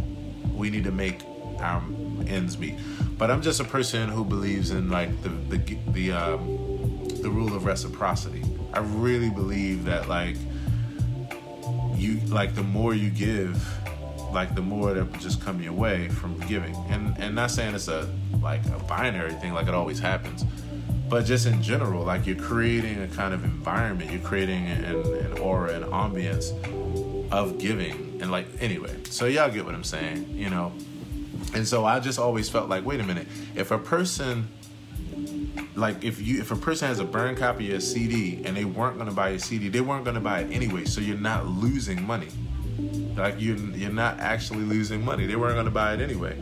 we 0.54 0.70
need 0.70 0.84
to 0.86 0.92
make 0.92 1.22
our 1.60 1.82
ends 2.28 2.58
meet, 2.58 2.76
but 3.18 3.30
I'm 3.32 3.42
just 3.42 3.60
a 3.60 3.64
person 3.64 4.10
who 4.10 4.24
believes 4.24 4.72
in 4.72 4.90
like 4.90 5.22
the 5.22 5.30
the 5.30 5.78
the 5.92 6.12
um, 6.12 7.08
the 7.22 7.30
rule 7.30 7.56
of 7.56 7.66
reciprocity. 7.66 8.44
I 8.74 8.80
really 8.80 9.30
believe 9.30 9.86
that 9.86 10.10
like 10.10 10.38
you 11.96 12.20
like 12.28 12.56
the 12.56 12.64
more 12.64 12.94
you 12.94 13.10
give 13.10 13.66
like 14.34 14.56
the 14.56 14.62
more 14.62 14.94
that 14.94 15.20
just 15.20 15.42
come 15.42 15.62
your 15.62 15.74
way 15.74 16.10
from 16.10 16.40
giving 16.42 16.76
and 16.90 17.16
and 17.20 17.36
not 17.36 17.52
saying 17.52 17.76
it's 17.76 17.88
a 17.88 18.10
like 18.42 18.66
a 18.68 18.80
binary 18.88 19.34
thing 19.34 19.54
like 19.54 19.68
it 19.68 19.74
always 19.74 20.00
happens 20.00 20.44
but 21.08 21.24
just 21.24 21.46
in 21.46 21.62
general 21.62 22.04
like 22.04 22.26
you're 22.26 22.36
creating 22.36 23.02
a 23.02 23.08
kind 23.08 23.34
of 23.34 23.44
environment 23.44 24.12
you're 24.12 24.22
creating 24.22 24.66
an, 24.68 24.84
an 24.84 25.38
aura 25.38 25.74
an 25.74 25.84
ambience 25.84 26.52
of 27.32 27.58
giving 27.60 28.13
and 28.24 28.32
like 28.32 28.48
anyway. 28.60 28.96
So 29.10 29.26
y'all 29.26 29.52
get 29.52 29.66
what 29.66 29.76
i'm 29.76 29.84
saying 29.84 30.36
you 30.36 30.50
know? 30.50 30.72
And 31.54 31.68
so 31.68 31.86
i 31.86 32.00
just 32.00 32.18
always 32.18 32.50
felt 32.50 32.70
like 32.70 32.84
wait 32.84 33.00
a 33.00 33.04
minute 33.04 33.28
if 33.54 33.70
a 33.70 33.78
person 33.78 34.48
like 35.76 36.04
if 36.04 36.20
you 36.20 36.40
if 36.40 36.52
a 36.52 36.56
person 36.56 36.88
has 36.88 37.00
a 37.00 37.04
burn 37.04 37.36
copy 37.36 37.72
of 37.72 37.78
a 37.78 37.82
cd 37.82 38.42
and 38.46 38.56
they 38.58 38.66
weren't 38.66 38.98
to 38.98 39.12
buy 39.12 39.30
a 39.30 39.40
cd 39.40 39.70
they 39.70 39.82
weren't 39.82 40.06
to 40.06 40.20
buy 40.20 40.40
it 40.42 40.52
anyway 40.52 40.86
so 40.86 41.02
you're 41.02 41.18
not 41.18 41.46
losing 41.46 42.02
money. 42.06 42.30
Like 43.16 43.40
you 43.40 43.56
you're 43.76 43.92
not 43.92 44.20
actually 44.20 44.64
losing 44.64 45.04
money. 45.04 45.26
They 45.26 45.36
weren't 45.36 45.64
to 45.64 45.72
buy 45.72 45.94
it 45.94 46.02
anyway. 46.02 46.38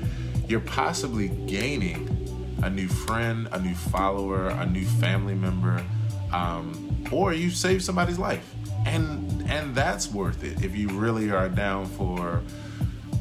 You're 0.48 0.62
possibly 0.62 1.30
gaining 1.48 2.08
a 2.64 2.70
new 2.70 2.88
friend 2.88 3.48
a 3.52 3.60
new 3.60 3.76
follower 3.76 4.50
a 4.50 4.66
new 4.66 4.86
family 4.86 5.36
member 5.36 5.84
um, 6.32 7.06
or 7.12 7.34
you 7.34 7.50
save 7.50 7.84
somebody's 7.84 8.20
life. 8.20 8.56
And 8.86 9.21
and 9.52 9.76
that's 9.76 10.12
worth 10.12 10.44
it 10.44 10.64
if 10.64 10.76
you 10.76 10.90
really 10.90 11.32
are 11.32 11.50
down 11.50 11.86
for 11.86 12.42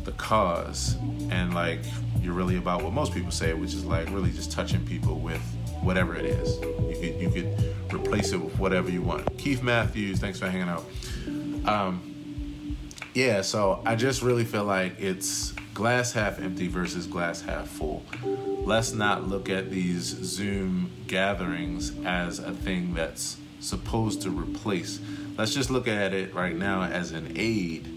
the 0.05 0.13
cause 0.13 0.97
and 1.31 1.55
like 1.55 1.81
you're 2.23 2.35
really 2.35 2.57
about 2.57 2.83
what 2.83 2.93
most 2.93 3.13
people 3.13 3.31
say 3.31 3.53
which 3.53 3.75
is 3.75 3.85
like 3.85 4.09
really 4.11 4.31
just 4.31 4.51
touching 4.51 4.85
people 4.87 5.19
with 5.19 5.43
whatever 5.83 6.15
it 6.15 6.25
is. 6.25 6.61
You 6.61 6.97
could 7.01 7.21
you 7.21 7.31
could 7.31 7.93
replace 7.93 8.33
it 8.33 8.39
with 8.39 8.59
whatever 8.59 8.91
you 8.91 9.03
want. 9.03 9.37
Keith 9.39 9.63
Matthews, 9.63 10.19
thanks 10.19 10.39
for 10.39 10.49
hanging 10.49 10.69
out. 10.69 10.85
Um, 11.67 12.77
yeah, 13.15 13.43
so 13.43 13.83
I 13.85 13.97
just 13.97 14.23
really 14.23 14.45
feel 14.45 14.65
like 14.65 15.01
it's 15.01 15.53
glass 15.75 16.13
half 16.13 16.41
empty 16.41 16.69
versus 16.69 17.07
glass 17.07 17.41
half 17.41 17.69
full. 17.69 18.05
Let's 18.65 18.93
not 18.93 19.29
look 19.29 19.49
at 19.49 19.71
these 19.71 20.05
Zoom 20.05 20.91
gatherings 21.07 21.93
as 22.05 22.39
a 22.39 22.53
thing 22.53 22.95
that's 22.95 23.37
supposed 23.59 24.23
to 24.23 24.31
replace. 24.31 25.01
Let's 25.41 25.55
just 25.55 25.71
look 25.71 25.89
at 25.89 26.13
it 26.13 26.35
right 26.35 26.55
now 26.55 26.83
as 26.83 27.13
an 27.13 27.33
aid 27.35 27.89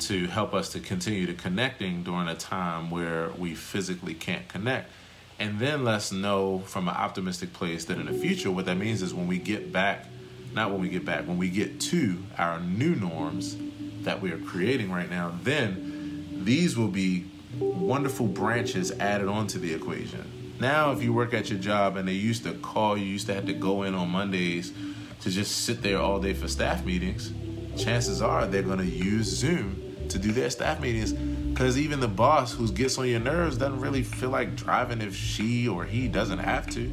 to 0.00 0.26
help 0.26 0.52
us 0.52 0.68
to 0.72 0.80
continue 0.80 1.24
to 1.24 1.32
connecting 1.32 2.02
during 2.02 2.28
a 2.28 2.34
time 2.34 2.90
where 2.90 3.30
we 3.38 3.54
physically 3.54 4.12
can't 4.12 4.46
connect 4.48 4.90
and 5.38 5.58
then 5.58 5.82
let's 5.82 6.12
know 6.12 6.58
from 6.66 6.86
an 6.86 6.94
optimistic 6.94 7.54
place 7.54 7.86
that 7.86 7.96
in 7.96 8.04
the 8.04 8.12
future, 8.12 8.50
what 8.50 8.66
that 8.66 8.76
means 8.76 9.00
is 9.00 9.14
when 9.14 9.26
we 9.26 9.38
get 9.38 9.72
back, 9.72 10.08
not 10.52 10.70
when 10.70 10.82
we 10.82 10.90
get 10.90 11.06
back, 11.06 11.26
when 11.26 11.38
we 11.38 11.48
get 11.48 11.80
to 11.80 12.22
our 12.36 12.60
new 12.60 12.94
norms 12.94 13.56
that 14.02 14.20
we 14.20 14.30
are 14.30 14.38
creating 14.38 14.92
right 14.92 15.08
now, 15.08 15.38
then 15.44 16.42
these 16.44 16.76
will 16.76 16.88
be 16.88 17.30
wonderful 17.58 18.26
branches 18.26 18.92
added 19.00 19.28
onto 19.28 19.58
the 19.58 19.72
equation. 19.72 20.56
Now, 20.60 20.92
if 20.92 21.02
you 21.02 21.14
work 21.14 21.32
at 21.32 21.48
your 21.48 21.58
job 21.58 21.96
and 21.96 22.06
they 22.06 22.12
used 22.12 22.42
to 22.44 22.52
call 22.52 22.98
you, 22.98 23.06
used 23.06 23.28
to 23.28 23.34
have 23.34 23.46
to 23.46 23.54
go 23.54 23.84
in 23.84 23.94
on 23.94 24.10
Mondays 24.10 24.74
to 25.20 25.30
just 25.30 25.64
sit 25.64 25.82
there 25.82 25.98
all 25.98 26.20
day 26.20 26.34
for 26.34 26.48
staff 26.48 26.84
meetings, 26.84 27.32
chances 27.76 28.22
are 28.22 28.46
they're 28.46 28.62
going 28.62 28.78
to 28.78 28.84
use 28.84 29.26
Zoom 29.26 29.84
to 30.08 30.18
do 30.18 30.32
their 30.32 30.50
staff 30.50 30.80
meetings 30.80 31.12
because 31.12 31.78
even 31.78 32.00
the 32.00 32.08
boss 32.08 32.52
who 32.52 32.70
gets 32.70 32.98
on 32.98 33.08
your 33.08 33.20
nerves 33.20 33.58
doesn't 33.58 33.80
really 33.80 34.02
feel 34.02 34.30
like 34.30 34.54
driving 34.56 35.00
if 35.00 35.14
she 35.14 35.68
or 35.68 35.84
he 35.84 36.08
doesn't 36.08 36.38
have 36.38 36.68
to. 36.70 36.90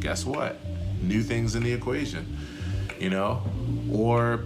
Guess 0.00 0.24
what? 0.26 0.58
New 1.00 1.22
things 1.22 1.54
in 1.54 1.62
the 1.62 1.72
equation, 1.72 2.36
you 2.98 3.10
know? 3.10 3.42
Or 3.90 4.44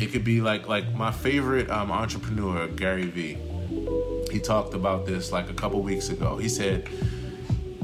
it 0.00 0.12
could 0.12 0.24
be 0.24 0.40
like 0.40 0.68
like 0.68 0.92
my 0.94 1.12
favorite 1.12 1.70
um, 1.70 1.90
entrepreneur, 1.90 2.66
Gary 2.68 3.06
Vee. 3.06 3.38
He 4.32 4.40
talked 4.40 4.74
about 4.74 5.06
this 5.06 5.32
like 5.32 5.48
a 5.48 5.54
couple 5.54 5.80
weeks 5.80 6.08
ago. 6.08 6.36
He 6.36 6.48
said, 6.48 6.88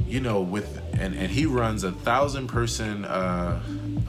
you 0.07 0.21
know, 0.21 0.41
with 0.41 0.81
and, 0.95 1.15
and 1.15 1.31
he 1.31 1.47
runs 1.47 1.85
a 1.85 1.93
thousand 1.93 2.49
person 2.49 3.05
uh, 3.05 3.63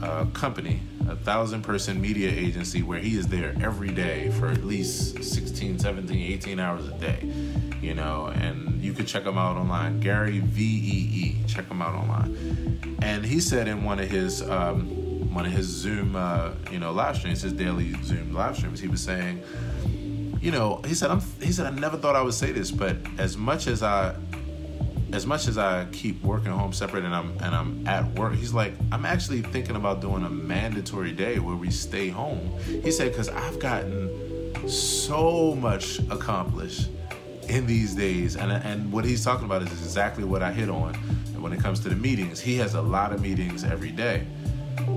uh, 0.06 0.24
company 0.26 0.80
a 1.08 1.16
thousand 1.16 1.62
person 1.62 2.00
media 2.00 2.30
agency 2.30 2.82
where 2.82 2.98
he 2.98 3.16
is 3.16 3.28
there 3.28 3.54
every 3.60 3.90
day 3.90 4.30
for 4.30 4.48
at 4.48 4.64
least 4.64 5.22
16 5.22 5.78
17 5.78 6.32
18 6.32 6.58
hours 6.58 6.88
a 6.88 6.92
day 6.98 7.32
you 7.80 7.94
know 7.94 8.26
and 8.26 8.66
you 8.86 8.92
could 8.92 9.06
check 9.06 9.24
him 9.24 9.36
out 9.36 9.56
online. 9.56 9.98
Gary 10.00 10.38
vee 10.38 11.36
check 11.48 11.68
him 11.68 11.82
out 11.82 11.94
online. 11.94 12.98
And 13.02 13.24
he 13.24 13.40
said 13.40 13.66
in 13.66 13.82
one 13.84 13.98
of 13.98 14.08
his 14.08 14.42
um, 14.48 15.34
one 15.34 15.44
of 15.44 15.52
his 15.52 15.66
zoom 15.66 16.14
uh, 16.14 16.52
you 16.70 16.78
know 16.78 16.92
live 16.92 17.16
streams 17.16 17.42
his 17.42 17.52
daily 17.52 17.92
zoom 18.04 18.32
live 18.32 18.56
streams 18.56 18.80
he 18.80 18.88
was 18.88 19.02
saying 19.02 19.42
you 20.40 20.50
know 20.50 20.80
he 20.86 20.94
said 20.94 21.10
i'm 21.10 21.20
he 21.40 21.50
said 21.50 21.66
i 21.66 21.70
never 21.70 21.96
thought 21.96 22.14
i 22.14 22.22
would 22.22 22.34
say 22.34 22.52
this 22.52 22.70
but 22.70 22.96
as 23.18 23.36
much 23.36 23.66
as 23.66 23.82
i 23.82 24.14
as 25.12 25.26
much 25.26 25.46
as 25.46 25.56
I 25.58 25.86
keep 25.92 26.22
working 26.22 26.50
home 26.50 26.72
separate 26.72 27.04
and 27.04 27.14
I'm 27.14 27.30
and 27.40 27.54
I'm 27.54 27.86
at 27.86 28.06
work, 28.18 28.34
he's 28.34 28.52
like, 28.52 28.74
I'm 28.90 29.06
actually 29.06 29.42
thinking 29.42 29.76
about 29.76 30.00
doing 30.00 30.24
a 30.24 30.30
mandatory 30.30 31.12
day 31.12 31.38
where 31.38 31.56
we 31.56 31.70
stay 31.70 32.08
home. 32.08 32.58
He 32.64 32.90
said, 32.90 33.12
because 33.12 33.28
I've 33.28 33.58
gotten 33.58 34.68
so 34.68 35.54
much 35.54 36.00
accomplished 36.10 36.90
in 37.48 37.66
these 37.66 37.94
days, 37.94 38.36
and 38.36 38.50
and 38.50 38.92
what 38.92 39.04
he's 39.04 39.24
talking 39.24 39.44
about 39.44 39.62
is 39.62 39.70
exactly 39.70 40.24
what 40.24 40.42
I 40.42 40.52
hit 40.52 40.68
on. 40.68 40.94
When 41.40 41.52
it 41.52 41.60
comes 41.60 41.78
to 41.80 41.88
the 41.88 41.94
meetings, 41.96 42.40
he 42.40 42.56
has 42.56 42.74
a 42.74 42.82
lot 42.82 43.12
of 43.12 43.20
meetings 43.20 43.62
every 43.62 43.92
day. 43.92 44.26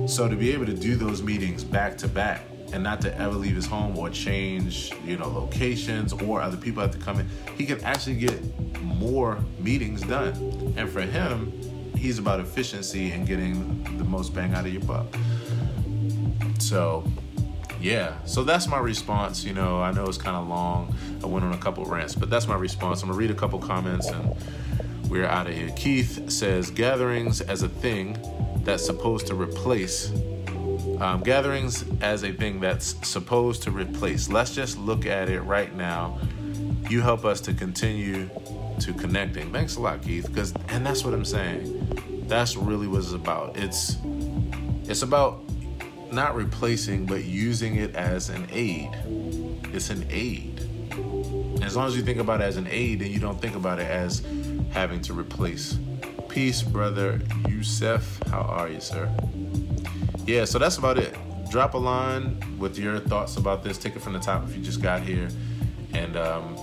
So 0.08 0.28
to 0.28 0.36
be 0.36 0.52
able 0.52 0.66
to 0.66 0.74
do 0.74 0.96
those 0.96 1.22
meetings 1.22 1.64
back 1.64 1.98
to 2.00 2.08
back 2.08 2.42
and 2.72 2.84
not 2.84 3.02
to 3.02 3.18
ever 3.18 3.36
leave 3.36 3.56
his 3.56 3.66
home 3.66 3.98
or 3.98 4.10
change, 4.10 4.92
you 5.06 5.18
know, 5.18 5.28
locations 5.28 6.14
or 6.14 6.42
other 6.42 6.58
people 6.58 6.82
have 6.82 6.92
to 6.92 6.98
come 6.98 7.20
in, 7.20 7.30
he 7.58 7.66
can 7.66 7.84
actually 7.84 8.16
get 8.16 8.80
more 8.82 9.40
meetings 9.60 10.02
done. 10.02 10.74
And 10.78 10.90
for 10.90 11.02
him, 11.02 11.52
he's 11.96 12.20
about 12.20 12.40
efficiency 12.40 13.12
and 13.12 13.28
getting 13.28 13.84
the 13.98 14.04
most 14.04 14.34
bang 14.34 14.54
out 14.54 14.66
of 14.66 14.74
your 14.74 14.84
buck. 14.84 15.08
So, 16.60 17.04
yeah, 17.82 18.14
so 18.26 18.44
that's 18.44 18.68
my 18.68 18.80
response. 18.80 19.44
You 19.44 19.54
know, 19.54 19.82
I 19.82 19.92
know 19.92 20.06
it's 20.06 20.18
kind 20.18 20.36
of 20.36 20.48
long. 20.48 20.96
I 21.24 21.28
went 21.28 21.46
on 21.46 21.54
a 21.54 21.58
couple 21.58 21.86
rants, 21.86 22.16
but 22.16 22.30
that's 22.30 22.48
my 22.48 22.56
response. 22.56 23.02
I'm 23.02 23.10
gonna 23.10 23.20
read 23.20 23.32
a 23.32 23.36
couple 23.36 23.60
comments 23.60 24.08
and 24.08 24.36
we're 25.10 25.26
out 25.26 25.48
of 25.48 25.56
here. 25.56 25.70
Keith 25.76 26.30
says 26.30 26.70
gatherings 26.70 27.42
as 27.42 27.64
a 27.64 27.70
thing 27.70 28.18
that's 28.64 28.86
supposed 28.86 29.28
to 29.28 29.36
replace 29.36 30.12
um, 31.00 31.22
gatherings 31.22 31.86
as 32.02 32.24
a 32.24 32.32
thing 32.32 32.60
that's 32.60 32.96
supposed 33.08 33.64
to 33.64 33.72
replace. 33.72 34.30
Let's 34.30 34.54
just 34.54 34.78
look 34.78 35.06
at 35.06 35.30
it 35.30 35.42
right 35.42 35.74
now. 35.76 36.20
You 36.90 37.02
help 37.02 37.26
us 37.26 37.40
to 37.42 37.54
continue 37.54 38.30
to 38.80 38.94
connecting. 38.94 39.52
Thanks 39.52 39.76
a 39.76 39.82
lot, 39.82 40.02
Keith. 40.02 40.28
Because 40.28 40.54
and 40.70 40.86
that's 40.86 41.04
what 41.04 41.14
I'm 41.14 41.26
saying. 41.26 42.26
That's 42.28 42.56
really 42.56 42.88
what 42.88 43.00
it's 43.00 43.14
about. 43.14 43.58
It's 43.58 43.98
it's 44.84 45.02
about 45.02 45.42
not 46.12 46.36
replacing, 46.36 47.06
but 47.06 47.24
using 47.24 47.76
it 47.76 47.96
as 47.96 48.30
an 48.30 48.48
aid. 48.52 48.90
It's 49.74 49.90
an 49.90 50.06
aid. 50.10 50.60
As 51.62 51.76
long 51.76 51.88
as 51.88 51.96
you 51.96 52.02
think 52.02 52.20
about 52.20 52.42
it 52.42 52.46
as 52.46 52.58
an 52.58 52.68
aid 52.68 53.02
and 53.02 53.12
you 53.12 53.20
don't 53.20 53.40
think 53.40 53.56
about 53.56 53.80
it 53.80 53.88
as 53.88 54.24
having 54.72 55.02
to 55.04 55.14
replace. 55.14 55.78
Peace, 56.28 56.62
brother 56.62 57.20
Yusef. 57.48 58.28
How 58.30 58.42
are 58.42 58.70
you, 58.70 58.80
sir? 58.80 59.12
Yeah, 60.30 60.46
so 60.46 60.60
that's 60.60 60.78
about 60.78 61.00
it. 61.00 61.18
Drop 61.50 61.74
a 61.74 61.78
line 61.80 62.38
with 62.60 62.78
your 62.78 63.00
thoughts 63.00 63.38
about 63.38 63.64
this. 63.64 63.80
Take 63.80 63.96
it 63.96 64.00
from 64.04 64.14
the 64.14 64.20
top 64.20 64.48
if 64.48 64.56
you 64.56 64.62
just 64.62 64.80
got 64.80 65.02
here. 65.02 65.28
And 65.94 66.16
um, 66.16 66.56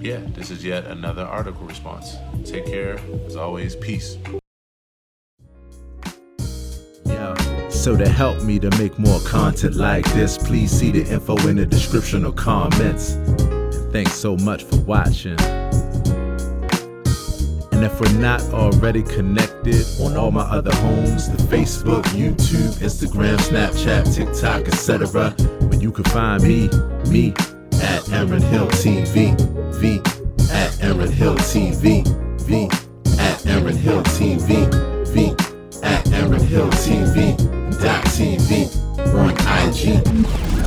yeah, 0.00 0.20
this 0.34 0.52
is 0.52 0.64
yet 0.64 0.84
another 0.84 1.24
article 1.24 1.66
response. 1.66 2.14
Take 2.44 2.66
care. 2.66 2.96
As 3.26 3.34
always, 3.34 3.74
peace. 3.74 4.16
So 7.70 7.96
to 7.96 8.08
help 8.08 8.44
me 8.44 8.60
to 8.60 8.70
make 8.78 8.96
more 9.00 9.18
content 9.22 9.74
like 9.74 10.04
this, 10.12 10.38
please 10.38 10.70
see 10.70 10.92
the 10.92 11.04
info 11.12 11.36
in 11.48 11.56
the 11.56 11.66
description 11.66 12.24
or 12.24 12.32
comments. 12.32 13.14
And 13.14 13.92
thanks 13.92 14.12
so 14.12 14.36
much 14.36 14.62
for 14.62 14.76
watching. 14.82 15.36
And 17.78 17.86
if 17.86 18.00
we're 18.00 18.18
not 18.18 18.42
already 18.52 19.04
connected 19.04 19.86
on 20.00 20.16
all 20.16 20.32
my 20.32 20.40
other 20.40 20.74
homes, 20.78 21.30
the 21.30 21.40
Facebook, 21.44 22.02
YouTube, 22.06 22.74
Instagram, 22.80 23.36
Snapchat, 23.36 24.12
TikTok, 24.16 24.66
etc., 24.66 25.30
where 25.68 25.78
you 25.78 25.92
can 25.92 26.02
find 26.06 26.42
me, 26.42 26.68
me 27.08 27.34
at 27.80 28.12
Aaron 28.12 28.42
Hill 28.42 28.66
TV, 28.66 29.30
V 29.76 30.00
at 30.52 30.82
Aaron 30.82 31.12
Hill 31.12 31.36
TV, 31.36 32.04
V 32.40 32.68
at 33.20 33.46
Aaron 33.46 33.76
Hill 33.76 34.02
TV, 34.02 34.66
V 35.12 35.36
at 35.84 36.12
Aaron 36.14 36.40
Hill 36.40 36.70
TV, 36.70 37.38
dot 37.80 38.04
TV 38.06 38.66
on 39.14 39.30
IG. 39.68 40.57